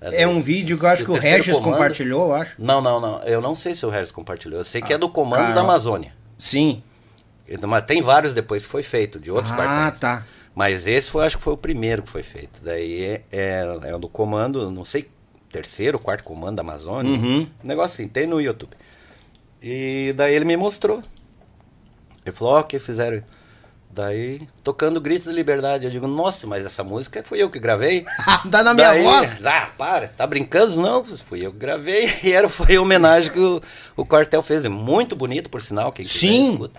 [0.00, 1.72] É um vídeo que eu acho do que o Regis comando.
[1.72, 2.60] compartilhou, eu acho.
[2.62, 5.08] Não, não, não, eu não sei se o Regis compartilhou, eu sei que é do
[5.08, 5.54] comando cara.
[5.54, 6.12] da Amazônia.
[6.36, 6.82] Sim.
[7.66, 10.00] Mas tem vários depois que foi feito, de outros Ah, quartéis.
[10.00, 10.26] tá.
[10.54, 12.60] Mas esse foi, acho que foi o primeiro que foi feito.
[12.62, 15.08] Daí é, é, é do comando, não sei,
[15.50, 17.10] terceiro, quarto comando da Amazônia.
[17.12, 17.40] Uhum.
[17.42, 18.76] Um negócio assim, tem no YouTube.
[19.66, 21.00] E daí ele me mostrou.
[22.22, 23.22] Ele falou, ó, que fizeram.
[23.88, 25.86] Daí, tocando Gritos de Liberdade.
[25.86, 28.04] Eu digo, nossa, mas essa música fui eu que gravei.
[28.50, 29.40] Tá na minha Daí, voz.
[29.42, 30.76] Ah, para, tá brincando?
[30.76, 32.12] Não, fui eu que gravei.
[32.22, 33.62] E era, foi a homenagem que o,
[33.96, 34.66] o quartel fez.
[34.66, 36.70] É muito bonito, por sinal, quem quiser Sim.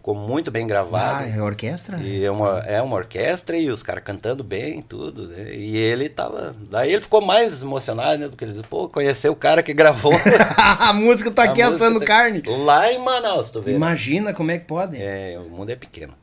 [0.00, 1.24] Ficou muito bem gravado.
[1.24, 1.98] Ah, é orquestra?
[1.98, 5.28] E é uma, é uma orquestra e os caras cantando bem, tudo.
[5.28, 5.54] né?
[5.54, 6.54] E ele tava.
[6.70, 8.28] Daí ele ficou mais emocionado, né?
[8.28, 10.14] Porque ele disse, pô, conheceu o cara que gravou.
[10.56, 12.42] a música tá aqui a música assando tá- carne.
[12.46, 13.72] Lá em Manaus, tu vê.
[13.72, 13.76] né?
[13.76, 14.96] Imagina como é que pode.
[14.96, 16.14] É, o mundo é pequeno.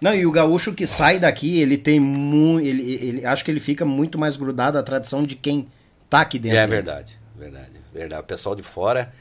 [0.00, 2.64] Não, e o gaúcho que sai daqui, ele tem muito.
[2.64, 5.66] Ele, ele, acho que ele fica muito mais grudado à tradição de quem
[6.08, 6.56] tá aqui dentro.
[6.56, 6.66] é né?
[6.68, 8.22] verdade, verdade, verdade.
[8.22, 9.12] O pessoal de fora,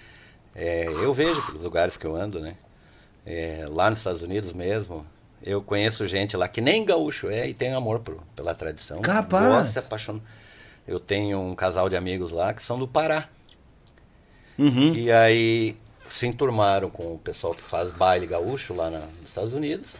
[0.55, 2.53] é, eu vejo pelos lugares que eu ando, né?
[3.29, 5.05] É, lá nos Estados Unidos mesmo,
[5.43, 8.01] eu conheço gente lá que nem gaúcho é e tem amor
[8.33, 9.01] pela tradição.
[9.01, 9.45] Capaz.
[9.65, 10.21] Gosta, se apaixona.
[10.87, 13.27] Eu tenho um casal de amigos lá que são do Pará.
[14.57, 14.93] Uhum.
[14.95, 15.75] E aí
[16.07, 19.97] se enturmaram com o pessoal que faz baile gaúcho lá na- nos Estados Unidos.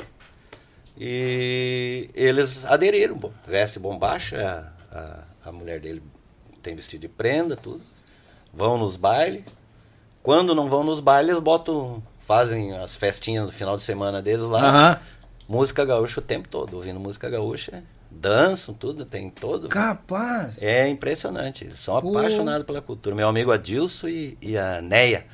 [0.98, 6.02] E eles aderiram, veste bombacha, a, a, a mulher dele
[6.64, 7.82] tem vestido de prenda, tudo.
[8.54, 9.44] Vão nos bailes.
[10.24, 14.46] Quando não vão nos bailes, eles botam, fazem as festinhas no final de semana deles
[14.46, 14.68] lá.
[14.68, 15.00] Aham.
[15.48, 17.82] Música gaúcha o tempo todo, ouvindo música gaúcha.
[18.12, 19.70] dançam, tudo, tem todo.
[19.70, 20.62] Capaz.
[20.62, 21.64] É impressionante.
[21.64, 22.18] Eles são Pô.
[22.18, 23.16] apaixonados pela cultura.
[23.16, 25.26] Meu amigo Adilson e, e a Neia,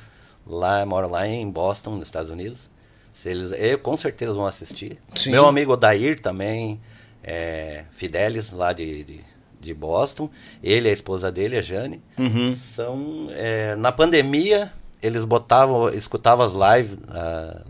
[0.46, 2.70] lá, moram lá em Boston, nos Estados Unidos.
[3.12, 4.98] Se eles, eu, com certeza vão assistir.
[5.16, 5.30] Sim.
[5.32, 6.80] Meu amigo Odair também,
[7.22, 9.20] é, Fidelis, lá de, de,
[9.60, 10.30] de Boston.
[10.62, 12.00] Ele e a esposa dele, a Jane.
[12.18, 12.54] Uhum.
[12.56, 14.72] São, é, na pandemia,
[15.04, 16.98] eles botavam, escutavam as lives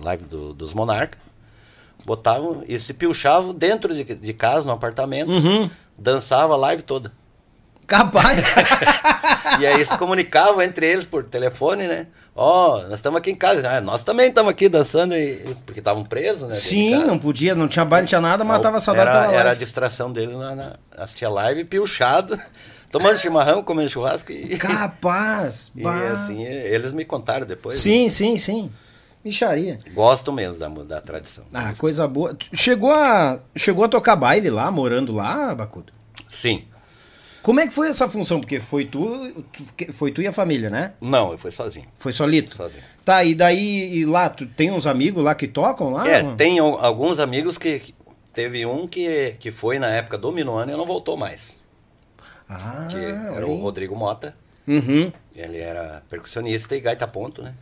[0.01, 1.19] live do- dos Monarcas.
[2.07, 5.31] Botavam e se pilchavam dentro de, de casa, no apartamento.
[5.31, 5.71] Uhum.
[5.97, 7.11] Dançava a live toda.
[7.87, 8.47] Capaz.
[9.61, 12.07] E aí se comunicavam entre eles por telefone, né?
[12.35, 13.69] Ó, nós estamos aqui em casa.
[13.71, 16.55] Ah, nós também estamos aqui dançando, e, porque estavam presos, né?
[16.57, 19.41] Sim, não podia, não tinha baile, não tinha nada, mas tava saudade era, pela era
[19.43, 19.61] a live.
[19.61, 22.37] distração dele na, na assistir a live, pilchado,
[22.99, 25.73] tomando chimarrão, comendo churrasco e, Capaz.
[25.77, 26.13] e bah.
[26.13, 27.75] assim, eles me contaram depois.
[27.75, 27.81] né?
[27.81, 28.73] Sim, sim, sim.
[29.25, 29.81] Micharia.
[29.93, 31.45] Gosto mesmo da, da tradição.
[31.53, 32.37] Ah, coisa boa.
[32.53, 35.93] Chegou a, chegou a tocar baile lá, morando lá, Bacudo?
[36.29, 36.65] Sim.
[37.43, 38.41] Como é que foi essa função?
[38.41, 39.45] Porque foi tu,
[39.93, 40.95] foi tu e a família, né?
[41.01, 41.87] Não, eu fui sozinho.
[41.99, 42.57] Foi solito?
[42.57, 42.83] Sozinho.
[43.05, 46.09] Tá, e daí e lá, tu tem uns amigos lá que tocam lá?
[46.09, 47.81] É, tem al- alguns amigos que.
[47.81, 47.95] que-
[48.33, 51.55] Teve um que, que foi na época do Minuano e não voltou mais.
[52.49, 53.57] Ah, Que era o.
[53.57, 54.35] Rodrigo Mota.
[54.67, 55.13] Uhum.
[55.35, 57.55] Ele era percussionista e gaita ponto, né?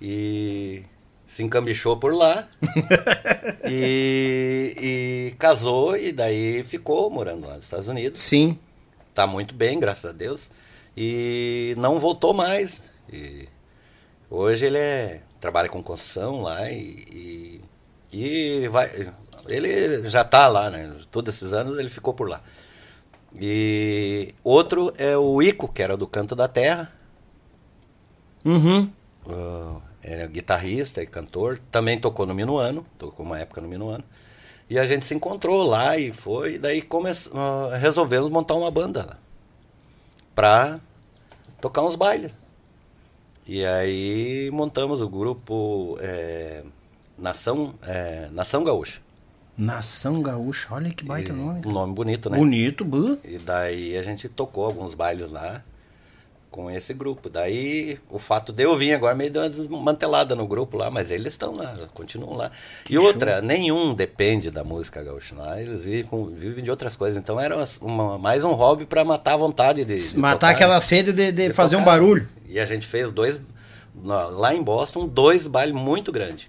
[0.00, 0.82] E
[1.26, 2.48] se encambichou por lá.
[3.68, 8.20] e, e casou e daí ficou morando lá nos Estados Unidos.
[8.20, 8.58] Sim.
[9.14, 10.50] Tá muito bem, graças a Deus.
[10.96, 12.88] E não voltou mais.
[13.12, 13.48] E
[14.30, 17.60] hoje ele é, trabalha com construção lá e,
[18.12, 19.12] e, e vai.
[19.48, 20.92] Ele já tá lá, né?
[21.10, 22.42] Todos esses anos ele ficou por lá.
[23.38, 26.92] E outro é o Ico, que era do Canto da Terra.
[28.44, 28.90] Uhum.
[29.26, 31.58] Uh, é guitarrista e cantor.
[31.70, 34.04] Também tocou no Minuano, tocou uma época no Minuano.
[34.68, 36.54] E a gente se encontrou lá e foi.
[36.54, 39.18] E daí come, uh, resolvemos montar uma banda lá.
[40.34, 40.80] Pra
[41.60, 42.32] tocar uns bailes.
[43.46, 46.64] E aí montamos o grupo é,
[47.16, 49.00] Nação, é, Nação Gaúcha.
[49.56, 51.62] Nação Gaúcha, olha que baita nome.
[51.64, 52.36] Um nome bonito, né?
[52.36, 53.18] Bonito, bu.
[53.24, 55.62] E daí a gente tocou alguns bailes lá
[56.50, 57.30] com esse grupo.
[57.30, 61.10] Daí o fato de eu vir agora meio deu uma desmantelada no grupo lá, mas
[61.10, 62.50] eles estão lá, continuam lá.
[62.88, 67.16] e outra, nenhum depende da música gaúcha lá, eles vivem, vivem de outras coisas.
[67.16, 70.50] Então era uma- mais um hobby para matar a vontade de, de Matar tocar.
[70.50, 71.92] aquela sede de, de De fazer um tocar.
[71.92, 72.28] barulho.
[72.46, 73.40] E a gente fez dois,
[74.04, 76.46] lá em Boston, dois bailes muito grandes.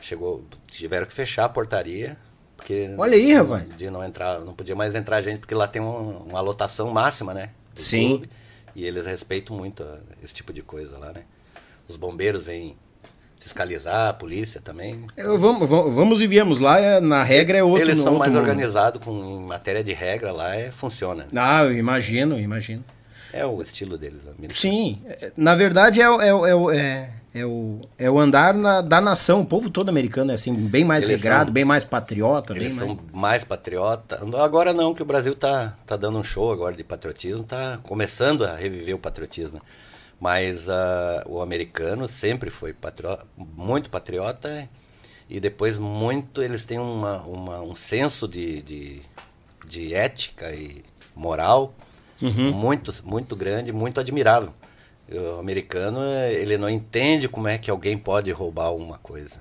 [0.00, 2.18] Chegou, tiveram que fechar a portaria.
[2.64, 3.76] Porque Olha aí, rapaz.
[3.76, 7.34] De não entrar, não podia mais entrar gente, porque lá tem um- uma lotação máxima,
[7.34, 7.50] né?
[7.74, 8.08] Sim.
[8.08, 8.30] clube,
[8.74, 11.22] e eles respeitam muito ah, esse tipo de coisa lá, né?
[11.86, 12.74] Os bombeiros vêm
[13.38, 15.04] fiscalizar, a polícia também.
[15.14, 17.82] Eu- vamos, vamos e viemos lá, é, na regra é outro.
[17.82, 21.26] eles são outro mais organizados com em matéria de regra lá, é, funciona.
[21.36, 22.82] Ah, eu imagino, eu imagino.
[23.30, 24.22] É o estilo deles.
[24.54, 28.80] Sim, é, na verdade é, o- é, é, é, é o, é o andar na-
[28.80, 29.40] da nação.
[29.40, 32.64] O povo todo americano é assim, bem mais Eles regrado, são- bem mais patriota, bem
[32.64, 32.96] Eles mais.
[32.96, 34.20] são mais patriotas.
[34.34, 38.44] Agora não, que o Brasil tá, tá dando um show agora de patriotismo, tá começando
[38.44, 39.60] a reviver o patriotismo.
[40.20, 44.68] Mas ah, o americano sempre foi patriota, muito patriota
[45.28, 49.02] e depois muito eles têm uma, uma- um senso de, de,
[49.66, 50.84] de ética e
[51.16, 51.74] moral
[52.52, 54.52] muito, muito grande, muito admirável.
[55.10, 56.00] O americano,
[56.30, 59.40] ele não entende como é que alguém pode roubar uma coisa.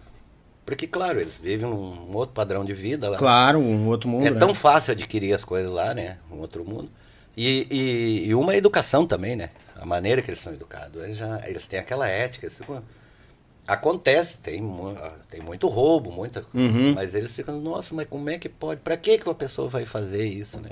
[0.65, 3.17] Porque, claro, eles vivem num outro padrão de vida lá.
[3.17, 4.27] Claro, um outro mundo.
[4.27, 4.39] É né?
[4.39, 6.17] tão fácil adquirir as coisas lá, né?
[6.31, 6.89] Um outro mundo.
[7.35, 9.49] E, e, e uma educação também, né?
[9.75, 11.03] A maneira que eles são educados.
[11.03, 12.49] Eles, já, eles têm aquela ética.
[13.67, 14.61] Acontece, tem,
[14.97, 16.93] ah, tem muito roubo, muita Uhum.
[16.93, 18.81] Mas eles ficam, nossa, mas como é que pode?
[18.81, 20.71] Pra que, que uma pessoa vai fazer isso, né?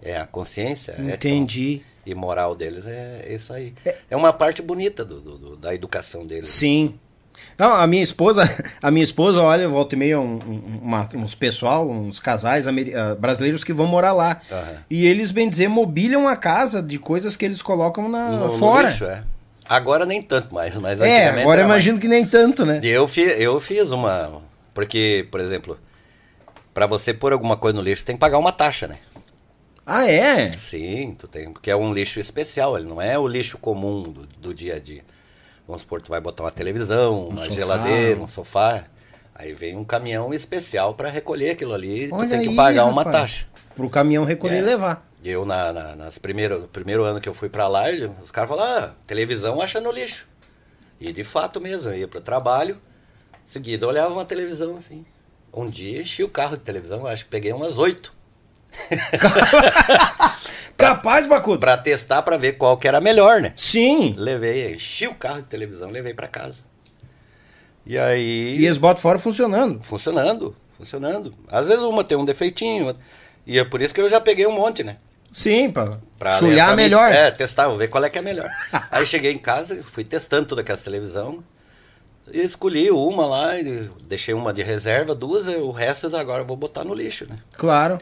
[0.00, 1.82] É a consciência Entendi.
[2.04, 3.74] E moral deles é isso aí.
[4.10, 6.48] É uma parte bonita do, do- do- da educação deles.
[6.48, 6.94] Sim.
[7.58, 8.42] Não, a minha esposa,
[8.82, 12.72] a minha esposa, olha, volta e meia um, um- uma- uns pessoal, uns casais ah,
[13.18, 14.40] brasileiros que vão morar lá.
[14.50, 14.76] Aham.
[14.90, 18.54] E eles, bem dizer, mobiliam a casa de coisas que eles colocam na, No- no
[18.58, 18.90] fora.
[18.90, 19.22] lixo, é.
[19.68, 21.84] Agora nem tanto mais, mas é, agora eu era mais.
[21.84, 22.80] imagino que nem tanto, né?
[22.82, 24.42] Eu fiz, eu fiz uma.
[24.74, 25.78] Porque, por exemplo,
[26.74, 28.98] pra você pôr alguma coisa no lixo, você tem que pagar uma taxa, né?
[29.84, 30.52] Ah, é?
[30.52, 34.26] Sim, tu tem, porque é um lixo especial, ele não é o lixo comum do,
[34.26, 35.02] do dia a dia.
[35.66, 37.52] Vamos supor, tu vai botar uma televisão, uma sofá.
[37.52, 38.84] geladeira, um sofá.
[39.34, 42.84] Aí vem um caminhão especial pra recolher aquilo ali, tu Olha tem aí, que pagar
[42.84, 43.22] uma rapaz.
[43.22, 43.46] taxa.
[43.74, 44.58] Pro caminhão recolher É.
[44.58, 45.08] e levar.
[45.24, 47.84] Eu, na, na, nas primeiro, no primeiro ano que eu fui pra lá,
[48.22, 50.28] os caras falaram, ah, televisão acha no lixo.
[51.00, 52.74] E de fato mesmo, eu ia pro trabalho,
[53.44, 55.04] em seguida eu olhava uma televisão assim.
[55.52, 58.12] Um dia enchi o carro de televisão, acho que peguei umas oito.
[60.76, 61.58] Capaz, Bacudo.
[61.60, 63.52] Pra testar, pra ver qual que era melhor, né?
[63.56, 64.14] Sim.
[64.16, 66.58] Levei, enchi o carro de televisão, levei pra casa.
[67.86, 68.56] E aí.
[68.58, 69.80] E eles botam fora funcionando.
[69.82, 71.32] Funcionando, funcionando.
[71.48, 72.94] Às vezes uma tem um defeitinho.
[73.46, 74.96] E é por isso que eu já peguei um monte, né?
[75.30, 77.10] Sim, pra, Pra chulhar pra mim- melhor.
[77.10, 78.48] É, testar, vou ver qual é que é melhor.
[78.90, 81.42] Aí cheguei em casa, fui testando toda aquela televisão.
[82.30, 86.46] E escolhi uma lá, e deixei uma de reserva, duas, e o resto agora eu
[86.46, 87.38] vou botar no lixo, né?
[87.56, 87.98] Claro.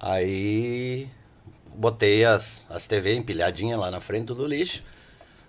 [0.00, 1.06] Aí
[1.74, 4.82] botei as, as TV empilhadinhas lá na frente do lixo.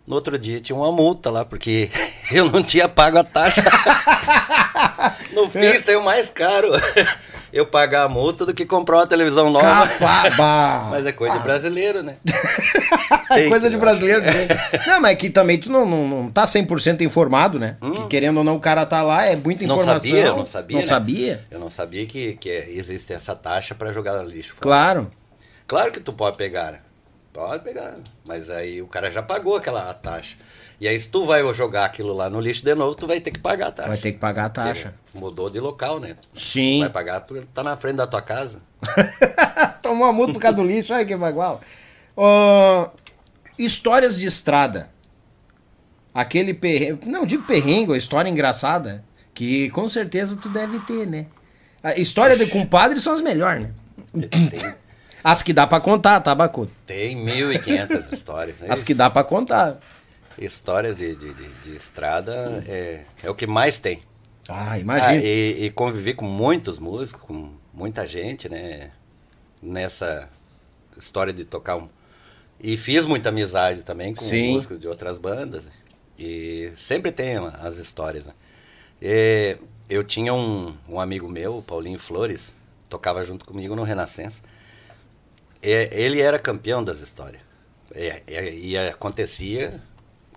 [0.06, 1.90] No outro dia tinha uma multa lá, porque
[2.32, 3.64] eu não tinha pago a taxa.
[5.32, 6.70] no fim, saiu mais caro
[7.54, 9.88] eu pagar a multa do que comprar uma televisão nova.
[9.88, 10.36] Capaz.
[10.92, 12.18] Mas é coisa de brasileiro, né?
[13.32, 14.22] É coisa de brasileiro.
[14.22, 14.48] né?
[14.86, 17.78] Não, mas é que também tu não, não, não tá 100% informado, né?
[17.96, 19.68] Que querendo ou não, o cara tá lá, é muita Hum.
[19.70, 20.10] Não informação.
[20.10, 20.76] sabia, eu não sabia.
[20.76, 20.86] Não né?
[20.88, 21.46] sabia?
[21.50, 24.50] Eu não sabia que, que existe essa taxa para jogar no lixo.
[24.50, 24.62] fora.
[24.62, 25.12] Claro.
[25.66, 26.84] Claro que tu pode pegar.
[27.32, 27.94] Pode pegar.
[28.28, 30.36] Mas aí o cara já pagou aquela taxa.
[30.82, 33.30] E aí se tu vai jogar aquilo lá no lixo de novo, tu vai ter
[33.30, 33.90] que pagar a taxa.
[33.90, 34.96] Vai ter que pagar a taxa.
[35.06, 36.16] Porque Mudou de local, né?
[36.34, 36.80] Sim.
[36.80, 38.58] Vai pagar porque tá na frente da tua casa.
[39.84, 41.62] Tomou uma multa por causa do lixo, olha que bagual.
[42.18, 42.90] Ó,
[43.60, 44.90] histórias de estrada.
[46.12, 47.08] Aquele perrengue.
[47.08, 49.04] Não, digo perrengue, história engraçada.
[49.36, 51.28] Que com certeza tu deve ter, né?
[51.84, 53.72] A história de compadre são as melhores, né?
[54.28, 54.52] Tem,
[55.24, 56.72] As que dá pra contar, tá, Bacudo?
[56.88, 58.60] tem 1.500 histórias.
[58.60, 58.68] Né?
[58.68, 59.78] As que dá pra contar.
[60.46, 64.02] Histórias de, de, de, de estrada é, é o que mais tem.
[64.50, 65.24] Ah, Ah, imagina.
[65.24, 68.92] e, e convivi com muitos músicos, com muita gente, né?
[69.62, 70.28] Nessa
[70.98, 71.88] história de tocar um.
[72.60, 74.54] E fiz muita amizade também com Sim.
[74.54, 75.68] músicos de outras bandas.
[76.18, 78.34] E sempre tem as histórias, né?
[79.02, 79.58] E
[79.90, 82.56] eu tinha um, um amigo meu, o Paulinho Flores,
[82.90, 84.42] tocava junto comigo no Renascença.
[85.62, 87.42] E ele era campeão das histórias.
[87.96, 89.80] E, e- e acontecia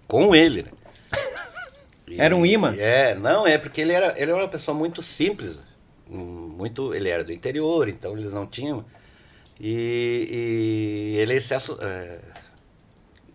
[0.06, 0.70] com ele, né?
[2.08, 2.74] E- Era um imã?
[2.78, 5.62] É, não, é porque ele era, ele era uma pessoa muito simples.
[6.08, 8.84] Muito, ele era do interior, então eles não tinham.
[9.58, 10.28] E,
[11.16, 12.18] e ele se assu- é,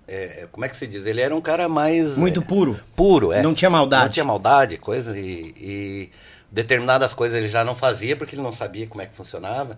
[0.07, 1.05] é, como é que se diz?
[1.05, 2.15] Ele era um cara mais.
[2.17, 2.79] Muito é, puro.
[2.95, 3.41] Puro, é.
[3.41, 4.03] Não tinha maldade.
[4.05, 5.17] Não tinha maldade, coisa.
[5.19, 6.09] E, e
[6.51, 9.77] determinadas coisas ele já não fazia porque ele não sabia como é que funcionava.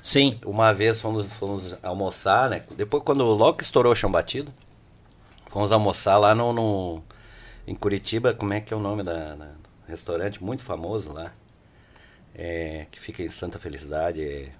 [0.00, 0.38] Sim.
[0.44, 2.62] Uma vez fomos, fomos almoçar, né?
[2.76, 4.52] Depois, quando logo que estourou o chão batido,
[5.58, 7.02] fomos almoçar lá no, no-
[7.66, 9.50] em Curitiba, como é que é o nome da, da-
[9.88, 11.32] restaurante muito famoso lá,
[12.32, 14.52] é, que fica em Santa Felicidade, é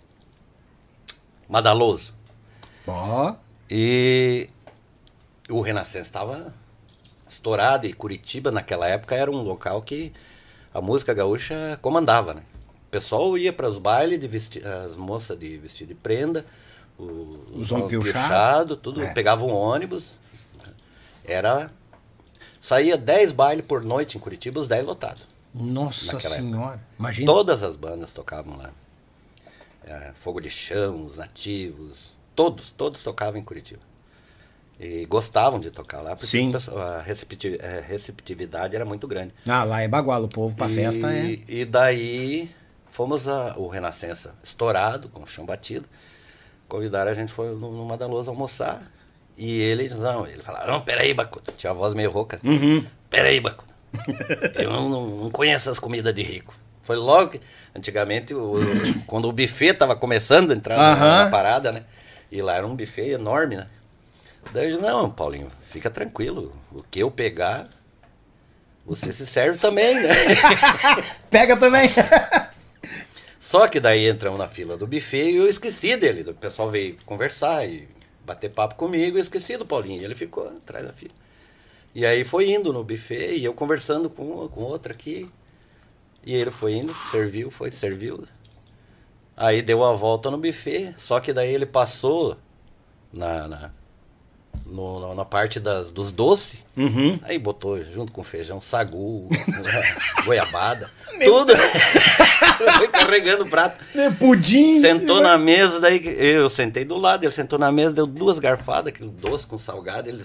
[1.49, 2.15] Madaloso.
[2.87, 3.35] Ó.
[3.71, 4.49] E
[5.49, 6.53] o Renascença estava
[7.29, 10.13] estourado e Curitiba naquela época era um local que
[10.75, 12.43] a música gaúcha comandava, né?
[12.87, 16.45] O pessoal ia para os bailes, de vesti- as moças de vestido de prenda,
[16.99, 18.77] o- Os homens piochado.
[18.77, 19.13] tudo, É.
[19.15, 20.19] pegavam um ônibus.
[21.29, 21.71] Era
[22.61, 25.23] saía 10 bailes por noite em Curitiba, os 10 lotados.
[25.55, 26.81] Nossa Naquela senhora.
[26.99, 27.27] Imagina.
[27.33, 28.71] Todas as bandas tocavam lá.
[29.85, 33.81] É, Fogo de Chão, os Nativos, todos, todos tocavam em Curitiba.
[34.81, 36.53] E gostavam de tocar lá, porque Sim.
[36.55, 37.03] a
[37.67, 39.35] é, receptividade era muito grande.
[39.49, 40.27] Ah, lá é baguala.
[40.27, 41.39] O povo pra e, festa é.
[41.49, 42.55] E daí
[42.93, 45.87] fomos a, o Renascença estourado, com o chão batido.
[46.69, 48.83] Convidaram a gente, foi no- numa da lousa almoçar.
[49.39, 51.53] E eles, não, ele falava, não, peraí, Bacuda.
[51.57, 52.41] Tinha a voz meio rouca.
[52.43, 52.85] Uhum.
[53.09, 53.69] Peraí, Bacuda.
[54.57, 56.53] Eu não, não, conheço as comidas de rico.
[56.83, 57.41] Foi logo que,
[57.75, 58.59] antigamente, o-
[59.07, 61.25] quando o buffet tava começando a entrar na- Aham.
[61.25, 61.85] na parada, né?
[62.33, 63.67] E lá era um buffet enorme, né?
[64.53, 66.53] Daí eu disse, não, Paulinho, fica tranquilo.
[66.73, 67.67] O que eu pegar,
[68.85, 70.09] você se serve também, né?
[71.31, 71.89] Pega também.
[73.41, 76.29] Só que daí entramos na fila do buffet e eu esqueci dele.
[76.29, 77.89] O pessoal veio conversar e
[78.29, 80.05] bater papo comigo e esqueci do Paulinho.
[80.05, 81.13] Ele ficou atrás da fila.
[81.95, 85.29] E aí foi indo no buffet e eu conversando com, com outro aqui.
[86.25, 88.25] E ele foi indo, serviu, foi, serviu.
[89.37, 92.37] Aí deu a volta no buffet, só que daí ele passou
[93.13, 93.71] na, na,
[94.67, 96.65] no- na- parte das, dos doces.
[96.77, 97.19] Uhum.
[97.23, 99.29] Aí botou junto com feijão, sagu,
[100.25, 100.91] goiabada,
[101.25, 101.53] tudo.
[102.79, 103.79] Foi carregando o prato.
[104.19, 104.81] Pudim.
[104.81, 108.89] Sentou na mesa, daí eu sentei do lado, ele sentou na mesa, deu duas garfadas,
[108.93, 110.09] aquele doce com salgado.
[110.09, 110.25] Ele,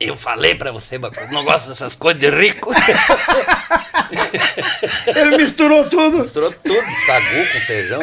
[0.00, 2.72] eu falei pra você, Bacu, não gosto dessas coisas de rico.
[5.06, 6.18] Ele misturou tudo.
[6.18, 8.00] Misturou tudo, sagu com feijão.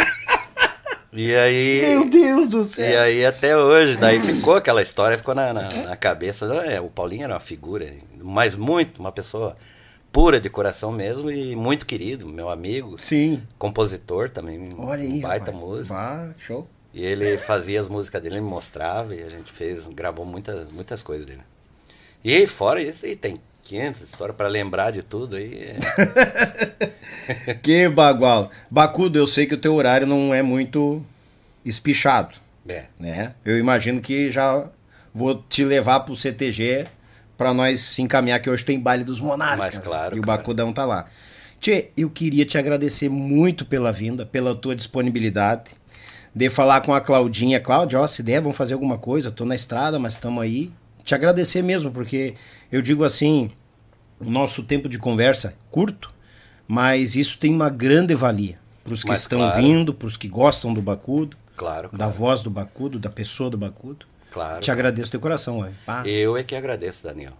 [1.14, 1.82] E aí.
[1.82, 3.02] Meu Deus do E céu.
[3.02, 6.46] aí até hoje, daí ficou aquela história, ficou na, na, na cabeça.
[6.66, 9.56] É, o Paulinho era uma figura, mas muito, uma pessoa
[10.12, 12.96] pura de coração mesmo e muito querido, meu amigo.
[13.00, 13.44] Sim.
[13.58, 15.62] Compositor também, Olha aí, um baita rapaz.
[15.66, 16.36] música.
[16.38, 16.68] Show.
[16.94, 20.72] E ele fazia as músicas dele, ele me mostrava e a gente fez, gravou muitas,
[20.72, 21.42] muitas coisas dele.
[22.24, 23.40] E fora isso, aí tem
[23.72, 25.74] 500 histórias para lembrar de tudo aí.
[27.48, 27.54] É...
[27.64, 28.52] que bagual.
[28.70, 31.02] Bacudo, eu sei que o teu horário não é muito
[31.64, 32.36] espichado.
[32.68, 32.86] É.
[33.00, 33.34] Né?
[33.46, 34.68] Eu imagino que já
[35.14, 36.86] vou te levar pro CTG
[37.38, 39.76] para nós se encaminhar, que hoje tem baile dos monarcas.
[39.76, 40.18] Mas claro.
[40.18, 40.24] E o.
[40.24, 41.06] Bacudão tá lá.
[41.62, 45.72] Tchê, eu queria te agradecer muito pela vinda, pela tua disponibilidade,
[46.36, 47.60] de falar com a Claudinha.
[47.60, 50.72] Cláudia, ó, se der, vamos fazer alguma coisa, tô na estrada, mas estamos aí.
[51.06, 52.36] Te agradecer mesmo, porque
[52.72, 53.50] eu digo assim,
[54.26, 56.14] o nosso tempo de conversa é curto,
[56.68, 59.62] mas isso tem uma grande valia para os que Mas estão claro.
[59.62, 62.14] vindo, para os que gostam do Bacudo, Claro, da claro.
[62.14, 64.06] voz do Bacudo, da pessoa do Bacudo.
[64.32, 64.60] claro.
[64.62, 65.72] Te agradeço de coração, ué.
[66.06, 67.34] Eu é que agradeço, Daniel.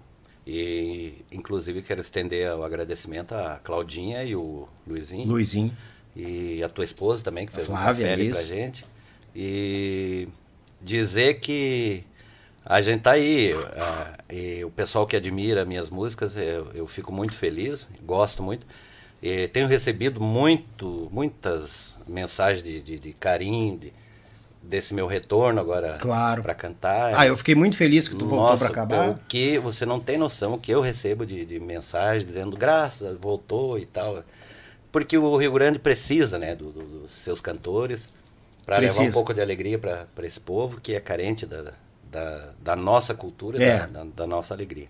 [0.46, 5.28] E, inclusive, quero estender o agradecimento à Claudinha e o Luizinho.
[5.28, 5.76] Luizinho.
[6.16, 8.84] E a tua esposa também, que fez Flávia, um café pra gente.
[9.36, 10.28] E
[10.82, 12.04] dizer que
[12.66, 13.54] a gente tá aí.
[13.78, 18.66] ah, e o pessoal que admira minhas músicas, eu, eu fico muito feliz, gosto muito.
[19.22, 23.94] E tenho recebido muito, muitas mensagens de, de, de carinho, de-
[24.64, 26.42] desse meu retorno agora Claro.
[26.44, 27.14] para cantar.
[27.16, 29.10] Ah, eu fiquei muito feliz que tu voltou Nossa, pra acabar.
[29.10, 33.18] O que você não tem noção o que eu recebo de, de mensagem dizendo graças,
[33.18, 34.24] voltou e tal.
[34.92, 38.14] Porque o Rio Grande precisa, né, do- do- dos seus cantores
[38.66, 41.74] para levar um pouco de alegria para esse povo que é carente da,
[42.12, 43.88] da, da nossa cultura, É.
[43.88, 44.88] da, da- nossa alegria.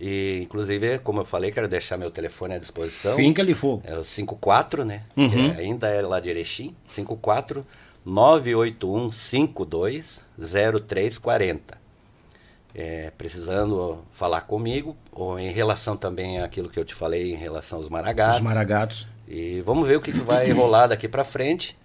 [0.00, 3.14] E, inclusive, como eu falei, quero deixar meu telefone à disposição.
[3.16, 3.82] Finca-lhe fogo.
[3.84, 5.02] É o 54, né?
[5.16, 5.52] Uhum.
[5.56, 6.74] É- ainda é lá de Erechim.
[6.86, 7.64] 54
[8.04, 11.78] 981 52 0340.
[12.76, 17.78] É, precisando falar comigo, ou em relação também àquilo que eu te falei em relação
[17.78, 18.36] aos maragatos.
[18.36, 19.06] Os maragatos.
[19.28, 21.76] E vamos ver o que, que vai rolar daqui para frente.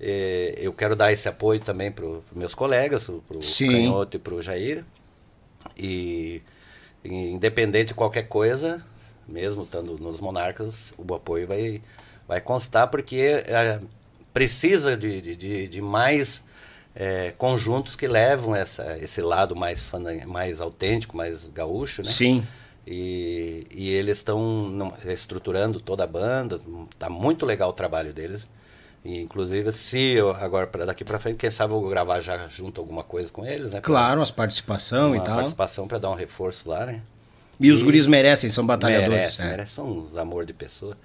[0.00, 3.40] É, eu quero dar esse apoio também para os meus colegas, para o.
[3.40, 4.84] Canhoto e para o Jair.
[5.76, 6.42] E
[7.04, 8.84] independente de qualquer coisa,
[9.26, 11.82] mesmo estando nos Monarcas, o apoio vai,
[12.26, 13.80] vai constar, porque é,
[14.32, 16.44] precisa de, de, de, mais
[16.94, 19.88] é, conjuntos que levam essa, esse lado mais,
[20.26, 22.08] mais autêntico, mais gaúcho, né?
[22.08, 22.46] Sim.
[22.86, 26.58] E, e eles estão estruturando toda a banda,
[26.98, 28.48] tá muito legal o trabalho deles.
[29.04, 32.46] E, inclusive, se eu agora para daqui para frente, quem sabe eu vou gravar já
[32.48, 33.80] junto alguma coisa com eles, né?
[33.80, 35.36] Pra Claro, as participação e tal.
[35.36, 37.00] participação para dar um reforço lá, né?
[37.60, 39.10] E os guris merecem, são batalhadores.
[39.10, 39.46] Merece, é.
[39.50, 40.96] merece, são uns amor de pessoa.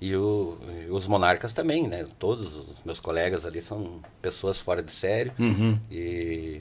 [0.00, 0.56] E, o-
[0.88, 2.06] e os monarcas também, né?
[2.18, 5.78] Todos os meus colegas ali são pessoas fora de sério Uhum.
[5.90, 6.60] e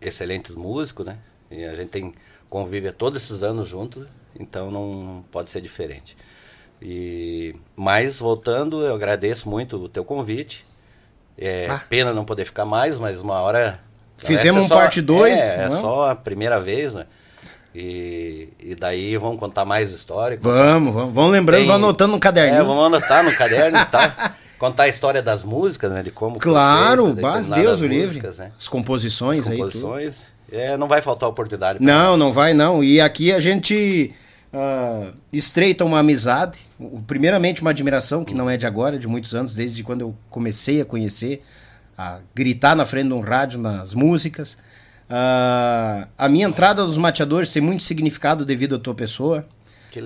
[0.00, 1.18] excelentes músicos, né?
[1.50, 2.14] E a gente tem
[2.48, 4.06] convive todos esses anos juntos,
[4.38, 6.16] então não pode ser diferente.
[6.82, 10.64] E mas voltando, eu agradeço muito o teu convite.
[11.38, 11.80] É Ah.
[11.88, 13.80] pena não poder ficar mais, mas uma hora
[14.16, 17.06] Fizemos é um só- parte dois, É, é só a primeira vez, né?
[17.74, 20.38] E, e daí vamos contar mais história.
[20.40, 21.14] Vamos, vamos.
[21.14, 22.64] Vamos lembrando, Tem- vamos anotando no É, caderninho.
[22.64, 24.02] vamos anotar no caderno e tal.
[24.58, 26.02] Contar a história das músicas, né?
[26.02, 28.20] De como Claro, mas Deus o livre.
[28.36, 28.50] né?
[28.58, 29.56] As composições, As aí.
[29.56, 29.66] tudo.
[29.72, 30.20] composições.
[30.52, 31.78] É, não vai faltar oportunidade.
[31.82, 32.84] Não, não vai não.
[32.84, 34.12] E aqui a gente
[34.52, 36.58] ah, estreita uma amizade,
[37.06, 40.80] primeiramente uma admiração que não é de agora, de muitos anos, desde quando eu comecei
[40.80, 41.42] a conhecer,
[41.96, 44.56] a gritar na frente de um rádio nas músicas.
[45.08, 49.44] Ah, a minha entrada dos mateadores tem muito significado devido à tua pessoa,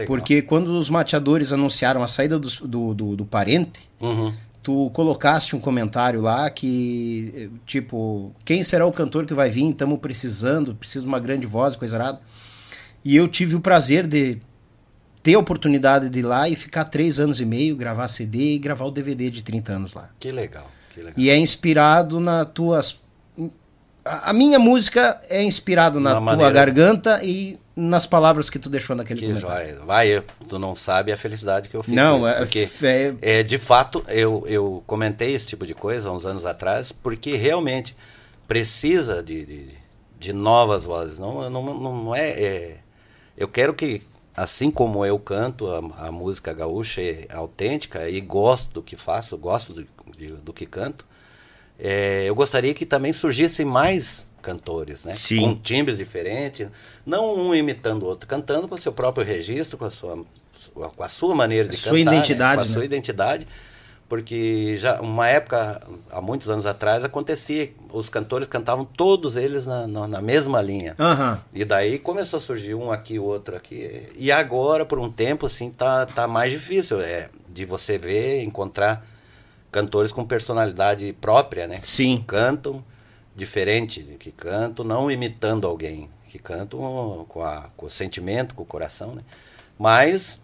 [0.07, 4.33] porque quando os mateadores anunciaram a saída dos- do, do, do parente, Uhum.
[4.63, 9.69] tu colocaste um comentário lá que, eh, tipo, quem será o cantor que vai vir?
[9.71, 12.19] Estamos precisando, preciso de uma grande voz, coisa errada.
[13.05, 14.39] E eu tive o prazer de
[15.23, 18.59] ter a oportunidade de ir lá e ficar três anos e meio, gravar CD e
[18.59, 20.09] gravar o DVD de 30 anos lá.
[20.19, 20.71] Que legal.
[20.93, 21.15] Que legal.
[21.17, 23.01] E é inspirado nas tuas.
[24.05, 28.69] A minha música é inspirado na Na tua maneira- garganta e nas palavras que tu
[28.69, 29.67] deixou naquele Que comentário.
[29.77, 29.81] joia.
[29.85, 31.97] Vai, tu não sabe a felicidade que eu fico.
[31.97, 36.11] Não, isso, é, porque é- É, de fato, eu, eu comentei esse tipo de coisa
[36.11, 37.97] há uns anos atrás, porque realmente
[38.47, 39.69] precisa de, de,
[40.21, 41.19] de novas vozes.
[41.19, 41.63] Não, não,
[42.05, 42.77] não é, é-
[43.37, 44.03] Eu quero que,
[44.37, 49.37] assim como eu canto a, a música gaúcha é autêntica e gosto do que faço,
[49.37, 49.87] gosto do,
[50.17, 51.05] de- do que canto,
[51.79, 55.13] é, eu gostaria que também surgissem mais cantores, né?
[55.13, 55.41] Sim.
[55.41, 56.69] Com timbres diferentes,
[57.05, 60.25] não um imitando o outro, cantando com o seu próprio registro, com a sua,
[60.75, 62.01] com a sua maneira de A cantar, sua né?
[62.01, 62.75] identidade, com a né?
[62.75, 63.49] sua identidade,
[64.09, 69.87] porque já uma época, há muitos anos atrás, acontecia, os cantores cantavam todos eles na,
[69.87, 70.95] na, na mesma linha.
[70.99, 71.43] Aham.
[71.53, 74.09] E daí começou a surgir um aqui, outro aqui.
[74.15, 79.07] E agora, por um tempo, assim, tá, tá mais difícil é, de você ver, encontrar
[79.73, 81.81] cantores com personalidade própria, né?
[81.83, 82.23] Sim.
[82.27, 82.85] Cantam
[83.35, 88.67] diferente, que cantam não imitando alguém, que cantam com, a, com o sentimento, com o
[88.67, 89.23] coração, né?
[89.77, 90.39] Mas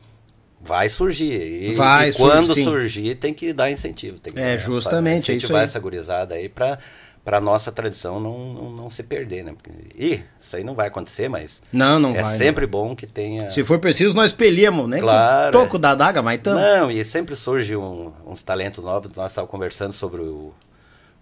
[0.60, 1.32] vai surgir.
[1.70, 4.18] E, Vai e quando surgir, surgir, tem que dar incentivo.
[4.18, 5.64] Tem que É, justamente, é isso incentivar aí.
[5.66, 6.78] essa gurizada aí pra,
[7.24, 9.54] pra nossa tradição não, não, não se perder, né?
[9.96, 12.36] Ih, isso aí não vai acontecer, mas Não, não é vai.
[12.38, 13.48] sempre bom que tenha...
[13.48, 15.00] Se for preciso, nós pelhamos, né?
[15.00, 16.60] Claro, Toco da daga, mas tamo.
[16.60, 19.10] Não, e sempre surge um- uns talentos novos.
[19.16, 20.52] Nós estávamos conversando sobre o-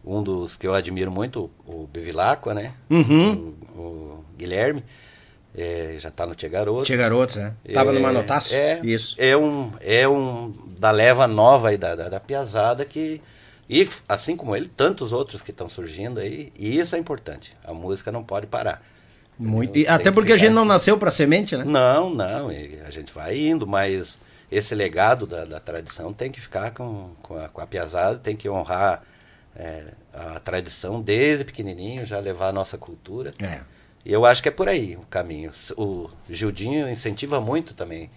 [0.04, 2.72] um dos que eu admiro muito, o Bevilacqua, né?
[2.88, 3.52] Uhum.
[3.74, 4.82] O, o Guilherme.
[5.60, 6.84] É, já está no Tia Garoto.
[6.84, 7.52] Tia Garotos, né?
[7.74, 8.54] Tava É, no Manotaço?
[8.54, 9.16] É, Isso.
[9.18, 13.20] É um, é um da leva nova aí da, da, da piazada que.
[13.68, 16.52] E assim como ele, tantos outros que estão surgindo aí.
[16.56, 17.54] E isso é importante.
[17.64, 18.80] A música não pode parar.
[19.38, 19.76] Muito.
[19.76, 20.68] E até que porque a gente não assim.
[20.68, 21.64] nasceu pra semente, né?
[21.64, 24.18] Não, não, a gente vai indo, mas
[24.50, 28.34] esse legado da, da tradição tem que ficar com, com, a, com a piazada, tem
[28.34, 29.02] que honrar
[29.54, 33.32] é, a tradição desde pequenininho, já levar a nossa cultura.
[33.42, 33.60] É.
[34.08, 35.52] Eu acho que é por aí o caminho.
[35.76, 38.08] O Gildinho incentiva muito também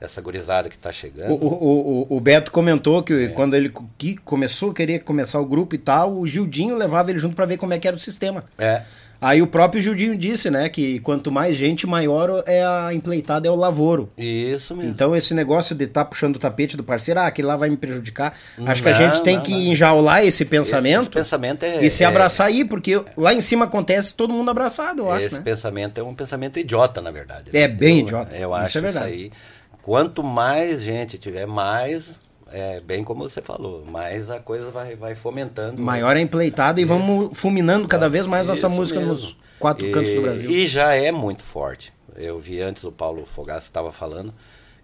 [0.00, 1.32] essa gurizada que está O, chegando.
[1.32, 3.28] o, o, o Beto comentou que É.
[3.28, 7.34] quando ele que começou, queria começar o grupo e tal, o Gildinho levava ele junto
[7.34, 8.44] pra ver como é que era o sistema.
[8.58, 8.82] É,
[9.18, 13.50] Aí o próprio Gildinho disse, né, que quanto mais gente, maior é a empleitada, é
[13.50, 14.10] o lavoro.
[14.18, 14.90] isso mesmo.
[14.90, 17.78] Então esse negócio de estar puxando o tapete do parceiro, ah, aquele lá vai me
[17.78, 18.34] prejudicar.
[18.66, 19.58] Acho que a Não, gente tem não, que não.
[19.58, 23.40] enjaular esse Esse- pensamento esse pensamento é, e se é- abraçar aí, porque lá em
[23.40, 25.40] cima acontece todo mundo abraçado, eu acho, Esse né?
[25.42, 27.56] pensamento é um pensamento idiota, na verdade.
[27.56, 29.06] É bem Eu- idiota, Eu isso acho é verdade.
[29.06, 29.32] aí.
[29.86, 32.12] Quanto mais gente tiver, mais,
[32.50, 35.80] é, bem como você falou, mais a coisa vai, vai fomentando.
[35.80, 39.14] Maior é empleitada e vamos fulminando cada vez mais nossa Isso música mesmo.
[39.14, 40.50] nos quatro E- cantos do Brasil.
[40.50, 41.92] E já é muito forte.
[42.16, 44.34] Eu vi antes o Paulo Fogaça estava falando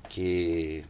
[0.09, 0.85] que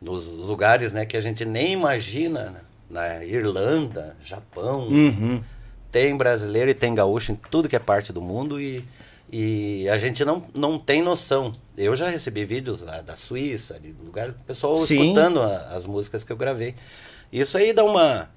[0.00, 5.42] nos lugares né, que a gente nem imagina, na Irlanda, Japão, Uhum.
[5.90, 8.84] tem brasileiro e tem gaúcho em tudo que é parte do mundo e,
[9.32, 11.52] e a gente não, não tem noção.
[11.76, 15.02] Eu já recebi vídeos lá da Suíça, de lugar, pessoal Sim.
[15.02, 16.74] escutando a- as músicas que eu gravei.
[17.32, 18.28] Isso aí dá uma,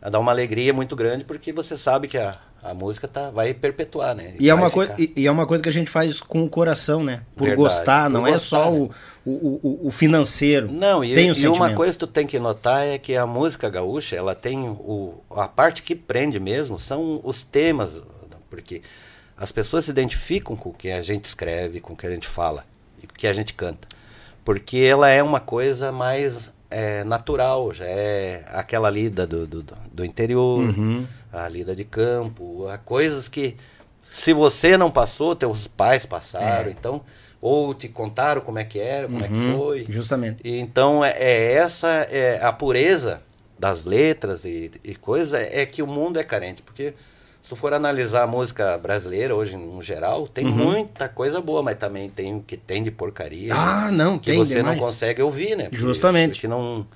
[0.00, 4.14] dá uma alegria muito grande porque você sabe que a, a música tá, vai perpetuar,
[4.14, 4.34] né?
[4.38, 5.00] E é, Vai uma coi- ficar.
[5.00, 7.22] e, e é uma coisa que a gente faz com o coração, né?
[7.34, 8.78] Por Verdade, gostar, por não é gostar, só né?
[8.78, 10.70] o, o, o, o financeiro.
[10.70, 11.56] Não, e, tem o e sentimento.
[11.56, 15.20] uma coisa que tu tem que notar é que a música gaúcha, ela tem o,
[15.30, 17.90] a parte que prende mesmo são os temas,
[18.48, 18.82] porque
[19.38, 22.26] as pessoas se identificam com o que a gente escreve, com o que a gente
[22.26, 22.64] fala
[23.02, 23.86] e com o que a gente canta.
[24.44, 30.04] Porque ela é uma coisa mais é, natural, já é aquela lida do, do, do-
[30.04, 31.06] interior, Uhum.
[31.32, 33.56] a lida de campo, há coisas que
[34.10, 36.70] se você não passou, teus pais passaram, É.
[36.70, 37.02] então
[37.40, 39.86] ou te contaram como é que era, como é que foi.
[39.88, 40.40] Justamente.
[40.42, 43.22] E Então, é, é essa é a pureza
[43.58, 46.62] das letras e, e coisas é que o mundo é carente.
[46.62, 46.94] Porque
[47.48, 51.78] se tu for analisar a música brasileira hoje, no geral, tem muita coisa boa, mas
[51.78, 53.54] também tem o que tem de porcaria.
[53.54, 53.58] Uhum.
[53.58, 54.76] Ah, não, que tem você demais.
[54.76, 55.64] não consegue ouvir, né?
[55.64, 56.32] Porque- Justamente.
[56.32, 56.86] Porque não,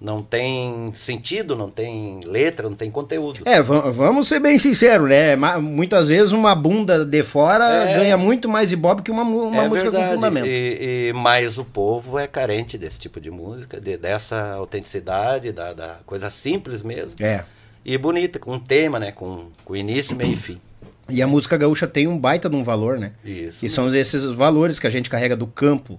[0.00, 3.42] não tem sentido, não tem letra, não tem conteúdo.
[3.44, 5.36] É, va- vamos ser bem sinceros, né?
[5.60, 7.94] Muitas vezes uma bunda de fora É.
[8.00, 10.14] ganha muito mais ibope que uma, uma É música com verdade.
[10.16, 10.46] fundamento.
[10.48, 15.72] E, e- mas o povo é carente desse tipo de música, de- dessa autenticidade, da,
[15.72, 17.14] da coisa simples mesmo.
[17.20, 17.44] É.
[17.84, 19.10] E bonita, com um tema, né?
[19.12, 20.60] Com, com início, meio e fim.
[21.08, 23.12] E a música gaúcha tem um baita de um valor, né?
[23.24, 23.64] Isso.
[23.64, 25.98] E são esses valores que a gente carrega do campo,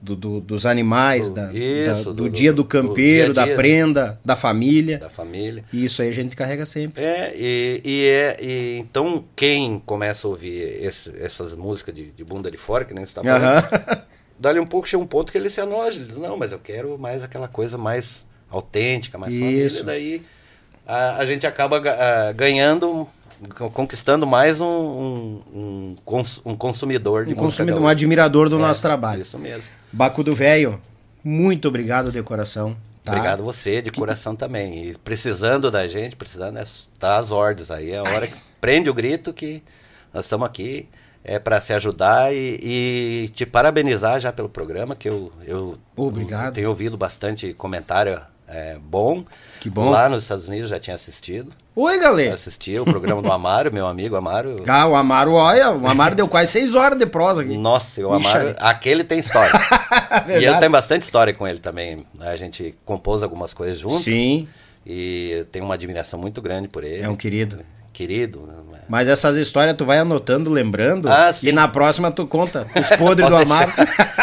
[0.00, 3.44] do, do- dos animais, Do- da, da- isso, do, do- dia do campeiro, dia a
[3.44, 4.98] da dia, prenda, da família.
[4.98, 5.64] Da família.
[5.72, 7.02] E isso aí a gente carrega sempre.
[7.02, 12.22] É, e, e é, e então quem começa a ouvir esse- essas músicas de, de
[12.24, 14.02] bunda de fora, que nem você tá falando,
[14.38, 15.98] dali um pouco chega um ponto que ele se anoja.
[15.98, 19.66] Ele diz, não, mas eu quero mais aquela coisa mais autêntica, mais família.
[19.66, 19.82] Isso.
[19.84, 20.22] Daí
[20.86, 23.06] a, a gente acaba ah, ganhando,
[23.72, 28.60] conquistando mais um, um, um, cons- um consumidor de Um consumidor, um admirador do É,
[28.60, 29.22] nosso trabalho.
[29.22, 29.64] Isso mesmo.
[29.92, 30.80] Bacudo Velho,
[31.24, 32.76] muito obrigado de coração.
[33.04, 33.12] tá?
[33.12, 34.88] Obrigado você, de coração também.
[34.90, 36.64] E precisando da gente, precisando é
[36.98, 37.90] dar as ordens aí.
[37.92, 39.62] É a hora que prende o grito que
[40.12, 40.88] nós estamos aqui
[41.24, 46.46] é para se ajudar e, e te parabenizar já pelo programa, que eu, eu, Obrigado.
[46.46, 48.20] eu tenho ouvido bastante comentário
[48.52, 49.24] é, bom.
[49.60, 49.90] Que bom.
[49.90, 51.52] Lá nos Estados Unidos já tinha assistido.
[51.74, 52.34] Oi, galera.
[52.34, 54.62] assisti o programa do Amaro, meu amigo Amaro.
[54.68, 57.56] Ah, o Amaro, olha, o Amaro deu quase seis horas de prosa aqui.
[57.56, 58.56] Nossa, o Ixi, Amaro, ali.
[58.58, 59.50] aquele tem história.
[60.38, 62.04] e eu tenho bastante história com ele também.
[62.20, 64.02] A gente compôs algumas coisas juntos.
[64.04, 64.46] Sim,
[64.84, 67.02] E tenho uma admiração muito grande por ele.
[67.02, 67.60] é um querido.
[67.92, 68.46] Querido.
[68.46, 68.54] Né?
[68.88, 73.28] Mas essas histórias tu vai anotando, lembrando, Ah, e na próxima tu conta os podres
[73.28, 73.72] do Amaro.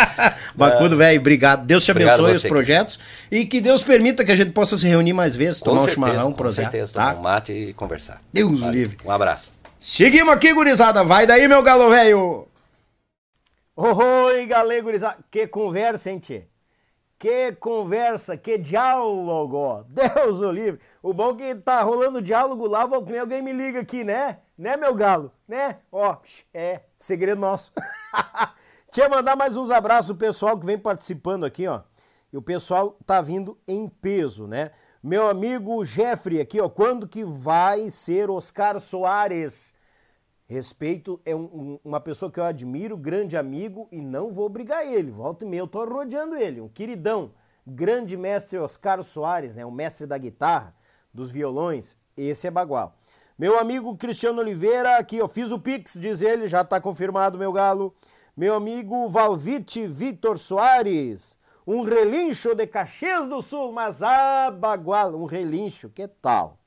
[0.55, 1.65] Bacudo, velho, obrigado.
[1.65, 2.47] Deus te Obrigado abençoe os você.
[2.49, 2.99] projetos
[3.31, 5.87] e que Deus permita que a gente possa se reunir mais vezes, Com tomar um
[5.87, 7.09] certeza, chimarrão, com projeto, certeza, tá?
[7.13, 8.21] tomar um mate e conversar.
[8.33, 8.77] Deus Vale.
[8.77, 8.97] livre.
[9.05, 9.53] Um abraço.
[9.79, 11.03] Seguimos aqui, gurizada.
[11.03, 12.45] Vai daí, meu galo velho.
[13.75, 15.17] Oi, galera, gurizada.
[15.31, 16.43] Que conversa, hein, tchê?
[17.19, 19.83] Que conversa, que diálogo.
[19.89, 20.79] Deus o livre.
[21.03, 24.39] O bom é que tá rolando diálogo lá, volta meia, alguém me liga aqui, né?
[24.57, 25.29] Né, meu galo?
[25.45, 25.79] Né?
[25.91, 26.15] Ó,
[26.53, 27.73] é, segredo nosso.
[28.87, 31.81] Deixa eu mandar mais uns abraços pro pessoal que vem participando aqui, ó.
[32.31, 34.71] E o pessoal tá vindo em peso, né?
[35.03, 36.69] Meu amigo Jeffrey aqui, ó.
[36.69, 39.75] Quando que vai ser Oscar Soares?
[40.49, 44.83] Respeito é um- um- uma pessoa que eu admiro, grande amigo, e não vou brigar
[44.83, 45.11] ele.
[45.11, 46.59] Volta e meia, eu tô rodeando ele.
[46.59, 47.31] Um queridão,
[47.67, 49.63] grande mestre Oscar Soares, né?
[49.63, 50.73] O mestre da guitarra,
[51.13, 51.95] dos violões.
[52.17, 52.95] Esse é bagual.
[53.37, 57.53] Meu amigo Cristiano Oliveira, aqui, eu fiz o Pix, diz ele, já tá confirmado, meu
[57.53, 57.93] galo.
[58.35, 65.25] Meu amigo Valvite Vitor Soares, um relincho de Caxias do Sul, mas ah, bagual, um
[65.25, 66.57] relincho, que tal?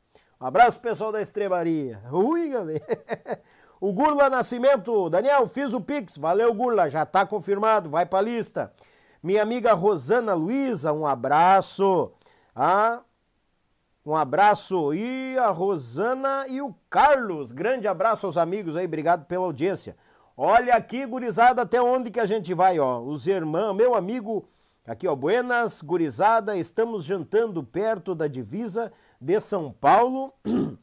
[0.41, 2.01] Um abraço, pessoal da Estrebaria.
[2.13, 3.43] Ui, galera.
[3.83, 6.17] O Gurla Nascimento, Daniel, fiz o Pix.
[6.17, 8.73] Valeu, Gurla, já tá confirmado, vai pra lista.
[9.21, 12.13] Minha amiga Rosana Luiza, um abraço.
[12.55, 13.01] Ah,
[14.07, 14.95] um abraço.
[14.95, 17.51] E a Rosana e o Carlos.
[17.51, 19.97] Grande abraço aos amigos aí, obrigado pela audiência.
[20.37, 23.01] Olha aqui, gurizada, até onde que a gente vai, ó.
[23.01, 24.49] Os irmãos, meu amigo,
[24.87, 30.33] aqui, ó, Buenas, gurizada, estamos jantando perto da divisa de São Paulo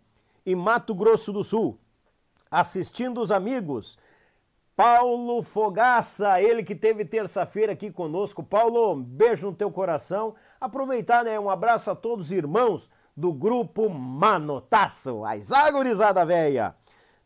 [0.45, 1.79] e Mato Grosso do Sul
[2.51, 3.97] assistindo os amigos.
[4.75, 8.41] Paulo Fogaça, ele que teve terça-feira aqui conosco.
[8.41, 10.35] Paulo, um beijo no teu coração.
[10.59, 11.37] Aproveitar, né?
[11.37, 15.25] Um abraço a todos os irmãos do grupo Manotaço.
[15.25, 16.73] As agorizada véia.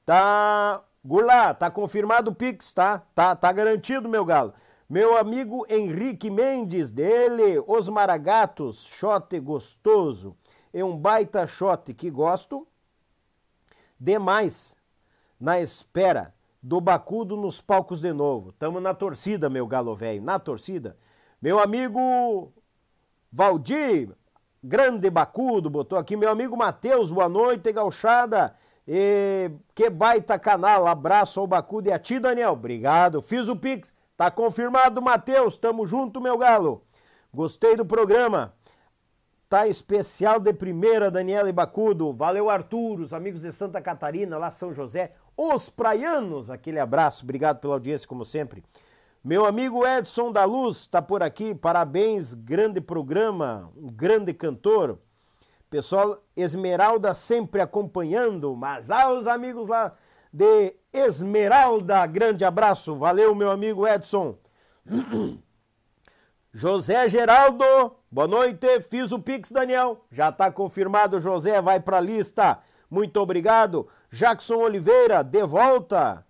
[0.03, 3.03] Tá, Gulá, tá confirmado o Pix, tá?
[3.13, 4.53] Tá, tá garantido, meu galo.
[4.89, 10.35] Meu amigo Henrique Mendes, dele, Os Maragatos, shot gostoso.
[10.73, 12.67] É um baita shot que gosto
[13.99, 14.75] demais
[15.43, 18.53] na espera do Bacudo nos palcos de novo.
[18.53, 20.95] Tamo na torcida, meu galo velho, na torcida.
[21.41, 22.49] Meu amigo
[23.29, 24.15] Valdir,
[24.63, 26.15] grande Bacudo, botou aqui.
[26.15, 28.55] Meu amigo Matheus, boa noite, gauchada.
[28.87, 32.53] E que baita canal, abraço ao Bacudo e a ti, Daniel.
[32.53, 36.85] Obrigado, fiz o Pix, tá confirmado, Matheus, tamo junto, meu galo.
[37.33, 38.53] Gostei do programa.
[39.53, 42.11] Tá especial de primeira, Daniela e Bacudo.
[42.11, 46.49] Valeu, Arthur, os amigos de Santa Catarina, lá São José, os praianos.
[46.49, 48.63] Aquele abraço, obrigado pela audiência, como sempre.
[49.23, 54.97] Meu amigo Edson da Luz tá por aqui, parabéns, grande programa, um grande cantor.
[55.69, 59.93] Pessoal, Esmeralda sempre acompanhando, mas aos amigos lá
[60.33, 62.95] de Esmeralda, grande abraço.
[62.95, 64.35] Valeu, meu amigo Edson.
[66.51, 68.79] José Geraldo, boa noite.
[68.81, 70.05] Fiz o Pix, Daniel.
[70.11, 72.59] Já está confirmado, José, vai para a lista.
[72.87, 73.87] Muito obrigado.
[74.11, 76.23] Jackson Oliveira, de volta.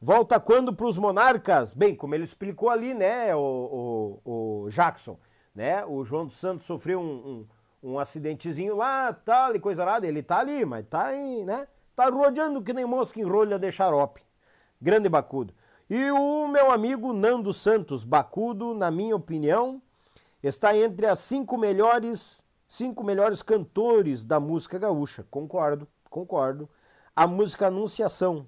[0.00, 1.74] Volta quando para os Monarcas?
[1.74, 5.16] Bem, como ele explicou ali, né, o, o, o Jackson,
[5.54, 5.84] né?
[5.86, 7.46] O João dos Santos sofreu um,
[7.82, 10.06] um, um acidentezinho lá, tal, e coisa nada.
[10.06, 11.68] Ele tá ali, mas tá aí, né?
[11.94, 14.22] Tá rodeando que nem mosca em rolha de xarope.
[14.80, 15.54] Grande Bacudo.
[15.88, 19.80] E o meu amigo Nando Santos, Bacudo, na minha opinião,
[20.42, 25.26] está entre as cinco melhores, cinco melhores cantores da música gaúcha.
[25.30, 26.68] Concordo, concordo.
[27.14, 28.46] A música Anunciação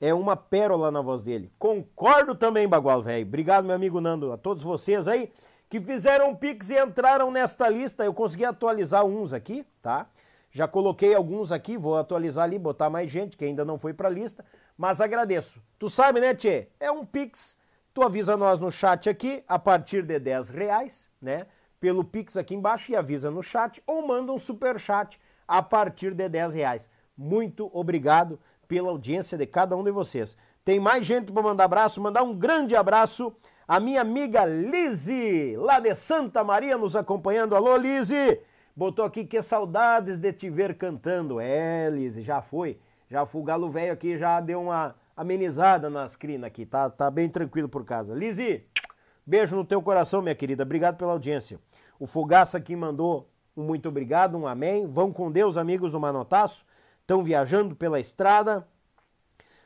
[0.00, 1.52] é uma pérola na voz dele.
[1.58, 3.26] Concordo também, Bagual, velho.
[3.26, 5.30] Obrigado, meu amigo Nando, a todos vocês aí
[5.68, 8.04] que fizeram pix e entraram nesta lista.
[8.04, 10.08] Eu consegui atualizar uns aqui, tá?
[10.50, 14.08] Já coloquei alguns aqui, vou atualizar ali, botar mais gente que ainda não foi pra
[14.08, 14.44] lista,
[14.76, 15.62] mas agradeço.
[15.78, 16.68] Tu sabe, né, Tchê?
[16.80, 17.58] É um Pix,
[17.96, 21.46] tu avisa nós no chat aqui, a partir de 10 reais, né?
[21.80, 25.18] Pelo Pix aqui embaixo e avisa no chat, ou manda um super chat
[25.48, 26.90] a partir de 10 reais.
[27.16, 30.36] Muito obrigado pela audiência de cada um de vocês.
[30.62, 33.34] Tem mais gente para mandar abraço, mandar um grande abraço
[33.66, 37.56] à minha amiga Lise, lá de Santa Maria, nos acompanhando.
[37.56, 38.42] Alô, Lise!
[38.76, 41.40] Botou aqui que saudades de te ver cantando.
[41.40, 42.78] É, Lise, já foi.
[43.08, 43.40] Já foi.
[43.40, 46.66] O galo velho aqui já deu uma amenizada nas crinas aqui.
[46.66, 48.14] Tá, tá bem tranquilo por casa.
[48.14, 48.64] Lise,
[49.24, 50.62] beijo no teu coração, minha querida.
[50.62, 51.58] Obrigado pela audiência.
[51.98, 54.86] O Fogaça aqui mandou um muito obrigado, um amém.
[54.86, 56.64] Vão com Deus, amigos do Manotaço.
[57.00, 58.66] Estão viajando pela estrada.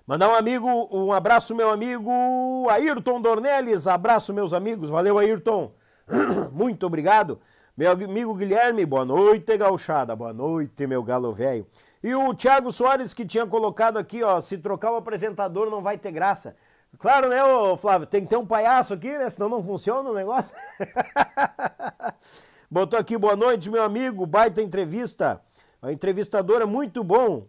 [0.07, 3.87] Mandar um amigo, um abraço, meu amigo Ayrton Dornelles.
[3.87, 4.91] Abraço, meus amigos.
[4.91, 5.73] Valeu, Ayrton.
[6.53, 7.41] Muito obrigado.
[7.77, 10.15] Meu amigo Guilherme, boa noite, gauchada.
[10.15, 11.67] Boa noite, meu galo velho.
[12.03, 15.99] E o Thiago Soares que tinha colocado aqui, ó, se trocar o apresentador não vai
[15.99, 16.57] ter graça.
[16.99, 18.07] Claro, né, ô Flávio?
[18.07, 19.29] Tem que ter um palhaço aqui, né?
[19.31, 20.57] Senão não funciona o negócio.
[22.71, 24.27] Botou aqui, boa noite, meu amigo.
[24.27, 25.41] Baita entrevista.
[25.83, 27.47] A entrevistadora muito bom.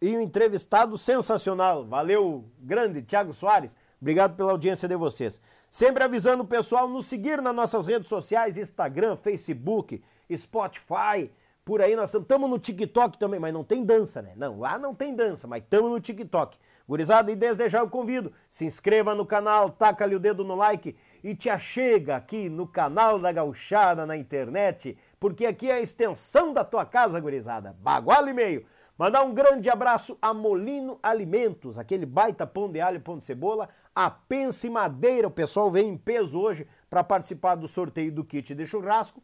[0.00, 1.84] E o entrevistado sensacional.
[1.84, 3.76] Valeu, grande Thiago Soares.
[4.00, 5.40] Obrigado pela audiência de vocês.
[5.70, 10.02] Sempre avisando o pessoal nos seguir nas nossas redes sociais, Instagram, Facebook,
[10.34, 11.30] Spotify.
[11.66, 14.34] Por aí nós estamos no TikTok também, mas não tem dança, né?
[14.36, 16.56] Não, lá não tem dança, mas estamos no TikTok.
[16.88, 20.54] Gurizada, e desde já eu convido, se inscreva no canal, taca ali o dedo no
[20.54, 25.80] like e te achega aqui no canal da Gauchada na internet, porque aqui é a
[25.80, 27.74] extensão da tua casa, gurizada.
[27.80, 28.64] Bagual e meio.
[28.96, 33.68] Mandar um grande abraço a Molino Alimentos, aquele baita pão de alho pão de cebola,
[33.92, 38.54] a Pense Madeira, o pessoal vem em peso hoje para participar do sorteio do kit
[38.54, 39.20] de churrasco.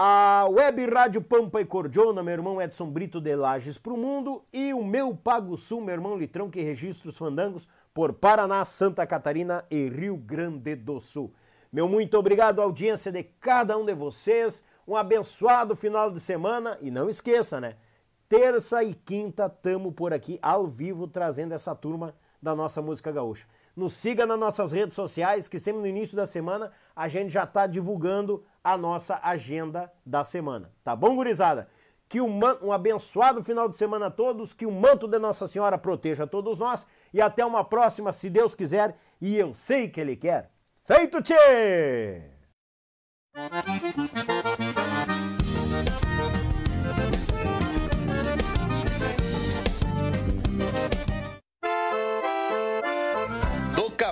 [0.00, 4.72] A Web Rádio Pampa e Cordiona, meu irmão Edson Brito de Lages pro Mundo e
[4.72, 9.64] o meu Pago Sul, meu irmão Litrão, que registra os fandangos por Paraná, Santa Catarina
[9.68, 11.34] e Rio Grande do Sul.
[11.72, 16.78] Meu muito obrigado à audiência de cada um de vocês, um abençoado final de semana
[16.80, 17.74] e não esqueça, né?
[18.28, 23.48] Terça e quinta tamo por aqui ao vivo trazendo essa turma da nossa música gaúcha.
[23.74, 27.44] Nos siga nas nossas redes sociais, que sempre no início da semana a gente já
[27.44, 30.72] está divulgando a nossa agenda da semana.
[30.82, 31.68] Tá bom, gurizada?
[32.08, 35.78] Que um, um abençoado final de semana a todos, que o manto de Nossa Senhora
[35.78, 40.16] proteja todos nós e até uma próxima, se Deus quiser, e eu sei que Ele
[40.16, 40.50] quer.
[40.84, 42.32] Feito, tchê!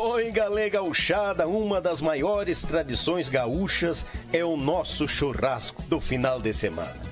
[0.00, 6.50] Oi, galera gauchada, uma das maiores tradições gaúchas é o nosso churrasco do final de
[6.54, 7.11] semana.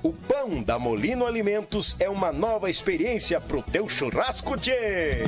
[0.00, 5.24] O pão da Molino Alimentos é uma nova experiência pro teu churrasco, tchê!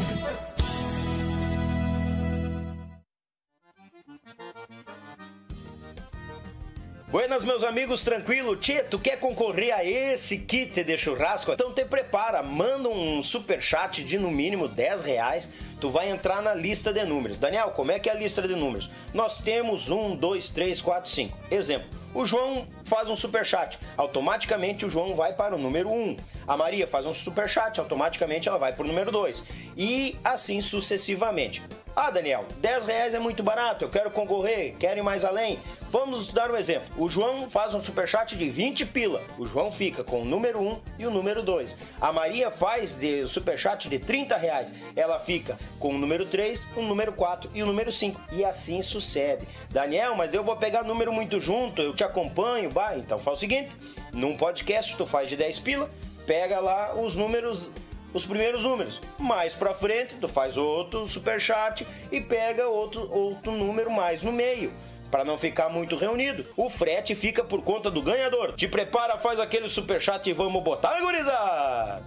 [7.08, 8.54] Buenas, meus amigos, tranquilo?
[8.54, 11.50] Tia, tu quer concorrer a esse kit de churrasco?
[11.50, 16.40] Então te prepara, manda um super chat de no mínimo 10 reais, tu vai entrar
[16.40, 17.36] na lista de números.
[17.36, 18.88] Daniel, como é que é a lista de números?
[19.12, 21.36] Nós temos 1, 2, 3, 4, 5.
[21.50, 26.16] Exemplo, o João faz um super chat, automaticamente o João vai para o número 1.
[26.46, 29.44] A Maria faz um super chat, automaticamente ela vai para o número 2.
[29.76, 31.62] E assim sucessivamente.
[31.94, 35.58] Ah, Daniel, 10 reais é muito barato, eu quero concorrer, quero ir mais além.
[35.90, 36.88] Vamos dar um exemplo.
[36.96, 39.20] O João faz um superchat de 20 pila.
[39.36, 41.76] O João fica com o número 1 e o número 2.
[42.00, 44.72] A Maria faz de superchat de 30 reais.
[44.94, 48.20] Ela fica com o número 3, o número 4 e o número 5.
[48.30, 49.44] E assim sucede.
[49.70, 52.70] Daniel, mas eu vou pegar número muito junto, eu te acompanho.
[52.70, 53.76] Bah, então faz o seguinte:
[54.14, 55.90] num podcast tu faz de 10 pila,
[56.24, 57.68] pega lá os números
[58.14, 59.00] os primeiros números.
[59.18, 64.32] Mais para frente, tu faz outro super chat e pega outro, outro número mais no
[64.32, 64.72] meio.
[65.10, 68.54] Para não ficar muito reunido, o frete fica por conta do ganhador.
[68.54, 72.02] Te prepara, faz aquele superchat e vamos botar, gurizada!